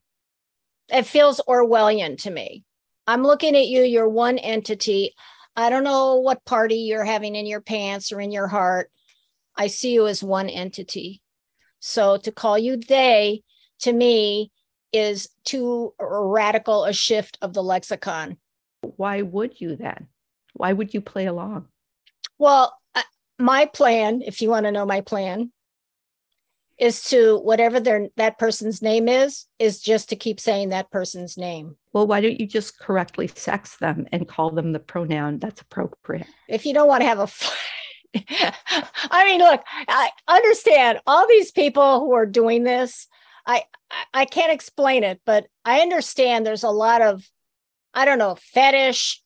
It 0.91 1.07
feels 1.07 1.41
Orwellian 1.49 2.21
to 2.25 2.31
me. 2.31 2.63
I'm 3.07 3.23
looking 3.23 3.57
at 3.57 3.69
you, 3.69 3.85
you're 3.85 4.07
one 4.07 4.37
entity. 4.37 5.15
I 5.57 5.71
don't 5.71 5.85
know 5.85 6.17
what 6.17 6.45
party 6.45 6.81
you're 6.81 7.05
having 7.05 7.37
in 7.37 7.47
your 7.47 7.63
pants 7.63 8.13
or 8.13 8.21
in 8.21 8.31
your 8.31 8.49
heart. 8.49 8.91
I 9.57 9.69
see 9.69 9.95
you 9.95 10.07
as 10.09 10.23
one 10.23 10.51
entity. 10.51 11.23
So 11.81 12.19
to 12.19 12.31
call 12.31 12.59
you 12.59 12.77
they 12.77 13.45
to 13.81 13.91
me 13.91 14.51
is 14.95 15.29
too 15.45 15.93
radical 15.99 16.85
a 16.85 16.93
shift 16.93 17.37
of 17.43 17.53
the 17.53 17.63
lexicon. 17.63 18.39
Why 18.81 19.23
would 19.23 19.61
you 19.61 19.77
then? 19.77 20.07
Why 20.55 20.73
would 20.73 20.95
you 20.95 21.01
play 21.01 21.27
along? 21.27 21.67
Well, 22.39 22.79
my 23.39 23.67
plan, 23.67 24.23
if 24.23 24.41
you 24.41 24.49
want 24.49 24.67
to 24.67 24.73
know 24.73 24.87
my 24.87 25.01
plan, 25.01 25.51
is 26.79 27.03
to 27.05 27.39
whatever 27.39 27.79
their 27.79 28.09
that 28.17 28.39
person's 28.39 28.83
name 28.83 29.09
is 29.09 29.47
is 29.61 29.81
just 29.81 30.09
to 30.09 30.17
keep 30.17 30.41
saying 30.41 30.71
that 30.71 30.91
person's 30.91 31.39
name 31.39 31.77
well 31.93 32.05
why 32.05 32.21
don't 32.21 32.41
you 32.41 32.49
just 32.49 32.81
correctly 32.81 33.29
sex 33.29 33.77
them 33.77 34.09
and 34.11 34.27
call 34.27 34.51
them 34.51 34.73
the 34.73 34.81
pronoun 34.81 35.39
that's 35.39 35.61
appropriate 35.61 36.27
if 36.49 36.67
you 36.67 36.75
don't 36.75 36.89
want 36.89 37.01
to 37.01 37.07
have 37.07 37.21
a 37.21 37.29
I 39.11 39.25
mean, 39.25 39.41
look, 39.41 39.63
I 39.89 40.11
understand 40.29 41.01
all 41.07 41.27
these 41.27 41.51
people 41.51 42.01
who 42.01 42.13
are 42.13 42.27
doing 42.27 42.63
this. 42.63 43.09
I 43.47 43.65
I 44.13 44.25
can't 44.25 44.53
explain 44.53 45.05
it, 45.05 45.21
but 45.25 45.47
I 45.65 45.81
understand 45.81 46.45
there's 46.45 46.65
a 46.65 46.71
lot 46.71 47.03
of 47.03 47.29
I 47.93 48.05
don't 48.05 48.19
know, 48.19 48.37
fetish 48.37 49.23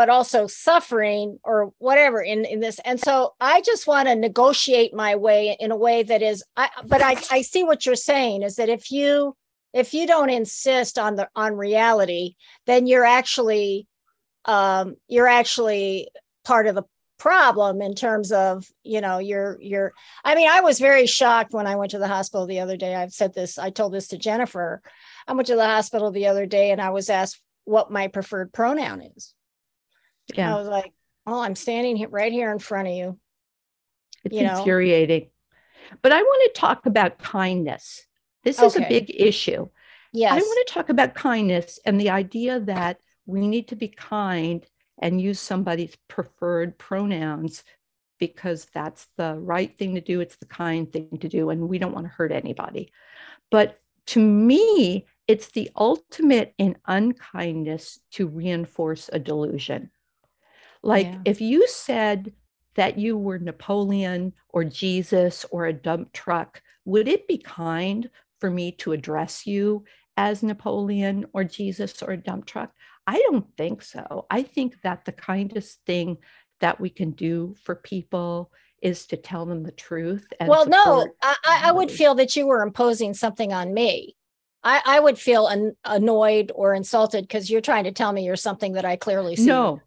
but 0.00 0.08
also 0.08 0.46
suffering 0.46 1.38
or 1.44 1.74
whatever 1.76 2.22
in, 2.22 2.46
in 2.46 2.60
this. 2.60 2.80
And 2.86 2.98
so 2.98 3.34
I 3.38 3.60
just 3.60 3.86
want 3.86 4.08
to 4.08 4.14
negotiate 4.14 4.94
my 4.94 5.16
way 5.16 5.54
in 5.60 5.72
a 5.72 5.76
way 5.76 6.02
that 6.02 6.22
is, 6.22 6.42
I, 6.56 6.70
but 6.86 7.02
I, 7.02 7.16
I 7.30 7.42
see 7.42 7.64
what 7.64 7.84
you're 7.84 7.96
saying 7.96 8.42
is 8.42 8.56
that 8.56 8.70
if 8.70 8.90
you, 8.90 9.36
if 9.74 9.92
you 9.92 10.06
don't 10.06 10.30
insist 10.30 10.98
on 10.98 11.16
the, 11.16 11.28
on 11.36 11.54
reality, 11.54 12.36
then 12.66 12.86
you're 12.86 13.04
actually, 13.04 13.86
um, 14.46 14.94
you're 15.06 15.28
actually 15.28 16.08
part 16.46 16.66
of 16.66 16.76
the 16.76 16.84
problem 17.20 17.80
in 17.82 17.94
terms 17.94 18.32
of 18.32 18.66
you 18.82 19.00
know 19.00 19.18
you're 19.18 19.58
you're 19.60 19.92
i 20.24 20.34
mean 20.34 20.48
i 20.48 20.60
was 20.60 20.80
very 20.80 21.06
shocked 21.06 21.52
when 21.52 21.66
i 21.66 21.76
went 21.76 21.90
to 21.90 21.98
the 21.98 22.08
hospital 22.08 22.46
the 22.46 22.60
other 22.60 22.76
day 22.76 22.94
i've 22.94 23.12
said 23.12 23.32
this 23.34 23.58
i 23.58 23.70
told 23.70 23.92
this 23.92 24.08
to 24.08 24.18
jennifer 24.18 24.80
i 25.28 25.32
went 25.34 25.46
to 25.46 25.54
the 25.54 25.66
hospital 25.66 26.10
the 26.10 26.26
other 26.26 26.46
day 26.46 26.70
and 26.70 26.80
i 26.80 26.88
was 26.88 27.10
asked 27.10 27.40
what 27.64 27.90
my 27.90 28.08
preferred 28.08 28.52
pronoun 28.52 29.02
is 29.02 29.34
yeah. 30.36 30.54
I 30.54 30.58
was 30.58 30.68
like, 30.68 30.92
oh, 31.26 31.40
I'm 31.40 31.56
standing 31.56 31.96
here 31.96 32.08
right 32.08 32.32
here 32.32 32.50
in 32.52 32.58
front 32.58 32.88
of 32.88 32.94
you. 32.94 33.18
It's 34.24 34.34
you 34.34 34.48
infuriating. 34.48 35.22
Know? 35.22 35.96
But 36.02 36.12
I 36.12 36.22
want 36.22 36.54
to 36.54 36.60
talk 36.60 36.86
about 36.86 37.18
kindness. 37.18 38.06
This 38.44 38.60
is 38.60 38.76
a 38.76 38.86
big 38.88 39.12
issue. 39.14 39.68
Yes. 40.12 40.32
I 40.32 40.36
want 40.36 40.66
to 40.66 40.74
talk 40.74 40.88
about 40.88 41.14
kindness 41.14 41.78
and 41.84 42.00
the 42.00 42.10
idea 42.10 42.60
that 42.60 42.98
we 43.26 43.46
need 43.46 43.68
to 43.68 43.76
be 43.76 43.88
kind 43.88 44.64
and 45.00 45.20
use 45.20 45.40
somebody's 45.40 45.96
preferred 46.08 46.78
pronouns 46.78 47.64
because 48.18 48.66
that's 48.72 49.08
the 49.16 49.34
right 49.34 49.76
thing 49.76 49.94
to 49.96 50.00
do. 50.00 50.20
It's 50.20 50.36
the 50.36 50.46
kind 50.46 50.90
thing 50.92 51.18
to 51.20 51.28
do. 51.28 51.50
And 51.50 51.68
we 51.68 51.78
don't 51.78 51.94
want 51.94 52.06
to 52.06 52.12
hurt 52.12 52.30
anybody. 52.30 52.92
But 53.50 53.80
to 54.08 54.20
me, 54.20 55.06
it's 55.26 55.48
the 55.48 55.70
ultimate 55.74 56.54
in 56.58 56.76
unkindness 56.86 57.98
to 58.12 58.28
reinforce 58.28 59.08
a 59.12 59.18
delusion. 59.18 59.90
Like 60.82 61.06
yeah. 61.06 61.18
if 61.24 61.40
you 61.40 61.66
said 61.66 62.32
that 62.74 62.98
you 62.98 63.16
were 63.16 63.38
Napoleon 63.38 64.32
or 64.48 64.64
Jesus 64.64 65.46
or 65.50 65.66
a 65.66 65.72
dump 65.72 66.12
truck, 66.12 66.62
would 66.84 67.08
it 67.08 67.26
be 67.26 67.38
kind 67.38 68.10
for 68.38 68.50
me 68.50 68.72
to 68.72 68.92
address 68.92 69.46
you 69.46 69.84
as 70.16 70.42
Napoleon 70.42 71.26
or 71.32 71.44
Jesus 71.44 72.02
or 72.02 72.12
a 72.12 72.16
dump 72.16 72.46
truck? 72.46 72.72
I 73.10 73.22
don't 73.30 73.46
think 73.56 73.82
so. 73.82 74.26
I 74.30 74.42
think 74.42 74.80
that 74.82 75.04
the 75.04 75.12
kindest 75.12 75.80
thing 75.84 76.18
that 76.60 76.80
we 76.80 76.90
can 76.90 77.10
do 77.10 77.56
for 77.62 77.74
people 77.74 78.52
is 78.82 79.06
to 79.08 79.16
tell 79.16 79.46
them 79.46 79.62
the 79.62 79.72
truth. 79.72 80.26
well, 80.46 80.66
no, 80.66 81.06
I, 81.22 81.36
I, 81.64 81.72
would 81.72 81.90
feel 81.90 82.14
that 82.14 82.36
you 82.36 82.46
were 82.46 82.62
imposing 82.62 83.12
something 83.14 83.52
on 83.52 83.74
me. 83.74 84.16
I, 84.62 84.80
I 84.86 85.00
would 85.00 85.18
feel 85.18 85.48
an, 85.48 85.76
annoyed 85.84 86.52
or 86.54 86.72
insulted 86.72 87.22
because 87.22 87.50
you're 87.50 87.60
trying 87.60 87.84
to 87.84 87.92
tell 87.92 88.12
me 88.12 88.24
you're 88.24 88.36
something 88.36 88.74
that 88.74 88.84
I 88.84 88.96
clearly 88.96 89.34
see. 89.36 89.46
No, 89.46 89.80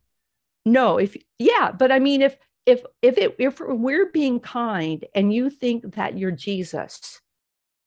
no 0.65 0.97
if 0.97 1.15
yeah 1.39 1.71
but 1.71 1.91
i 1.91 1.99
mean 1.99 2.21
if 2.21 2.37
if 2.65 2.83
if 3.01 3.17
it 3.17 3.35
if 3.37 3.59
we're 3.59 4.11
being 4.11 4.39
kind 4.39 5.05
and 5.13 5.33
you 5.33 5.49
think 5.49 5.95
that 5.95 6.17
you're 6.17 6.31
jesus 6.31 7.21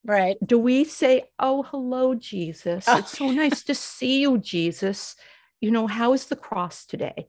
right. 0.07 0.37
Do 0.45 0.59
we 0.59 0.85
say 0.85 1.25
oh 1.39 1.63
hello 1.65 2.15
jesus. 2.15 2.85
Oh. 2.89 2.99
it's 2.99 3.17
so 3.17 3.31
nice 3.31 3.63
to 3.65 3.75
see 3.75 4.21
you 4.21 4.39
jesus. 4.39 5.17
You 5.61 5.71
know 5.71 5.87
how 5.87 6.13
is 6.13 6.27
the 6.27 6.37
cross 6.37 6.87
today? 6.87 7.29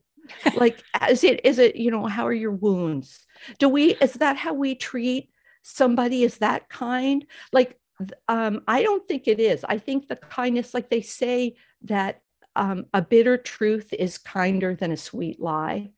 Like 0.56 0.84
is 1.10 1.24
it 1.24 1.46
is 1.46 1.60
it 1.60 1.76
you 1.76 1.92
know 1.92 2.06
how 2.06 2.28
are 2.28 2.34
your 2.34 2.52
wounds? 2.52 3.26
Do 3.60 3.70
we 3.70 3.96
is 3.96 4.14
that 4.14 4.38
how 4.38 4.54
we 4.54 4.76
treat 4.76 5.30
somebody 5.64 6.24
is 6.24 6.38
that 6.38 6.70
kind? 6.70 7.26
Like 7.52 7.80
um 8.28 8.62
i 8.68 8.84
don't 8.84 9.08
think 9.08 9.28
it 9.28 9.40
is. 9.40 9.66
I 9.68 9.80
think 9.80 10.08
the 10.08 10.16
kindness 10.16 10.74
like 10.74 10.90
they 10.90 11.02
say 11.02 11.56
that 11.84 12.22
um, 12.58 12.88
a 12.94 13.02
bitter 13.02 13.38
truth 13.38 13.94
is 13.94 14.18
kinder 14.18 14.76
than 14.76 14.92
a 14.92 14.98
sweet 14.98 15.40
lie. 15.40 15.92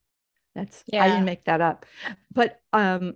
That's 0.55 0.83
yeah. 0.87 1.03
I 1.03 1.07
didn't 1.07 1.25
make 1.25 1.45
that 1.45 1.61
up, 1.61 1.85
but 2.33 2.59
um, 2.73 3.15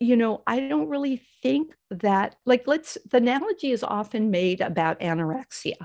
you 0.00 0.16
know, 0.16 0.42
I 0.46 0.60
don't 0.60 0.88
really 0.88 1.22
think 1.42 1.74
that 1.90 2.36
like 2.44 2.64
let's 2.66 2.98
the 3.10 3.18
analogy 3.18 3.72
is 3.72 3.82
often 3.82 4.30
made 4.30 4.60
about 4.60 5.00
anorexia, 5.00 5.76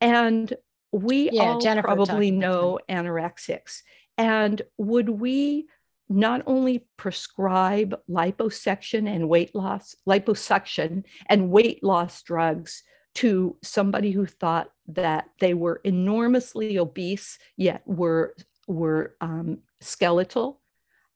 and 0.00 0.52
we 0.92 1.30
yeah, 1.30 1.42
all 1.42 1.60
Jennifer 1.60 1.88
probably 1.88 2.30
know 2.30 2.78
anorexics. 2.88 3.80
And 4.18 4.60
would 4.76 5.08
we 5.08 5.66
not 6.08 6.42
only 6.46 6.86
prescribe 6.98 7.98
liposuction 8.10 9.08
and 9.08 9.28
weight 9.28 9.54
loss, 9.54 9.94
liposuction 10.06 11.04
and 11.26 11.50
weight 11.50 11.82
loss 11.82 12.22
drugs 12.22 12.82
to 13.14 13.56
somebody 13.62 14.10
who 14.10 14.26
thought 14.26 14.70
that 14.88 15.26
they 15.40 15.54
were 15.54 15.80
enormously 15.84 16.78
obese 16.78 17.38
yet 17.56 17.82
were 17.86 18.34
were 18.66 19.14
um, 19.20 19.58
skeletal 19.80 20.60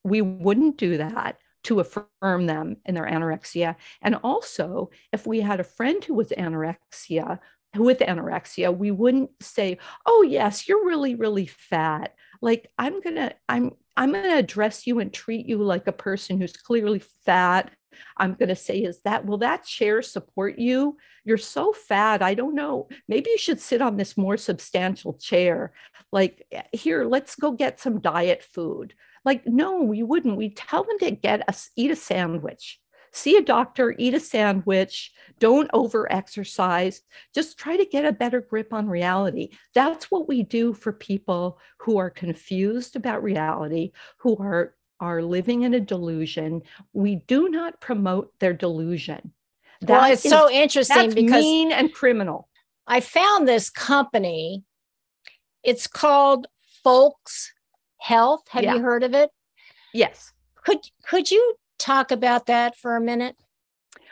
we 0.05 0.23
wouldn't 0.23 0.77
do 0.77 0.99
that 0.99 1.37
to 1.67 1.81
affirm 1.81 2.47
them 2.47 2.77
in 2.85 2.95
their 2.95 3.07
anorexia 3.07 3.77
and 4.03 4.17
also 4.23 4.91
if 5.13 5.27
we 5.27 5.41
had 5.41 5.61
a 5.61 5.65
friend 5.65 6.05
who 6.05 6.15
was 6.15 6.29
anorexia 6.31 7.39
with 7.77 7.99
anorexia 7.99 8.77
we 8.77 8.91
wouldn't 8.91 9.31
say 9.41 9.79
oh 10.07 10.23
yes 10.23 10.69
you're 10.69 10.87
really 10.87 11.15
really 11.15 11.47
fat 11.47 12.15
like 12.41 12.71
i'm 12.79 13.01
gonna 13.01 13.33
i'm 13.49 13.73
i'm 13.97 14.13
gonna 14.13 14.37
address 14.37 14.87
you 14.87 14.99
and 15.01 15.13
treat 15.13 15.47
you 15.47 15.63
like 15.63 15.87
a 15.87 15.93
person 15.93 16.41
who's 16.41 16.57
clearly 16.57 16.99
fat 16.99 17.71
I'm 18.17 18.35
going 18.35 18.49
to 18.49 18.57
say 18.57 18.79
is 18.79 19.01
that, 19.03 19.25
will 19.25 19.39
that 19.39 19.65
chair 19.65 20.03
support 20.03 20.59
you? 20.59 20.97
You're 21.25 21.39
so 21.39 21.73
fat. 21.73 22.23
I 22.23 22.35
don't 22.35 22.55
know. 22.55 22.89
Maybe 23.09 23.31
you 23.31 23.39
should 23.39 23.61
sit 23.61 23.83
on 23.83 23.97
this 23.97 24.17
more 24.17 24.37
substantial 24.37 25.15
chair. 25.15 25.73
Like, 26.13 26.47
eh, 26.53 26.63
here, 26.73 27.05
let's 27.05 27.37
go 27.37 27.53
get 27.53 27.81
some 27.81 28.01
diet 28.01 28.43
food. 28.43 28.95
Like, 29.27 29.47
no, 29.47 29.83
we 29.83 30.03
wouldn't. 30.03 30.39
We 30.39 30.51
tell 30.51 30.85
them 30.85 30.99
to 31.01 31.11
get 31.11 31.47
us, 31.49 31.69
eat 31.77 31.91
a 31.91 31.97
sandwich 31.97 32.81
see 33.17 33.37
a 33.37 33.43
doctor, 33.43 33.95
eat 33.99 34.15
a 34.15 34.21
sandwich, 34.21 35.13
don't 35.41 35.71
over 35.73 36.11
exercise, 36.13 37.03
just 37.35 37.59
try 37.59 37.77
to 37.77 37.85
get 37.87 38.05
a 38.05 38.13
better 38.13 38.41
grip 38.41 38.73
on 38.73 38.89
reality. 38.89 39.49
That's 39.75 40.11
what 40.11 40.29
we 40.29 40.43
do 40.43 40.75
for 40.75 40.93
people 40.93 41.59
who 41.79 41.97
are 41.99 42.11
confused 42.11 42.95
about 42.95 43.23
reality, 43.23 43.93
who 44.19 44.37
are, 44.37 44.75
are 45.01 45.23
living 45.23 45.63
in 45.63 45.75
a 45.75 45.81
delusion. 45.81 46.63
We 46.93 47.17
do 47.27 47.49
not 47.49 47.81
promote 47.81 48.39
their 48.39 48.53
delusion. 48.53 49.33
That 49.81 50.01
well, 50.01 50.13
it's 50.13 50.25
is, 50.25 50.31
so 50.31 50.51
interesting 50.51 51.15
because 51.15 51.43
mean 51.43 51.73
and 51.73 51.93
criminal. 51.93 52.49
I 52.87 53.01
found 53.01 53.49
this 53.49 53.69
company. 53.69 54.63
It's 55.63 55.87
called 55.87 56.47
Folx 56.85 57.53
Health. 58.07 58.43
Have 58.51 58.63
yeah. 58.63 58.75
you 58.75 58.83
heard 58.83 59.03
of 59.03 59.15
it? 59.15 59.31
Yes. 59.93 60.33
Could 60.65 60.79
could 61.05 61.29
you 61.29 61.55
talk 61.77 62.13
about 62.13 62.47
that 62.47 62.77
for 62.77 62.95
a 62.95 63.01
minute? 63.01 63.35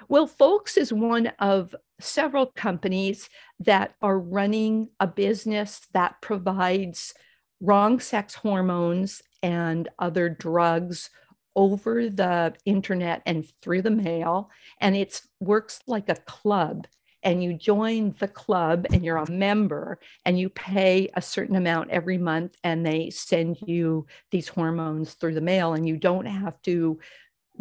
Well, 0.09 0.26
Folx 0.26 0.76
is 0.76 0.92
one 0.92 1.28
of 1.38 1.76
several 2.01 2.47
companies 2.47 3.28
that 3.61 3.95
are 4.03 4.18
running 4.18 4.88
a 4.99 5.07
business 5.07 5.82
that 5.92 6.20
provides 6.20 7.14
wrong 7.61 8.01
sex 8.01 8.34
hormones 8.34 9.22
and 9.45 9.88
other 10.01 10.28
drugs 10.28 11.11
over 11.55 12.09
the 12.09 12.53
internet 12.64 13.22
and 13.26 13.47
through 13.62 13.82
the 13.82 13.90
mail 13.90 14.51
and 14.80 14.97
it 14.97 15.22
works 15.38 15.78
like 15.86 16.09
a 16.09 16.16
club 16.26 16.88
and 17.24 17.42
you 17.42 17.54
join 17.54 18.14
the 18.18 18.28
club 18.28 18.86
and 18.92 19.04
you're 19.04 19.16
a 19.16 19.30
member 19.30 19.98
and 20.24 20.38
you 20.38 20.48
pay 20.50 21.08
a 21.14 21.22
certain 21.22 21.56
amount 21.56 21.90
every 21.90 22.18
month 22.18 22.56
and 22.62 22.86
they 22.86 23.10
send 23.10 23.56
you 23.66 24.06
these 24.30 24.48
hormones 24.48 25.14
through 25.14 25.34
the 25.34 25.40
mail 25.40 25.72
and 25.72 25.88
you 25.88 25.96
don't 25.96 26.26
have 26.26 26.60
to 26.62 26.98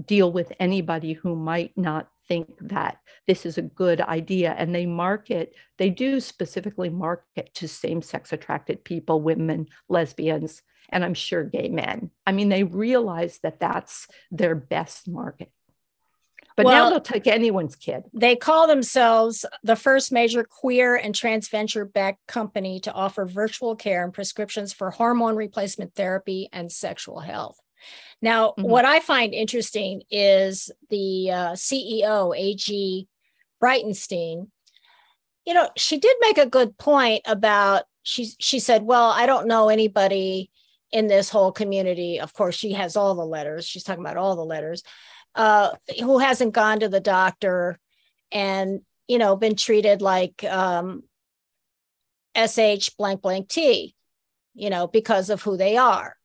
deal 0.05 0.31
with 0.31 0.51
anybody 0.59 1.13
who 1.13 1.35
might 1.35 1.75
not 1.77 2.09
think 2.27 2.47
that 2.59 2.97
this 3.27 3.45
is 3.45 3.57
a 3.57 3.61
good 3.61 4.01
idea. 4.01 4.55
And 4.57 4.73
they 4.73 4.85
market 4.85 5.55
they 5.77 5.89
do 5.89 6.19
specifically 6.19 6.89
market 6.89 7.53
to 7.55 7.67
same-sex 7.67 8.33
attracted 8.33 8.83
people 8.83 9.21
women 9.21 9.67
lesbians 9.89 10.61
and 10.89 11.03
i'm 11.03 11.13
sure 11.13 11.43
gay 11.43 11.69
men. 11.69 12.11
I 12.25 12.31
mean 12.31 12.49
they 12.49 12.63
realize 12.63 13.39
that 13.43 13.59
that's 13.59 14.07
their 14.31 14.55
best 14.55 15.07
market 15.07 15.51
but 16.55 16.65
well, 16.65 16.85
now 16.85 16.89
they'll 16.89 17.01
take 17.01 17.27
anyone's 17.27 17.75
kid. 17.75 18.03
They 18.13 18.35
call 18.35 18.67
themselves 18.67 19.45
the 19.63 19.75
first 19.75 20.11
major 20.11 20.43
queer 20.43 20.95
and 20.95 21.15
trans 21.15 21.47
venture 21.47 21.85
backed 21.85 22.25
company 22.27 22.79
to 22.81 22.91
offer 22.93 23.25
virtual 23.25 23.75
care 23.75 24.03
and 24.03 24.13
prescriptions 24.13 24.73
for 24.73 24.91
hormone 24.91 25.35
replacement 25.35 25.95
therapy 25.95 26.49
and 26.51 26.71
sexual 26.71 27.19
health. 27.19 27.59
Now, 28.21 28.49
mm-hmm. 28.49 28.63
what 28.63 28.85
I 28.85 28.99
find 28.99 29.33
interesting 29.33 30.03
is 30.09 30.71
the 30.89 31.31
uh, 31.31 31.51
CEO, 31.53 32.37
AG 32.37 33.07
Breitenstein. 33.61 34.47
You 35.45 35.53
know, 35.53 35.69
she 35.75 35.97
did 35.97 36.15
make 36.21 36.37
a 36.37 36.45
good 36.45 36.77
point 36.77 37.23
about 37.25 37.83
she 38.03 38.29
she 38.39 38.59
said, 38.59 38.83
"Well, 38.83 39.09
I 39.09 39.25
don't 39.25 39.47
know 39.47 39.69
anybody 39.69 40.51
in 40.93 41.07
this 41.07 41.29
whole 41.29 41.51
community. 41.51 42.19
Of 42.19 42.33
course, 42.33 42.55
she 42.55 42.73
has 42.73 42.95
all 42.95 43.15
the 43.15 43.25
letters. 43.25 43.65
She's 43.65 43.83
talking 43.83 44.03
about 44.03 44.17
all 44.17 44.35
the 44.35 44.45
letters. 44.45 44.83
Uh, 45.35 45.71
who 45.99 46.19
hasn't 46.19 46.53
gone 46.53 46.79
to 46.79 46.89
the 46.89 46.99
doctor 46.99 47.79
and 48.31 48.81
you 49.07 49.17
know 49.17 49.35
been 49.35 49.55
treated 49.55 50.01
like 50.01 50.43
um, 50.43 51.03
sh 52.35 52.89
blank 52.97 53.21
blank 53.21 53.49
t, 53.49 53.95
you 54.53 54.69
know, 54.69 54.87
because 54.87 55.29
of 55.29 55.41
who 55.41 55.57
they 55.57 55.77
are." 55.77 56.15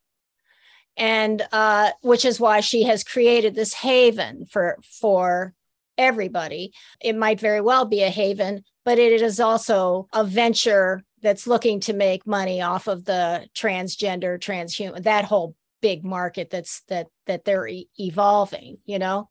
and 0.99 1.47
uh, 1.53 1.91
which 2.01 2.25
is 2.25 2.39
why 2.39 2.59
she 2.59 2.83
has 2.83 3.03
created 3.03 3.55
this 3.55 3.73
haven 3.73 4.45
for 4.45 4.77
for 4.83 5.53
everybody. 5.97 6.73
It 7.01 7.15
might 7.15 7.39
very 7.39 7.61
well 7.61 7.85
be 7.85 8.03
a 8.03 8.09
haven, 8.09 8.63
but 8.85 8.99
it 8.99 9.21
is 9.21 9.39
also 9.39 10.07
a 10.13 10.23
venture 10.23 11.03
that's 11.21 11.47
looking 11.47 11.79
to 11.81 11.93
make 11.93 12.27
money 12.27 12.61
off 12.61 12.87
of 12.87 13.05
the 13.05 13.47
transgender, 13.55 14.39
transhuman, 14.39 15.03
that 15.03 15.25
whole 15.25 15.55
big 15.81 16.03
market 16.03 16.49
that's 16.49 16.81
that 16.89 17.07
that 17.25 17.45
they're 17.45 17.67
e- 17.67 17.89
evolving, 17.99 18.77
you 18.85 18.99
know. 18.99 19.29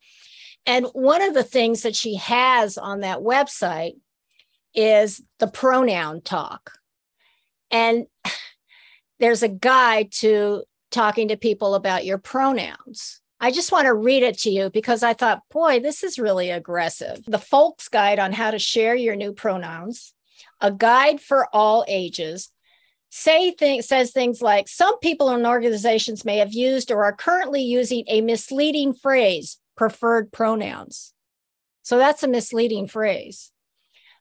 And 0.66 0.86
one 0.92 1.22
of 1.22 1.34
the 1.34 1.44
things 1.44 1.82
that 1.82 1.96
she 1.96 2.16
has 2.16 2.76
on 2.76 3.01
that 3.01 3.18
website 3.18 3.94
is 4.74 5.22
the 5.38 5.46
pronoun 5.46 6.20
talk. 6.20 6.72
And 7.70 8.07
there's 9.18 9.42
a 9.42 9.49
guide 9.49 10.12
to 10.12 10.62
talking 10.90 11.28
to 11.28 11.36
people 11.36 11.74
about 11.74 12.05
your 12.05 12.18
pronouns. 12.18 13.20
I 13.40 13.53
just 13.53 13.70
want 13.70 13.86
to 13.86 13.94
read 13.94 14.22
it 14.22 14.38
to 14.40 14.51
you 14.51 14.68
because 14.68 15.03
I 15.03 15.14
thought, 15.14 15.42
boy, 15.51 15.80
this 15.80 16.03
is 16.03 16.18
really 16.18 16.51
aggressive. 16.51 17.22
The 17.26 17.38
Folx 17.38 17.88
Guide 17.88 18.18
on 18.18 18.32
how 18.32 18.51
to 18.51 18.59
share 18.59 18.96
your 18.96 19.14
new 19.14 19.32
pronouns, 19.32 20.12
a 20.61 20.72
guide 20.72 21.20
for 21.20 21.49
all 21.53 21.84
ages, 21.86 22.51
say 23.11 23.52
things 23.52 23.86
says 23.86 24.11
things 24.11 24.42
like 24.42 24.68
some 24.68 24.98
people 24.98 25.30
and 25.30 25.46
organizations 25.46 26.24
may 26.24 26.38
have 26.38 26.52
used 26.52 26.90
or 26.90 27.04
are 27.04 27.12
currently 27.12 27.62
using 27.62 28.04
a 28.06 28.20
misleading 28.20 28.92
phrase, 28.92 29.59
preferred 29.76 30.32
pronouns. 30.32 31.14
So 31.82 31.98
that's 31.98 32.22
a 32.22 32.28
misleading 32.28 32.86
phrase. 32.86 33.50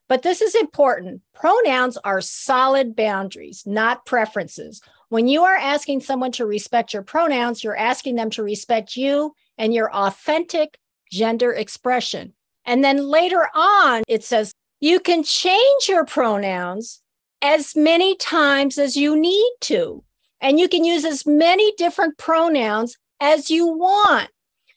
But 0.08 0.22
this 0.22 0.40
is 0.40 0.54
important. 0.54 1.20
Pronouns 1.34 1.98
are 1.98 2.22
solid 2.22 2.96
boundaries, 2.96 3.64
not 3.66 4.06
preferences. 4.06 4.80
When 5.10 5.28
you 5.28 5.42
are 5.44 5.56
asking 5.56 6.00
someone 6.00 6.32
to 6.32 6.46
respect 6.46 6.94
your 6.94 7.02
pronouns, 7.02 7.62
you're 7.62 7.76
asking 7.76 8.16
them 8.16 8.30
to 8.30 8.42
respect 8.42 8.96
you 8.96 9.34
and 9.58 9.74
your 9.74 9.94
authentic 9.94 10.78
gender 11.12 11.52
expression. 11.52 12.32
And 12.64 12.82
then 12.82 13.06
later 13.06 13.48
on, 13.54 14.02
it 14.08 14.24
says 14.24 14.52
you 14.80 15.00
can 15.00 15.24
change 15.24 15.88
your 15.88 16.06
pronouns 16.06 17.02
as 17.42 17.76
many 17.76 18.16
times 18.16 18.78
as 18.78 18.96
you 18.96 19.18
need 19.18 19.52
to. 19.62 20.04
And 20.40 20.58
you 20.58 20.68
can 20.68 20.84
use 20.84 21.04
as 21.04 21.26
many 21.26 21.72
different 21.76 22.18
pronouns 22.18 22.96
as 23.20 23.50
you 23.50 23.66
want. 23.66 24.30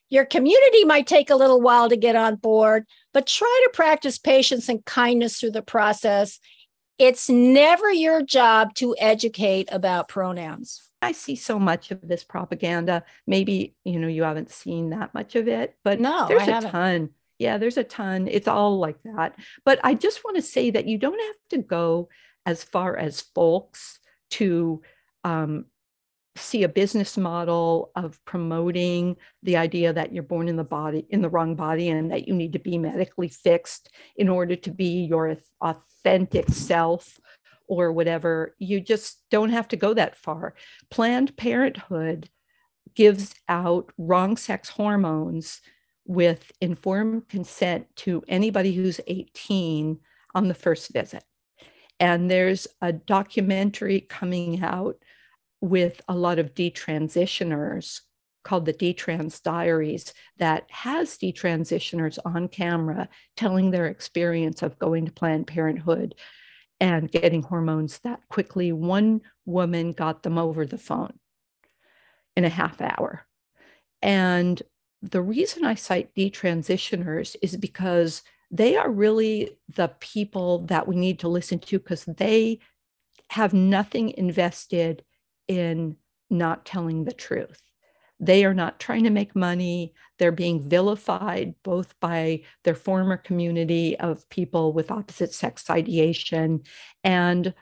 Your 0.10 0.26
community 0.26 0.84
might 0.84 1.08
take 1.08 1.30
a 1.30 1.36
little 1.36 1.62
while 1.62 1.88
to 1.90 1.96
get 1.96 2.16
on 2.16 2.36
board, 2.36 2.86
but 3.14 3.28
try 3.28 3.62
to 3.64 3.72
practice 3.74 4.18
patience 4.18 4.68
and 4.68 4.84
kindness 4.84 5.40
through 5.40 5.52
the 5.52 5.62
process 5.62 6.40
it's 7.02 7.30
never 7.30 7.92
your 7.92 8.22
job 8.22 8.76
to 8.76 8.96
educate 9.00 9.70
about 9.72 10.08
pronouns. 10.08 10.88
I 11.02 11.14
see 11.14 11.36
so 11.36 11.58
much 11.58 11.90
of 11.90 12.08
this 12.08 12.24
propaganda. 12.24 13.04
Maybe, 13.26 13.74
you 13.84 14.00
know, 14.00 14.08
you 14.08 14.22
haven't 14.22 14.52
seen 14.52 14.92
that 14.92 15.12
much 15.12 15.36
of 15.36 15.48
it, 15.48 15.76
but 15.84 16.00
no, 16.00 16.28
there's 16.28 16.44
I 16.44 16.46
a 16.46 16.54
haven't. 16.54 16.70
ton. 16.70 17.10
Yeah, 17.40 17.58
there's 17.58 17.78
a 17.78 17.84
ton. 17.84 18.28
It's 18.28 18.48
all 18.48 18.78
like 18.78 19.02
that. 19.02 19.34
But 19.66 19.80
I 19.84 19.96
just 19.96 20.24
want 20.24 20.36
to 20.36 20.44
say 20.44 20.70
that 20.70 20.88
you 20.88 21.00
don't 21.00 21.20
have 21.20 21.36
to 21.50 21.58
go 21.58 22.10
as 22.46 22.64
far 22.64 22.98
as 22.98 23.22
Folx 23.22 24.00
to 24.32 24.82
um, 25.24 25.66
see 26.36 26.64
a 26.64 26.70
business 26.70 27.18
model 27.18 27.92
of 27.96 28.24
promoting 28.26 29.18
the 29.44 29.58
idea 29.58 29.92
that 29.92 30.14
you're 30.14 30.24
born 30.24 30.48
in 30.48 30.56
the 30.56 30.64
body 30.64 31.06
in 31.10 31.22
the 31.22 31.30
wrong 31.30 31.56
body 31.56 31.90
and 31.90 32.12
that 32.12 32.28
you 32.28 32.34
need 32.34 32.54
to 32.54 32.60
be 32.60 32.78
medically 32.78 33.28
fixed 33.28 33.90
in 34.16 34.30
order 34.30 34.56
to 34.56 34.72
be 34.72 35.04
your 35.04 35.38
authentic 35.62 36.50
self 36.50 37.20
or 37.68 37.92
whatever. 37.92 38.56
You 38.60 38.80
just 38.80 39.24
don't 39.30 39.50
have 39.50 39.68
to 39.70 39.76
go 39.76 39.94
that 39.94 40.16
far. 40.16 40.56
Planned 40.90 41.36
parenthood 41.38 42.30
gives 42.96 43.34
out 43.48 43.92
wrong 43.98 44.38
sex 44.38 44.70
hormones 44.70 45.62
with 46.06 46.52
informed 46.62 47.28
consent 47.30 47.88
to 47.96 48.24
anybody 48.28 48.74
who's 48.74 49.00
18 49.08 50.00
on 50.34 50.48
the 50.48 50.54
first 50.54 50.92
visit 50.92 51.24
and 52.02 52.32
there's 52.32 52.68
a 52.82 52.92
documentary 52.92 54.02
coming 54.02 54.64
out 54.64 54.98
with 55.62 56.02
a 56.08 56.16
lot 56.16 56.40
of 56.40 56.56
detransitioners 56.56 58.02
called 58.44 58.66
the 58.66 58.74
Detrans 58.74 59.40
Diaries 59.44 60.12
that 60.40 60.66
has 60.72 61.16
detransitioners 61.16 62.18
on 62.26 62.48
camera 62.48 63.08
telling 63.38 63.70
their 63.70 63.86
experience 63.86 64.64
of 64.64 64.80
going 64.80 65.06
to 65.06 65.12
Planned 65.12 65.46
Parenthood 65.46 66.16
and 66.80 67.12
getting 67.12 67.44
hormones 67.44 68.00
that 68.00 68.22
quickly. 68.30 68.72
One 68.72 69.22
woman 69.46 69.92
got 69.92 70.24
them 70.24 70.40
over 70.40 70.66
the 70.66 70.80
phone 70.80 71.14
in 72.36 72.46
a 72.46 72.50
half 72.50 72.82
hour. 72.82 73.28
And 74.02 74.60
the 75.04 75.22
reason 75.22 75.66
I 75.66 75.76
cite 75.76 76.16
detransitioners 76.16 77.36
is 77.44 77.56
because 77.58 78.24
they 78.52 78.76
are 78.76 78.92
really 78.92 79.58
the 79.76 79.88
people 80.00 80.66
that 80.66 80.88
we 80.88 80.96
need 80.96 81.20
to 81.20 81.30
listen 81.30 81.60
to 81.60 81.80
because 81.80 82.06
they 82.06 82.60
have 83.30 83.54
nothing 83.54 84.10
invested 84.18 85.04
in 85.48 85.96
not 86.30 86.66
telling 86.66 87.06
the 87.06 87.14
truth. 87.14 87.62
they 88.24 88.46
are 88.46 88.54
not 88.54 88.80
trying 88.80 89.04
to 89.04 89.10
make 89.10 89.36
money. 89.36 89.94
They're 90.20 90.32
being 90.32 90.70
vilified 90.70 91.56
both 91.64 92.00
by 92.00 92.44
their 92.64 92.76
former 92.76 93.18
community 93.18 93.98
of 93.98 94.30
people 94.30 94.74
with 94.74 94.92
opposite 94.92 95.34
sex 95.34 95.72
ideation 95.72 96.62
and 97.04 97.56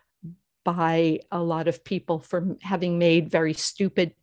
by 0.65 1.21
a 1.31 1.41
lot 1.41 1.69
of 1.69 1.85
people 1.85 2.19
for 2.19 2.57
having 2.61 2.99
made 2.99 3.31
very 3.31 3.53
stupid 3.53 4.13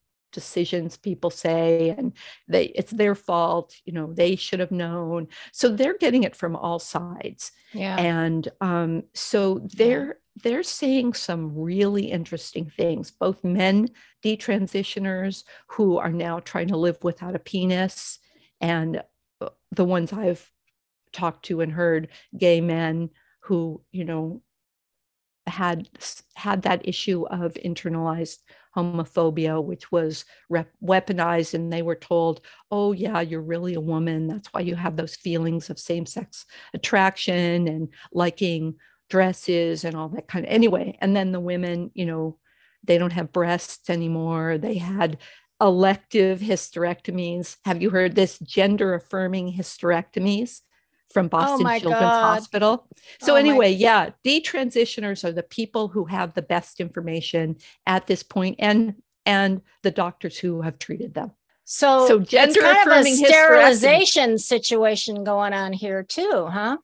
decisions 0.40 0.98
people 0.98 1.30
say 1.30 1.90
and 1.96 2.12
they 2.46 2.66
it's 2.80 2.92
their 2.92 3.14
fault 3.14 3.74
you 3.86 3.92
know 3.92 4.12
they 4.12 4.36
should 4.36 4.60
have 4.60 4.70
known. 4.70 5.26
So 5.52 5.68
they're 5.68 5.98
getting 5.98 6.24
it 6.24 6.36
from 6.36 6.54
all 6.54 6.78
sides. 6.78 7.52
Yeah. 7.72 7.96
And 7.96 8.46
um, 8.60 9.04
so 9.14 9.60
they're 9.64 10.18
they're 10.42 10.62
saying 10.62 11.14
some 11.14 11.56
really 11.56 12.10
interesting 12.10 12.70
things 12.76 13.10
both 13.10 13.42
men 13.42 13.88
detransitioners 14.22 15.44
who 15.68 15.96
are 15.96 16.12
now 16.12 16.40
trying 16.40 16.68
to 16.68 16.76
live 16.76 16.98
without 17.02 17.34
a 17.34 17.38
penis 17.38 18.18
and 18.60 19.02
uh, 19.40 19.48
the 19.72 19.84
ones 19.84 20.12
i've 20.12 20.52
talked 21.12 21.46
to 21.46 21.62
and 21.62 21.72
heard 21.72 22.08
gay 22.36 22.60
men 22.60 23.08
who 23.40 23.80
you 23.92 24.04
know 24.04 24.42
had 25.46 25.88
had 26.34 26.62
that 26.62 26.86
issue 26.86 27.24
of 27.28 27.54
internalized 27.54 28.38
homophobia, 28.76 29.62
which 29.62 29.90
was 29.90 30.24
rep- 30.48 30.72
weaponized, 30.82 31.54
and 31.54 31.72
they 31.72 31.82
were 31.82 31.96
told, 31.96 32.40
"Oh 32.70 32.92
yeah, 32.92 33.20
you're 33.20 33.40
really 33.42 33.74
a 33.74 33.80
woman. 33.80 34.26
That's 34.28 34.48
why 34.52 34.60
you 34.60 34.74
have 34.76 34.96
those 34.96 35.16
feelings 35.16 35.70
of 35.70 35.78
same-sex 35.78 36.46
attraction 36.74 37.68
and 37.68 37.88
liking 38.12 38.76
dresses 39.08 39.84
and 39.84 39.96
all 39.96 40.08
that 40.10 40.28
kind 40.28 40.44
of." 40.44 40.52
Anyway, 40.52 40.96
and 41.00 41.16
then 41.16 41.32
the 41.32 41.40
women, 41.40 41.90
you 41.94 42.06
know, 42.06 42.38
they 42.84 42.98
don't 42.98 43.12
have 43.12 43.32
breasts 43.32 43.90
anymore. 43.90 44.58
They 44.58 44.78
had 44.78 45.18
elective 45.60 46.40
hysterectomies. 46.40 47.56
Have 47.64 47.80
you 47.82 47.90
heard 47.90 48.14
this? 48.14 48.38
Gender 48.40 48.94
affirming 48.94 49.52
hysterectomies 49.52 50.60
from 51.12 51.26
oh 51.26 51.28
Boston 51.28 51.66
oh 51.66 51.78
Children's 51.78 52.00
God. 52.00 52.34
Hospital. 52.34 52.88
So 53.20 53.34
oh 53.34 53.36
anyway, 53.36 53.72
yeah, 53.72 54.10
detransitioners 54.24 55.24
are 55.24 55.32
the 55.32 55.42
people 55.42 55.88
who 55.88 56.04
have 56.06 56.34
the 56.34 56.42
best 56.42 56.80
information 56.80 57.56
at 57.86 58.06
this 58.06 58.22
point 58.22 58.56
and 58.58 58.94
and 59.24 59.62
the 59.82 59.90
doctors 59.90 60.38
who 60.38 60.62
have 60.62 60.78
treated 60.78 61.14
them. 61.14 61.32
So, 61.64 62.06
so 62.06 62.18
gender 62.20 62.60
kind 62.60 62.88
of 62.88 63.04
a 63.04 63.16
sterilization 63.16 64.38
situation 64.38 65.24
going 65.24 65.52
on 65.52 65.72
here 65.72 66.04
too, 66.04 66.46
huh? 66.48 66.78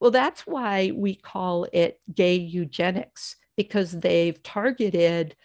Well, 0.00 0.10
that's 0.10 0.46
why 0.46 0.92
we 0.94 1.14
call 1.14 1.66
it 1.70 2.00
gay 2.12 2.36
eugenics 2.36 3.36
because 3.58 3.92
they've 3.92 4.42
targeted 4.42 5.36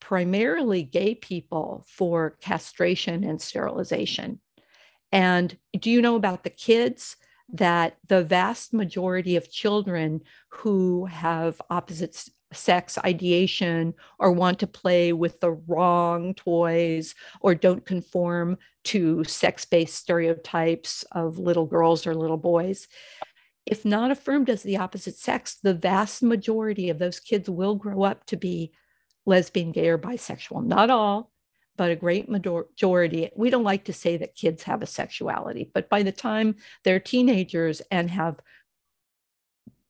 primarily 0.00 0.84
gay 0.84 1.16
people 1.16 1.84
for 1.88 2.36
castration 2.40 3.24
and 3.24 3.42
sterilization. 3.42 4.40
And 5.12 5.56
do 5.78 5.90
you 5.90 6.00
know 6.00 6.16
about 6.16 6.42
the 6.42 6.50
kids? 6.50 7.16
That 7.54 7.98
the 8.08 8.24
vast 8.24 8.72
majority 8.72 9.36
of 9.36 9.50
children 9.50 10.22
who 10.48 11.04
have 11.04 11.60
opposite 11.68 12.30
sex 12.52 12.98
ideation 12.98 13.94
or 14.18 14.32
want 14.32 14.58
to 14.60 14.66
play 14.66 15.12
with 15.12 15.40
the 15.40 15.52
wrong 15.52 16.34
toys 16.34 17.14
or 17.40 17.54
don't 17.54 17.84
conform 17.84 18.58
to 18.84 19.24
sex 19.24 19.64
based 19.64 19.94
stereotypes 19.94 21.04
of 21.12 21.38
little 21.38 21.66
girls 21.66 22.06
or 22.06 22.14
little 22.14 22.36
boys. 22.36 22.88
If 23.66 23.84
not 23.84 24.10
affirmed 24.10 24.50
as 24.50 24.62
the 24.62 24.78
opposite 24.78 25.16
sex, 25.16 25.56
the 25.62 25.74
vast 25.74 26.22
majority 26.22 26.90
of 26.90 26.98
those 26.98 27.20
kids 27.20 27.48
will 27.48 27.74
grow 27.74 28.02
up 28.02 28.26
to 28.26 28.36
be 28.36 28.72
lesbian, 29.24 29.72
gay, 29.72 29.88
or 29.88 29.98
bisexual. 29.98 30.64
Not 30.64 30.90
all, 30.90 31.31
but 31.76 31.90
a 31.90 31.96
great 31.96 32.28
majority, 32.28 33.30
we 33.34 33.50
don't 33.50 33.64
like 33.64 33.84
to 33.84 33.92
say 33.92 34.16
that 34.18 34.34
kids 34.34 34.62
have 34.64 34.82
a 34.82 34.86
sexuality, 34.86 35.70
but 35.72 35.88
by 35.88 36.02
the 36.02 36.12
time 36.12 36.56
they're 36.84 37.00
teenagers 37.00 37.80
and 37.90 38.10
have 38.10 38.40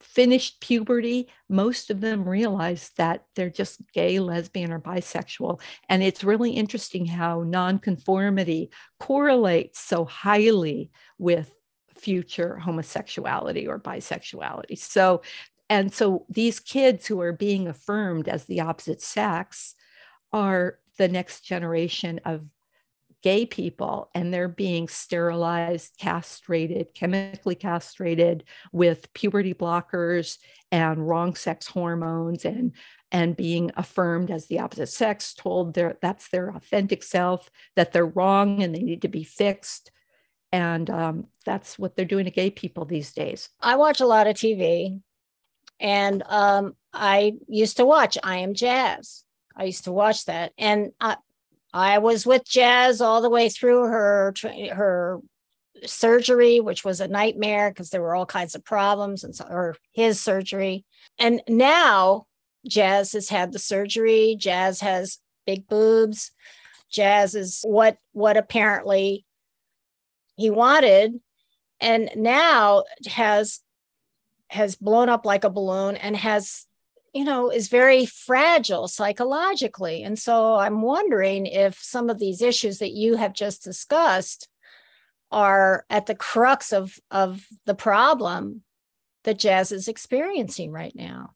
finished 0.00 0.60
puberty, 0.60 1.28
most 1.48 1.90
of 1.90 2.00
them 2.00 2.28
realize 2.28 2.90
that 2.96 3.24
they're 3.34 3.50
just 3.50 3.80
gay, 3.92 4.18
lesbian, 4.18 4.72
or 4.72 4.80
bisexual. 4.80 5.60
And 5.88 6.02
it's 6.02 6.24
really 6.24 6.50
interesting 6.50 7.06
how 7.06 7.44
nonconformity 7.44 8.70
correlates 8.98 9.80
so 9.80 10.04
highly 10.04 10.90
with 11.18 11.54
future 11.94 12.58
homosexuality 12.58 13.66
or 13.66 13.78
bisexuality. 13.78 14.76
So, 14.76 15.22
and 15.70 15.92
so 15.92 16.26
these 16.28 16.60
kids 16.60 17.06
who 17.06 17.20
are 17.20 17.32
being 17.32 17.68
affirmed 17.68 18.28
as 18.28 18.44
the 18.44 18.60
opposite 18.60 19.00
sex 19.00 19.74
are 20.32 20.78
the 20.98 21.08
next 21.08 21.42
generation 21.42 22.20
of 22.24 22.44
gay 23.22 23.46
people 23.46 24.10
and 24.14 24.34
they're 24.34 24.48
being 24.48 24.88
sterilized, 24.88 25.96
castrated, 25.98 26.92
chemically 26.92 27.54
castrated 27.54 28.44
with 28.72 29.12
puberty 29.14 29.54
blockers 29.54 30.38
and 30.72 31.08
wrong 31.08 31.34
sex 31.34 31.66
hormones 31.68 32.44
and 32.44 32.72
and 33.12 33.36
being 33.36 33.70
affirmed 33.76 34.30
as 34.30 34.46
the 34.46 34.58
opposite 34.58 34.88
sex, 34.88 35.34
told 35.34 35.74
their 35.74 35.98
that's 36.00 36.28
their 36.30 36.48
authentic 36.50 37.02
self, 37.02 37.50
that 37.76 37.92
they're 37.92 38.06
wrong 38.06 38.62
and 38.62 38.74
they 38.74 38.82
need 38.82 39.02
to 39.02 39.08
be 39.08 39.22
fixed. 39.22 39.90
And 40.50 40.88
um, 40.90 41.26
that's 41.44 41.78
what 41.78 41.94
they're 41.94 42.04
doing 42.04 42.24
to 42.24 42.30
gay 42.30 42.50
people 42.50 42.84
these 42.84 43.12
days. 43.12 43.50
I 43.60 43.76
watch 43.76 44.00
a 44.00 44.06
lot 44.06 44.26
of 44.26 44.36
TV, 44.36 45.00
and 45.78 46.22
um, 46.26 46.74
I 46.92 47.34
used 47.48 47.76
to 47.78 47.84
watch 47.84 48.18
I 48.22 48.38
Am 48.38 48.54
Jazz. 48.54 49.24
I 49.56 49.64
used 49.64 49.84
to 49.84 49.92
watch 49.92 50.26
that, 50.26 50.52
and 50.58 50.92
I, 51.00 51.16
I 51.72 51.98
was 51.98 52.26
with 52.26 52.44
Jazz 52.44 53.00
all 53.00 53.22
the 53.22 53.30
way 53.30 53.48
through 53.48 53.84
her 53.84 54.34
her 54.72 55.20
surgery, 55.84 56.60
which 56.60 56.84
was 56.84 57.00
a 57.00 57.08
nightmare 57.08 57.70
because 57.70 57.90
there 57.90 58.02
were 58.02 58.14
all 58.14 58.26
kinds 58.26 58.54
of 58.54 58.64
problems, 58.64 59.24
and 59.24 59.34
so, 59.34 59.46
or 59.48 59.76
his 59.92 60.20
surgery. 60.20 60.84
And 61.18 61.42
now 61.48 62.26
Jazz 62.66 63.12
has 63.12 63.28
had 63.28 63.52
the 63.52 63.58
surgery. 63.58 64.36
Jazz 64.38 64.80
has 64.80 65.18
big 65.46 65.66
boobs. 65.66 66.30
Jazz 66.90 67.34
is 67.34 67.60
what 67.62 67.96
what 68.12 68.36
apparently 68.36 69.24
he 70.36 70.50
wanted, 70.50 71.20
and 71.80 72.10
now 72.16 72.84
has 73.06 73.60
has 74.48 74.76
blown 74.76 75.08
up 75.08 75.24
like 75.24 75.44
a 75.44 75.50
balloon 75.50 75.96
and 75.96 76.16
has 76.16 76.66
you 77.12 77.24
know, 77.24 77.50
is 77.50 77.68
very 77.68 78.06
fragile 78.06 78.88
psychologically. 78.88 80.02
And 80.02 80.18
so 80.18 80.54
I'm 80.54 80.80
wondering 80.80 81.46
if 81.46 81.78
some 81.78 82.08
of 82.08 82.18
these 82.18 82.40
issues 82.40 82.78
that 82.78 82.92
you 82.92 83.16
have 83.16 83.34
just 83.34 83.62
discussed 83.62 84.48
are 85.30 85.84
at 85.90 86.06
the 86.06 86.14
crux 86.14 86.72
of, 86.72 86.98
of 87.10 87.44
the 87.66 87.74
problem 87.74 88.62
that 89.24 89.38
jazz 89.38 89.72
is 89.72 89.88
experiencing 89.88 90.72
right 90.72 90.94
now. 90.94 91.34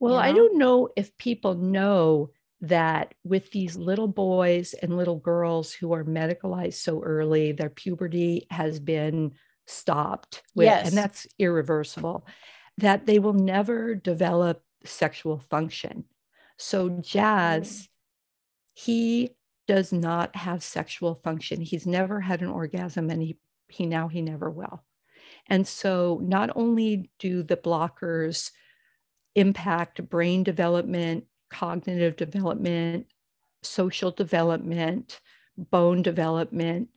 Well, 0.00 0.12
you 0.12 0.18
know? 0.18 0.22
I 0.22 0.32
don't 0.32 0.58
know 0.58 0.88
if 0.96 1.16
people 1.18 1.54
know 1.54 2.30
that 2.62 3.14
with 3.22 3.50
these 3.50 3.76
little 3.76 4.08
boys 4.08 4.74
and 4.74 4.96
little 4.96 5.18
girls 5.18 5.72
who 5.72 5.92
are 5.92 6.04
medicalized 6.04 6.74
so 6.74 7.02
early, 7.02 7.52
their 7.52 7.70
puberty 7.70 8.46
has 8.50 8.80
been 8.80 9.32
stopped. 9.66 10.42
With, 10.54 10.66
yes. 10.66 10.88
And 10.88 10.96
that's 10.96 11.26
irreversible, 11.38 12.26
that 12.78 13.06
they 13.06 13.18
will 13.18 13.34
never 13.34 13.94
develop 13.94 14.62
sexual 14.88 15.38
function. 15.38 16.04
So, 16.58 16.88
Jazz, 17.00 17.82
mm. 17.82 17.88
he 18.74 19.30
does 19.66 19.92
not 19.92 20.34
have 20.36 20.62
sexual 20.62 21.16
function. 21.16 21.60
He's 21.60 21.86
never 21.86 22.20
had 22.20 22.40
an 22.40 22.48
orgasm 22.48 23.10
and 23.10 23.20
he, 23.20 23.38
he 23.68 23.86
now 23.86 24.08
he 24.08 24.22
never 24.22 24.50
will. 24.50 24.84
And 25.48 25.66
so, 25.66 26.20
not 26.22 26.50
only 26.56 27.10
do 27.18 27.42
the 27.42 27.56
blockers 27.56 28.50
impact 29.34 30.08
brain 30.08 30.42
development, 30.42 31.24
cognitive 31.50 32.16
development, 32.16 33.06
social 33.62 34.10
development, 34.10 35.20
bone 35.56 36.02
development, 36.02 36.88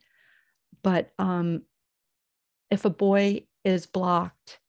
but 0.82 1.12
um, 1.18 1.62
if 2.70 2.84
a 2.84 2.90
boy 2.90 3.44
is 3.64 3.86
blocked 3.86 4.59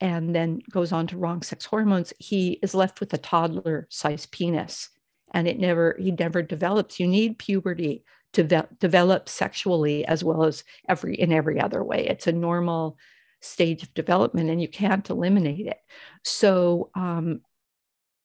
and 0.00 0.34
then 0.34 0.60
goes 0.70 0.92
on 0.92 1.06
to 1.08 1.16
wrong 1.16 1.42
sex 1.42 1.64
hormones, 1.64 2.12
he 2.18 2.58
is 2.62 2.74
left 2.74 3.00
with 3.00 3.12
a 3.12 3.18
toddler 3.18 3.86
sized 3.90 4.30
penis 4.32 4.88
and 5.32 5.46
it 5.46 5.58
never, 5.58 5.96
he 5.98 6.10
never 6.12 6.42
develops. 6.42 6.98
You 6.98 7.06
need 7.06 7.38
puberty 7.38 8.04
to 8.32 8.44
ve- 8.44 8.76
develop 8.78 9.28
sexually 9.28 10.04
as 10.04 10.24
well 10.24 10.44
as 10.44 10.64
every 10.88 11.14
in 11.14 11.32
every 11.32 11.60
other 11.60 11.82
way. 11.82 12.06
It's 12.06 12.26
a 12.26 12.32
normal 12.32 12.96
stage 13.40 13.82
of 13.82 13.94
development 13.94 14.50
and 14.50 14.60
you 14.60 14.68
can't 14.68 15.08
eliminate 15.08 15.66
it. 15.66 15.78
So 16.24 16.90
um, 16.94 17.40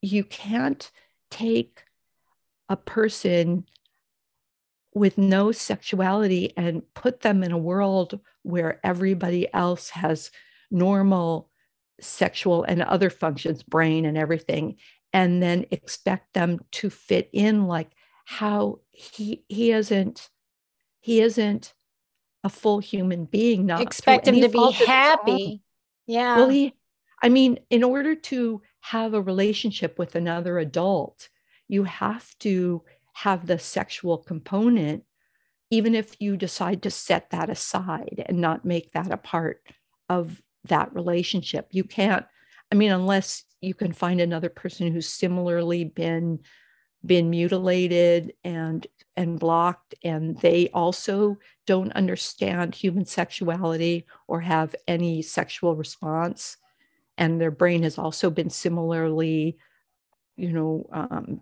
you 0.02 0.24
can't 0.24 0.90
take 1.32 1.84
a 2.70 2.76
person 2.76 3.66
with 4.94 5.18
no 5.18 5.52
sexuality 5.52 6.54
and 6.56 6.82
put 6.94 7.22
them 7.22 7.44
in 7.44 7.52
a 7.52 7.58
world 7.58 8.20
where 8.44 8.80
everybody 8.84 9.52
else 9.54 9.90
has 9.90 10.32
normal 10.72 11.50
sexual 12.02 12.64
and 12.64 12.82
other 12.82 13.10
functions, 13.10 13.64
brain 13.64 14.06
and 14.06 14.18
everything, 14.18 14.78
and 15.14 15.42
then 15.42 15.66
expect 15.72 16.34
them 16.34 16.60
to 16.72 16.90
fit 16.90 17.30
in 17.32 17.68
like 17.68 17.90
how 18.26 18.80
he 18.92 19.44
he 19.48 19.72
isn't 19.72 20.30
he 21.00 21.22
isn't 21.22 21.74
a 22.44 22.50
full 22.50 22.80
human 22.80 23.26
being 23.26 23.66
not 23.66 23.82
expect 23.82 24.28
him 24.28 24.42
to 24.42 24.50
be 24.50 24.72
happy. 24.72 25.62
yeah. 26.06 26.36
Well 26.36 26.50
he 26.50 26.74
i 27.24 27.30
mean 27.30 27.60
in 27.70 27.84
order 27.84 28.16
to 28.16 28.62
have 28.82 29.14
a 29.14 29.22
relationship 29.22 29.98
with 29.98 30.16
another 30.16 30.60
adult 30.60 31.30
you 31.68 31.84
have 31.86 32.38
to 32.40 32.84
have 33.14 33.48
the 33.48 33.58
sexual 33.58 34.18
component 34.18 35.04
even 35.72 35.96
if 35.96 36.20
you 36.20 36.36
decide 36.36 36.84
to 36.84 36.92
set 36.92 37.30
that 37.30 37.50
aside 37.50 38.24
and 38.28 38.40
not 38.40 38.66
make 38.66 38.92
that 38.92 39.12
a 39.12 39.18
part 39.18 39.62
of 40.10 40.42
that 40.68 40.94
relationship. 40.94 41.68
You 41.72 41.84
can't 41.84 42.26
i 42.72 42.76
mean 42.76 42.92
unless 42.92 43.44
you 43.62 43.74
can 43.74 43.92
find 43.92 44.20
another 44.22 44.50
person 44.50 44.92
who's 44.92 45.08
similarly 45.08 45.84
been 45.84 46.40
been 47.06 47.30
mutilated 47.30 48.34
and 48.44 48.88
and 49.16 49.40
blocked 49.40 49.96
and 50.04 50.38
they 50.40 50.70
also 50.74 51.38
don't 51.68 51.94
understand 51.94 52.76
human 52.76 53.06
sexuality 53.06 54.06
or 54.28 54.42
have 54.42 54.76
any 54.88 55.22
sexual 55.22 55.76
response 55.76 56.58
and 57.18 57.40
their 57.40 57.52
brain 57.52 57.84
has 57.84 57.98
also 57.98 58.30
been 58.30 58.50
similarly 58.50 59.58
you 60.36 60.52
know 60.52 60.90
um, 60.92 61.42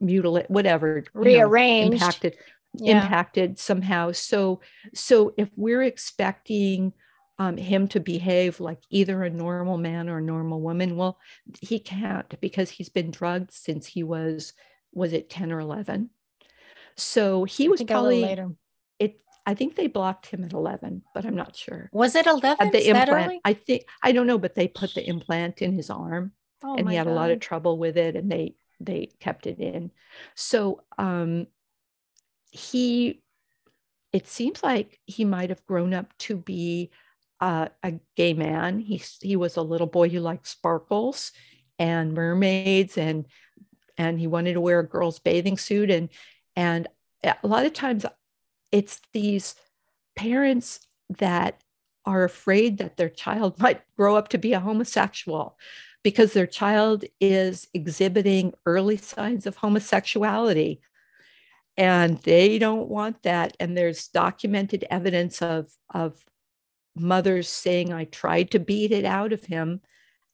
mutilated 0.00 0.48
whatever 0.48 1.04
rearranged 1.12 2.00
know, 2.00 2.06
impacted 2.06 2.36
yeah. 2.74 3.02
impacted 3.02 3.58
somehow. 3.58 4.12
So 4.12 4.60
so 4.94 5.34
if 5.36 5.48
we're 5.56 5.82
expecting 5.82 6.92
um, 7.40 7.56
him 7.56 7.88
to 7.88 8.00
behave 8.00 8.60
like 8.60 8.82
either 8.90 9.22
a 9.22 9.30
normal 9.30 9.78
man 9.78 10.10
or 10.10 10.18
a 10.18 10.22
normal 10.22 10.60
woman. 10.60 10.94
Well, 10.94 11.18
he 11.58 11.78
can't 11.78 12.38
because 12.38 12.68
he's 12.68 12.90
been 12.90 13.10
drugged 13.10 13.50
since 13.50 13.86
he 13.86 14.02
was 14.02 14.52
was 14.92 15.14
it 15.14 15.30
10 15.30 15.50
or 15.50 15.58
11. 15.58 16.10
So 16.96 17.44
he 17.44 17.70
was 17.70 17.82
probably 17.82 18.20
later. 18.20 18.50
It 18.98 19.22
I 19.46 19.54
think 19.54 19.74
they 19.74 19.86
blocked 19.86 20.26
him 20.26 20.44
at 20.44 20.52
11, 20.52 21.02
but 21.14 21.24
I'm 21.24 21.34
not 21.34 21.56
sure. 21.56 21.88
Was 21.94 22.14
it 22.14 22.26
11? 22.26 22.72
the 22.72 22.88
implant. 22.88 23.40
I 23.42 23.54
think 23.54 23.84
I 24.02 24.12
don't 24.12 24.26
know, 24.26 24.38
but 24.38 24.54
they 24.54 24.68
put 24.68 24.92
the 24.94 25.08
implant 25.08 25.62
in 25.62 25.72
his 25.72 25.88
arm 25.88 26.32
oh 26.62 26.76
and 26.76 26.90
he 26.90 26.96
had 26.96 27.06
God. 27.06 27.12
a 27.12 27.14
lot 27.14 27.30
of 27.30 27.40
trouble 27.40 27.78
with 27.78 27.96
it 27.96 28.16
and 28.16 28.30
they 28.30 28.54
they 28.80 29.08
kept 29.18 29.46
it 29.46 29.60
in. 29.60 29.92
So 30.34 30.82
um 30.98 31.46
he 32.50 33.22
it 34.12 34.28
seems 34.28 34.62
like 34.62 35.00
he 35.06 35.24
might 35.24 35.48
have 35.48 35.64
grown 35.64 35.94
up 35.94 36.12
to 36.18 36.36
be 36.36 36.90
uh, 37.40 37.68
a 37.82 37.94
gay 38.16 38.34
man. 38.34 38.80
He 38.80 39.02
he 39.20 39.36
was 39.36 39.56
a 39.56 39.62
little 39.62 39.86
boy 39.86 40.08
who 40.08 40.20
liked 40.20 40.46
sparkles 40.46 41.32
and 41.78 42.14
mermaids, 42.14 42.98
and 42.98 43.26
and 43.96 44.20
he 44.20 44.26
wanted 44.26 44.54
to 44.54 44.60
wear 44.60 44.80
a 44.80 44.86
girl's 44.86 45.18
bathing 45.18 45.58
suit. 45.58 45.90
And 45.90 46.08
and 46.56 46.88
a 47.24 47.36
lot 47.46 47.66
of 47.66 47.72
times, 47.72 48.04
it's 48.72 49.00
these 49.12 49.54
parents 50.16 50.80
that 51.18 51.62
are 52.04 52.24
afraid 52.24 52.78
that 52.78 52.96
their 52.96 53.08
child 53.08 53.58
might 53.60 53.82
grow 53.96 54.16
up 54.16 54.28
to 54.28 54.38
be 54.38 54.52
a 54.52 54.60
homosexual 54.60 55.58
because 56.02 56.32
their 56.32 56.46
child 56.46 57.04
is 57.20 57.68
exhibiting 57.74 58.54
early 58.64 58.96
signs 58.96 59.46
of 59.46 59.56
homosexuality 59.56 60.80
and 61.76 62.18
they 62.18 62.58
don't 62.58 62.88
want 62.88 63.22
that 63.22 63.56
and 63.60 63.76
there's 63.76 64.08
documented 64.08 64.84
evidence 64.90 65.40
of 65.40 65.70
of 65.94 66.24
mothers 66.96 67.48
saying, 67.48 67.92
I 67.92 68.04
tried 68.04 68.50
to 68.52 68.58
beat 68.58 68.92
it 68.92 69.04
out 69.04 69.32
of 69.32 69.44
him. 69.44 69.80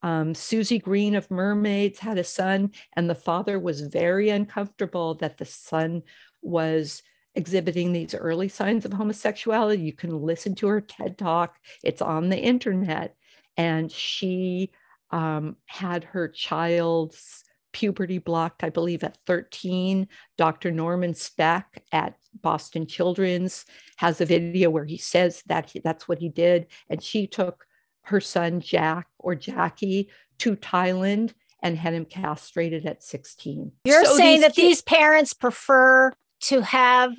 Um, 0.02 0.34
Susie 0.34 0.78
Green 0.78 1.14
of 1.14 1.30
Mermaids 1.30 1.98
had 1.98 2.18
a 2.18 2.24
son, 2.24 2.72
and 2.94 3.08
the 3.08 3.14
father 3.14 3.58
was 3.58 3.80
very 3.80 4.28
uncomfortable 4.30 5.14
that 5.16 5.38
the 5.38 5.44
son 5.44 6.02
was 6.42 7.02
exhibiting 7.34 7.92
these 7.92 8.14
early 8.14 8.48
signs 8.48 8.84
of 8.84 8.92
homosexuality. 8.92 9.82
You 9.82 9.92
can 9.92 10.22
listen 10.22 10.54
to 10.56 10.68
her 10.68 10.80
TED 10.80 11.18
talk, 11.18 11.56
it's 11.84 12.02
on 12.02 12.28
the 12.28 12.38
internet. 12.38 13.14
And 13.56 13.90
she 13.90 14.70
um, 15.10 15.56
had 15.66 16.04
her 16.04 16.28
child's 16.28 17.44
puberty 17.76 18.16
blocked, 18.16 18.64
I 18.64 18.70
believe, 18.70 19.04
at 19.04 19.18
13. 19.26 20.08
Dr. 20.38 20.70
Norman 20.70 21.12
Spack 21.12 21.64
at 21.92 22.16
Boston 22.40 22.86
Children's 22.86 23.66
has 23.96 24.18
a 24.22 24.24
video 24.24 24.70
where 24.70 24.86
he 24.86 24.96
says 24.96 25.42
that 25.46 25.68
he, 25.68 25.80
that's 25.80 26.08
what 26.08 26.18
he 26.18 26.30
did. 26.30 26.68
And 26.88 27.02
she 27.02 27.26
took 27.26 27.66
her 28.04 28.18
son, 28.18 28.60
Jack 28.60 29.08
or 29.18 29.34
Jackie, 29.34 30.08
to 30.38 30.56
Thailand 30.56 31.34
and 31.62 31.76
had 31.76 31.92
him 31.92 32.06
castrated 32.06 32.86
at 32.86 33.02
16. 33.02 33.70
You're 33.84 34.06
so 34.06 34.16
saying 34.16 34.36
these 34.36 34.40
that 34.40 34.54
kids- 34.54 34.66
these 34.66 34.82
parents 34.82 35.34
prefer 35.34 36.12
to 36.42 36.62
have 36.62 37.12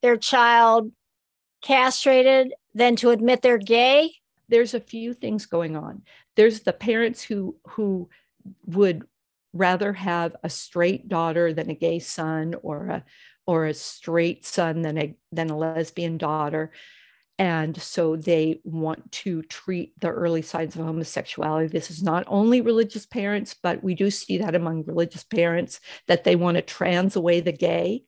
their 0.00 0.16
child 0.16 0.90
castrated 1.60 2.54
than 2.74 2.96
to 2.96 3.10
admit 3.10 3.42
they're 3.42 3.58
gay? 3.58 4.14
There's 4.48 4.72
a 4.72 4.80
few 4.80 5.12
things 5.12 5.44
going 5.44 5.76
on. 5.76 6.02
There's 6.34 6.60
the 6.60 6.72
parents 6.72 7.22
who 7.22 7.56
who 7.68 8.08
would 8.64 9.04
rather 9.52 9.92
have 9.92 10.34
a 10.42 10.48
straight 10.48 11.08
daughter 11.08 11.52
than 11.52 11.70
a 11.70 11.74
gay 11.74 11.98
son 11.98 12.54
or 12.62 12.88
a 12.88 13.04
or 13.46 13.66
a 13.66 13.74
straight 13.74 14.46
son 14.46 14.82
than 14.82 14.98
a 14.98 15.16
than 15.30 15.50
a 15.50 15.56
lesbian 15.56 16.18
daughter. 16.18 16.72
And 17.38 17.80
so 17.80 18.14
they 18.14 18.60
want 18.62 19.10
to 19.12 19.42
treat 19.42 19.98
the 19.98 20.10
early 20.10 20.42
signs 20.42 20.76
of 20.76 20.84
homosexuality. 20.84 21.66
This 21.66 21.90
is 21.90 22.02
not 22.02 22.24
only 22.26 22.60
religious 22.60 23.06
parents 23.06 23.54
but 23.60 23.82
we 23.82 23.94
do 23.94 24.10
see 24.10 24.38
that 24.38 24.54
among 24.54 24.84
religious 24.84 25.24
parents 25.24 25.80
that 26.06 26.24
they 26.24 26.36
want 26.36 26.56
to 26.56 26.62
trans 26.62 27.16
away 27.16 27.40
the 27.40 27.52
gay. 27.52 28.04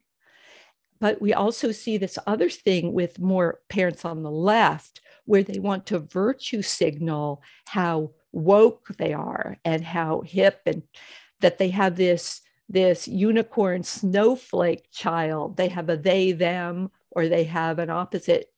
But 1.01 1.21
we 1.21 1.35
also 1.35 1.73
see 1.73 1.99
this 1.99 2.19
other 2.27 2.49
thing 2.49 2.93
with 2.93 3.19
more 3.19 3.61
parents 3.69 4.05
on 4.05 4.23
the 4.23 4.31
left 4.31 5.01
where 5.27 5.43
they 5.43 5.59
want 5.59 5.87
to 5.87 5.99
virtue 5.99 6.63
signal 6.63 7.43
how 7.67 8.13
woke 8.33 8.89
they 8.99 9.13
are 9.13 9.57
and 9.65 9.85
how 9.85 10.23
hip 10.23 10.61
and 10.67 10.83
that 11.45 11.59
they 11.59 11.69
have 11.69 11.95
this 11.97 12.41
this 12.71 13.07
unicorn 13.07 13.83
snowflake 13.83 14.91
child. 14.91 15.59
They 15.59 15.69
have 15.69 15.91
a 15.91 15.97
they 15.99 16.33
them 16.33 16.91
or 17.11 17.29
they 17.29 17.45
have 17.45 17.79
an 17.79 17.91
opposite 17.91 18.51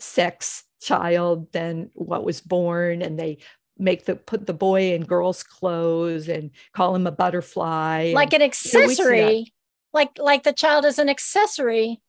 sex 0.00 0.64
child 0.82 1.52
than 1.52 1.90
what 1.94 2.24
was 2.24 2.40
born 2.40 3.02
and 3.02 3.16
they 3.16 3.38
make 3.78 4.04
the 4.04 4.16
put 4.16 4.46
the 4.46 4.52
boy 4.52 4.94
in 4.94 5.04
girl's 5.04 5.44
clothes 5.44 6.28
and 6.28 6.50
call 6.72 6.96
him 6.96 7.06
a 7.06 7.12
butterfly. 7.12 8.10
Like 8.12 8.34
and, 8.34 8.42
an 8.42 8.48
accessory 8.48 9.32
you 9.32 9.38
know, 9.38 9.44
like 9.92 10.18
like 10.18 10.42
the 10.42 10.52
child 10.52 10.84
is 10.84 10.98
an 10.98 11.08
accessory. 11.08 12.02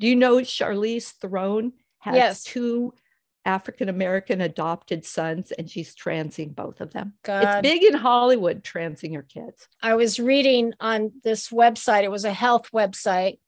Do 0.00 0.08
you 0.08 0.16
know 0.16 0.38
charlize 0.38 1.12
theron 1.12 1.74
has 2.00 2.16
yes. 2.16 2.42
two 2.42 2.92
African 3.44 3.88
American 3.88 4.40
adopted 4.40 5.04
sons, 5.04 5.52
and 5.52 5.70
she's 5.70 5.94
transing 5.94 6.50
both 6.50 6.80
of 6.80 6.92
them. 6.92 7.14
God. 7.22 7.64
It's 7.64 7.68
big 7.68 7.82
in 7.82 7.94
Hollywood, 7.94 8.62
transing 8.62 9.12
your 9.12 9.22
kids. 9.22 9.66
I 9.82 9.94
was 9.94 10.20
reading 10.20 10.74
on 10.80 11.12
this 11.24 11.48
website, 11.48 12.02
it 12.02 12.10
was 12.10 12.24
a 12.24 12.32
health 12.32 12.70
website, 12.72 13.38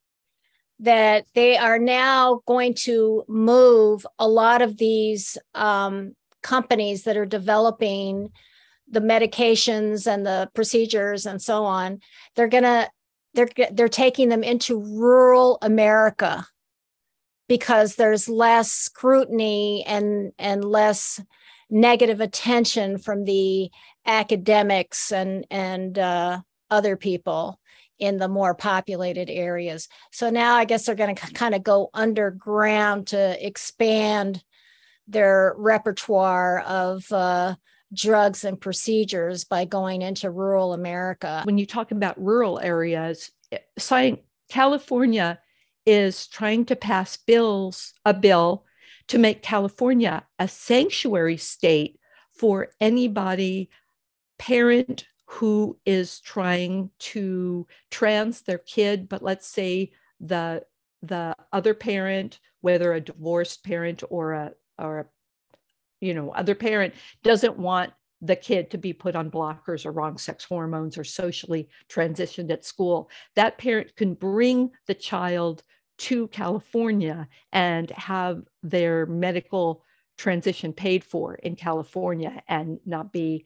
that 0.79 1.25
they 1.35 1.57
are 1.57 1.79
now 1.79 2.41
going 2.47 2.73
to 2.73 3.23
move 3.27 4.05
a 4.17 4.27
lot 4.27 4.61
of 4.61 4.77
these 4.77 5.37
um, 5.53 6.15
companies 6.41 7.03
that 7.03 7.17
are 7.17 7.25
developing 7.25 8.29
the 8.89 8.99
medications 8.99 10.11
and 10.11 10.25
the 10.25 10.49
procedures 10.53 11.25
and 11.25 11.41
so 11.41 11.65
on. 11.65 11.99
They're 12.35 12.47
going 12.47 12.63
to 12.63 12.89
they're 13.33 13.49
they're 13.71 13.87
taking 13.87 14.29
them 14.29 14.43
into 14.43 14.79
rural 14.79 15.57
America 15.61 16.45
because 17.47 17.95
there's 17.95 18.29
less 18.29 18.71
scrutiny 18.71 19.83
and 19.85 20.31
and 20.37 20.63
less 20.63 21.21
negative 21.69 22.21
attention 22.21 22.97
from 22.97 23.25
the 23.25 23.69
academics 24.05 25.11
and 25.11 25.45
and 25.49 25.97
uh, 25.97 26.39
other 26.69 26.95
people 26.95 27.59
in 27.99 28.17
the 28.17 28.27
more 28.27 28.53
populated 28.53 29.29
areas. 29.29 29.87
So 30.11 30.29
now 30.29 30.55
I 30.55 30.65
guess 30.65 30.85
they're 30.85 30.95
going 30.95 31.15
to 31.15 31.33
kind 31.33 31.55
of 31.55 31.63
go 31.63 31.89
underground 31.93 33.07
to 33.07 33.45
expand 33.45 34.43
their 35.07 35.53
repertoire 35.57 36.59
of 36.61 37.09
uh, 37.11 37.55
drugs 37.93 38.43
and 38.43 38.59
procedures 38.59 39.43
by 39.43 39.65
going 39.65 40.01
into 40.01 40.29
rural 40.29 40.73
America. 40.73 41.43
When 41.45 41.57
you 41.57 41.65
talk 41.65 41.91
about 41.91 42.21
rural 42.21 42.59
areas, 42.59 43.31
California 44.49 45.39
is 45.85 46.27
trying 46.27 46.65
to 46.65 46.75
pass 46.75 47.17
bills, 47.17 47.93
a 48.05 48.13
bill 48.13 48.65
to 49.07 49.17
make 49.17 49.41
California 49.41 50.25
a 50.39 50.47
sanctuary 50.47 51.37
state 51.37 51.99
for 52.33 52.69
anybody, 52.79 53.69
parent 54.39 55.05
who 55.25 55.77
is 55.85 56.19
trying 56.19 56.89
to 56.99 57.67
trans 57.89 58.41
their 58.41 58.57
kid, 58.59 59.09
but 59.09 59.23
let's 59.23 59.47
say 59.47 59.91
the 60.19 60.63
the 61.01 61.35
other 61.51 61.73
parent, 61.73 62.39
whether 62.61 62.93
a 62.93 63.01
divorced 63.01 63.63
parent 63.63 64.03
or 64.09 64.33
a 64.33 64.51
or 64.77 64.99
a 64.99 65.05
you 65.99 66.13
know 66.13 66.31
other 66.31 66.55
parent, 66.55 66.93
doesn't 67.23 67.57
want 67.57 67.91
the 68.23 68.35
kid 68.37 68.71
to 68.71 68.77
be 68.77 68.93
put 68.93 69.15
on 69.15 69.29
blockers 69.29 69.85
or 69.85 69.91
wrong 69.91 70.17
sex 70.17 70.45
hormones 70.45 70.97
or 70.97 71.03
socially 71.03 71.67
transitioned 71.89 72.49
at 72.51 72.63
school. 72.63 73.09
That 73.35 73.57
parent 73.57 73.95
can 73.97 74.13
bring 74.13 74.71
the 74.87 74.93
child 74.93 75.61
to 75.99 76.29
California 76.29 77.27
and 77.51 77.91
have 77.91 78.43
their 78.63 79.05
medical 79.05 79.83
transition 80.17 80.71
paid 80.71 81.03
for 81.03 81.35
in 81.35 81.55
California 81.57 82.41
and 82.47 82.79
not 82.85 83.11
be 83.11 83.45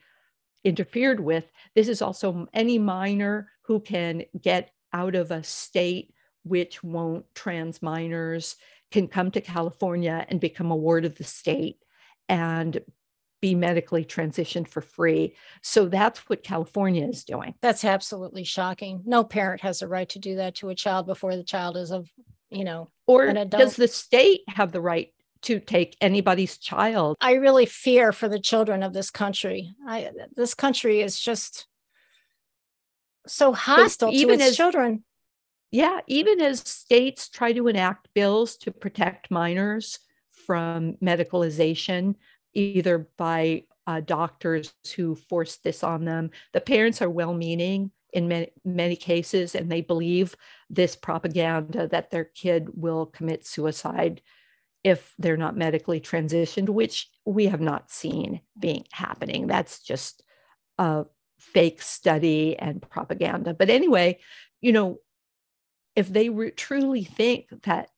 interfered 0.63 1.19
with. 1.19 1.51
This 1.73 1.88
is 1.88 2.01
also 2.01 2.47
any 2.53 2.78
minor 2.78 3.49
who 3.63 3.80
can 3.80 4.23
get 4.39 4.71
out 4.93 5.15
of 5.15 5.32
a 5.32 5.43
state 5.43 6.13
which 6.43 6.84
won't 6.84 7.25
trans 7.34 7.82
minors 7.82 8.55
can 8.91 9.07
come 9.07 9.32
to 9.32 9.41
California 9.41 10.25
and 10.30 10.39
become 10.39 10.69
a 10.71 10.75
ward 10.75 11.03
of 11.03 11.15
the 11.15 11.23
state 11.23 11.78
and 12.30 12.80
be 13.41 13.55
medically 13.55 14.03
transitioned 14.03 14.67
for 14.67 14.81
free. 14.81 15.35
So 15.61 15.88
that's 15.88 16.19
what 16.29 16.43
California 16.43 17.07
is 17.07 17.23
doing. 17.23 17.53
That's 17.61 17.85
absolutely 17.85 18.43
shocking. 18.43 19.01
No 19.05 19.23
parent 19.23 19.61
has 19.61 19.81
a 19.81 19.88
right 19.88 20.09
to 20.09 20.19
do 20.19 20.38
that 20.38 20.55
to 20.55 20.69
a 20.69 20.75
child 20.75 21.05
before 21.05 21.35
the 21.35 21.43
child 21.43 21.77
is 21.77 21.91
of, 21.91 22.09
you 22.49 22.63
know, 22.63 22.89
or 23.05 23.31
does 23.33 23.75
the 23.75 23.88
state 23.88 24.41
have 24.47 24.71
the 24.71 24.81
right 24.81 25.13
to 25.43 25.59
take 25.59 25.95
anybody's 26.01 26.57
child? 26.57 27.17
I 27.21 27.33
really 27.33 27.65
fear 27.65 28.11
for 28.11 28.27
the 28.27 28.39
children 28.39 28.81
of 28.81 28.93
this 28.93 29.11
country. 29.11 29.75
I 29.88 30.09
this 30.35 30.53
country 30.53 31.01
is 31.01 31.19
just 31.19 31.67
so 33.27 33.53
hostile 33.53 34.11
so 34.11 34.15
even 34.17 34.39
to 34.39 34.45
its 34.45 34.51
as, 34.51 34.57
children. 34.57 35.03
Yeah, 35.71 35.99
even 36.07 36.41
as 36.41 36.61
states 36.61 37.29
try 37.29 37.53
to 37.53 37.67
enact 37.67 38.07
bills 38.15 38.57
to 38.57 38.71
protect 38.71 39.29
minors 39.29 39.99
from 40.45 40.93
medicalization, 41.03 42.15
either 42.58 43.08
by 43.18 43.64
uh, 43.86 44.01
doctors 44.01 44.74
who 44.95 45.16
force 45.16 45.58
this 45.58 45.84
on 45.84 46.03
them. 46.05 46.32
The 46.53 46.62
parents 46.62 47.01
are 47.01 47.10
well 47.10 47.34
meaning 47.34 47.91
in 48.12 48.28
many, 48.28 48.51
many 48.66 48.95
cases, 48.95 49.55
and 49.55 49.72
they 49.72 49.82
believe 49.82 50.36
this 50.70 50.95
propaganda 50.95 51.88
that 51.88 52.10
their 52.10 52.26
kid 52.26 52.70
will 52.74 53.05
commit 53.05 53.45
suicide 53.45 54.22
if 54.84 55.14
they're 55.20 55.38
not 55.38 55.58
medically 55.58 55.99
transitioned, 55.99 56.70
which 56.70 57.10
we 57.26 57.45
have 57.45 57.62
not 57.62 57.91
seen 57.91 58.41
being 58.60 58.86
happening. 58.91 59.47
That's 59.47 59.82
just 59.82 60.24
a 60.78 61.05
fake 61.39 61.82
study 61.82 62.58
and 62.58 62.82
propaganda. 62.82 63.53
But 63.53 63.70
anyway, 63.70 64.20
you 64.62 64.72
know, 64.72 64.99
if 65.95 66.08
they 66.08 66.30
re- 66.30 66.51
truly 66.51 67.03
think 67.03 67.47
that 67.64 67.89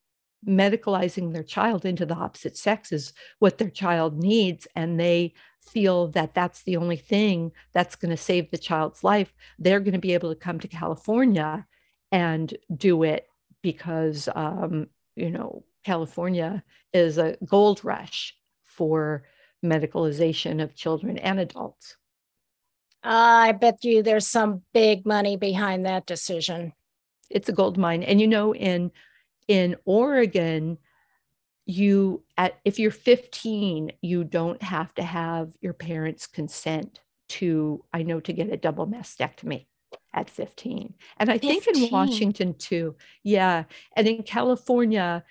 medicalizing 0.48 1.34
their 1.34 1.44
child 1.44 1.86
into 1.86 2.06
the 2.06 2.16
opposite 2.16 2.58
sex 2.58 2.92
is 2.92 3.14
what 3.40 3.58
their 3.58 3.70
child 3.70 4.18
needs 4.18 4.68
and 4.76 5.00
they 5.00 5.34
feel 5.62 6.08
that 6.08 6.34
that's 6.34 6.64
the 6.64 6.78
only 6.78 6.96
thing 6.96 7.52
that's 7.74 7.96
going 7.96 8.10
to 8.10 8.18
save 8.18 8.50
the 8.50 8.58
child's 8.58 9.04
life 9.04 9.34
they're 9.60 9.82
going 9.82 9.94
to 9.94 10.00
be 10.00 10.14
able 10.14 10.30
to 10.30 10.40
come 10.40 10.58
to 10.58 10.68
california 10.68 11.66
and 12.12 12.58
do 12.74 13.04
it 13.04 13.28
because 13.62 14.30
um, 14.34 14.88
you 15.18 15.30
know 15.30 15.64
california 15.84 16.64
is 16.94 17.18
a 17.18 17.38
gold 17.46 17.84
rush 17.84 18.34
for 18.64 19.24
medicalization 19.64 20.62
of 20.62 20.76
children 20.76 21.18
and 21.18 21.40
adults. 21.40 21.98
I 23.04 23.54
bet 23.54 23.84
you 23.84 24.04
there's 24.04 24.28
some 24.28 24.62
big 24.74 25.06
money 25.06 25.38
behind 25.38 25.86
that 25.86 26.06
decision. 26.06 26.74
It's 27.30 27.50
a 27.50 27.54
gold 27.54 27.78
mine. 27.78 28.04
And 28.04 28.20
you 28.20 28.28
know 28.28 28.54
in 28.54 28.92
in 29.50 29.76
Oregon, 29.84 30.78
you 31.66 32.24
at 32.38 32.60
if 32.64 32.80
you're 32.80 32.92
15, 32.92 33.92
you 34.02 34.24
don't 34.24 34.62
have 34.64 34.94
to 34.96 35.04
have 35.04 35.52
your 35.60 35.74
parents' 35.74 36.28
consent 36.28 37.02
to, 37.30 37.84
I 37.92 38.04
know, 38.04 38.20
to 38.22 38.32
get 38.32 38.54
a 38.54 38.58
double 38.58 38.88
mastectomy 38.88 39.66
at 40.14 40.30
15. 40.30 40.94
And 41.18 41.30
I 41.30 41.34
15. 41.34 41.62
think 41.62 41.78
in 41.78 41.92
Washington 41.92 42.54
too. 42.54 42.96
Yeah. 43.24 43.64
And 43.96 44.08
in 44.08 44.24
California, 44.24 45.24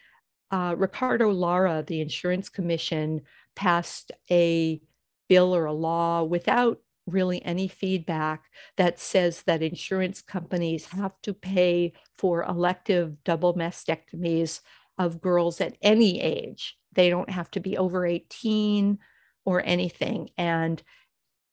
uh, 0.51 0.75
Ricardo 0.77 1.31
Lara, 1.31 1.85
the 1.87 2.01
insurance 2.01 2.49
commission, 2.49 3.23
passed 3.55 4.13
a 4.31 4.81
bill 5.29 5.55
or 5.55 5.67
a 5.67 5.73
law 5.73 6.25
without 6.25 6.81
really 7.11 7.45
any 7.45 7.69
feedback 7.69 8.45
that 8.77 8.99
says 8.99 9.43
that 9.43 9.63
insurance 9.63 10.21
companies 10.21 10.87
have 10.87 11.13
to 11.23 11.33
pay 11.33 11.93
for 12.17 12.43
elective 12.45 13.23
double 13.25 13.55
mastectomies 13.55 14.61
of 14.99 15.21
girls 15.21 15.61
at 15.61 15.77
any 15.83 16.21
age. 16.21 16.77
They 16.93 17.11
don't 17.11 17.31
have 17.31 17.51
to 17.53 17.61
be 17.61 17.79
over 17.79 18.05
18 18.05 18.99
or 19.45 19.63
anything. 19.65 20.31
And 20.37 20.83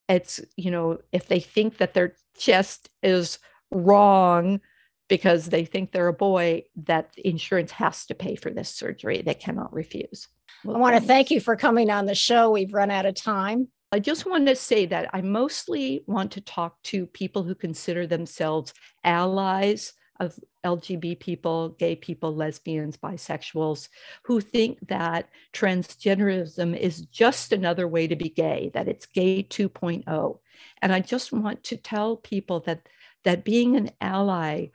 it's, 0.10 0.42
you 0.56 0.72
know, 0.72 1.00
if 1.12 1.28
they 1.28 1.40
think 1.40 1.78
that 1.78 1.94
their 1.94 2.16
chest 2.38 2.90
is 3.02 3.40
wrong 3.72 4.60
because 5.08 5.48
they 5.48 5.66
think 5.66 5.92
they're 5.92 6.08
a 6.08 6.14
boy, 6.14 6.64
that 6.76 7.14
insurance 7.18 7.72
has 7.72 8.06
to 8.08 8.16
pay 8.16 8.36
for 8.36 8.50
this 8.50 8.70
surgery. 8.70 9.22
They 9.22 9.34
cannot 9.36 9.74
refuse. 9.74 10.28
Well, 10.64 10.76
I 10.76 10.80
want 10.80 10.96
to 10.96 11.02
thank 11.02 11.30
you 11.30 11.40
for 11.40 11.56
coming 11.56 11.92
on 11.92 12.06
the 12.06 12.16
show. 12.16 12.52
We've 12.52 12.74
run 12.74 12.90
out 12.90 13.06
of 13.06 13.16
time. 13.16 13.68
I 13.96 14.00
just 14.00 14.26
want 14.26 14.46
to 14.48 14.58
say 14.58 14.86
that 14.88 15.10
I 15.14 15.22
mostly 15.22 16.04
want 16.06 16.34
to 16.34 16.42
talk 16.42 16.84
to 16.84 17.08
people 17.08 17.44
who 17.44 17.56
consider 17.56 18.06
themselves 18.06 18.74
allies 19.06 19.94
of 20.20 20.38
LGBT 20.66 21.18
people, 21.18 21.70
gay 21.70 21.96
people, 21.96 22.36
lesbians, 22.36 22.98
bisexuals, 22.98 23.88
who 24.24 24.42
think 24.42 24.86
that 24.90 25.30
transgenderism 25.54 26.78
is 26.78 27.04
just 27.04 27.54
another 27.54 27.88
way 27.88 28.06
to 28.06 28.18
be 28.18 28.28
gay, 28.28 28.70
that 28.74 28.90
it's 28.90 29.06
gay 29.06 29.42
2.0. 29.44 30.40
And 30.82 30.92
I 30.92 31.00
just 31.00 31.32
want 31.32 31.64
to 31.64 31.78
tell 31.78 32.18
people 32.18 32.60
that 32.66 32.90
that 33.24 33.46
being 33.46 33.78
an 33.78 33.92
ally 34.02 34.72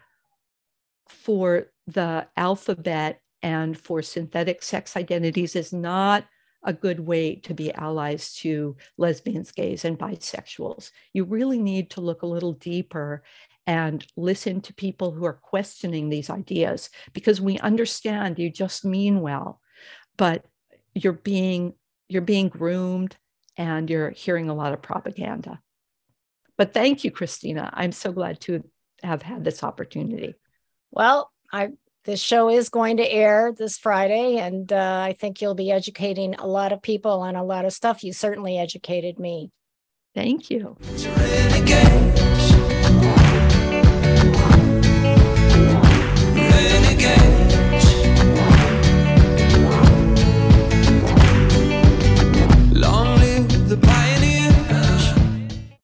for 1.11 1.67
the 1.87 2.27
alphabet 2.39 3.21
and 3.43 3.77
for 3.77 4.01
synthetic 4.01 4.63
sex 4.63 4.97
identities 4.97 5.55
is 5.55 5.75
not 5.75 6.25
a 6.63 6.73
good 6.73 7.01
way 7.01 7.37
to 7.37 7.55
be 7.55 7.73
allies 7.73 8.35
to 8.35 8.77
lesbians, 8.99 9.53
gays, 9.53 9.85
and 9.85 9.99
bisexuals. 9.99 10.91
You 11.13 11.25
really 11.25 11.59
need 11.59 11.91
to 11.91 12.01
look 12.01 12.23
a 12.23 12.27
little 12.27 12.53
deeper 12.53 13.23
and 13.67 14.07
listen 14.17 14.61
to 14.63 14.75
people 14.75 15.13
who 15.13 15.25
are 15.25 15.35
questioning 15.35 16.09
these 16.09 16.31
ideas 16.31 16.91
because 17.13 17.41
we 17.41 17.59
understand 17.59 18.39
you 18.39 18.51
just 18.51 18.85
mean 18.85 19.21
well, 19.21 19.61
but 20.17 20.45
you're 20.95 21.13
being 21.13 21.75
you're 22.09 22.23
being 22.23 22.49
groomed 22.49 23.17
and 23.57 23.89
you're 23.89 24.11
hearing 24.11 24.51
a 24.51 24.55
lot 24.55 24.73
of 24.73 24.83
propaganda. 24.83 25.61
But 26.59 26.75
thank 26.75 27.05
you, 27.05 27.11
Christina. 27.11 27.71
I'm 27.73 27.93
so 27.93 28.11
glad 28.11 28.41
to 28.41 28.65
have 29.03 29.23
had 29.23 29.45
this 29.45 29.63
opportunity. 29.63 30.35
Well, 30.91 31.31
I 31.53 31.71
this 32.05 32.21
show 32.21 32.49
is 32.49 32.69
going 32.69 32.97
to 32.97 33.11
air 33.11 33.53
this 33.53 33.79
Friday, 33.79 34.39
and 34.39 34.73
uh, 34.73 35.01
I 35.05 35.13
think 35.19 35.41
you'll 35.41 35.55
be 35.55 35.71
educating 35.71 36.35
a 36.35 36.47
lot 36.47 36.73
of 36.73 36.83
people 36.83 37.21
on 37.21 37.37
a 37.37 37.45
lot 37.45 37.65
of 37.65 37.73
stuff. 37.73 38.03
You 38.03 38.13
certainly 38.13 38.59
educated 38.59 39.19
me. 39.19 39.51
Thank 40.15 40.51
you. 40.51 40.77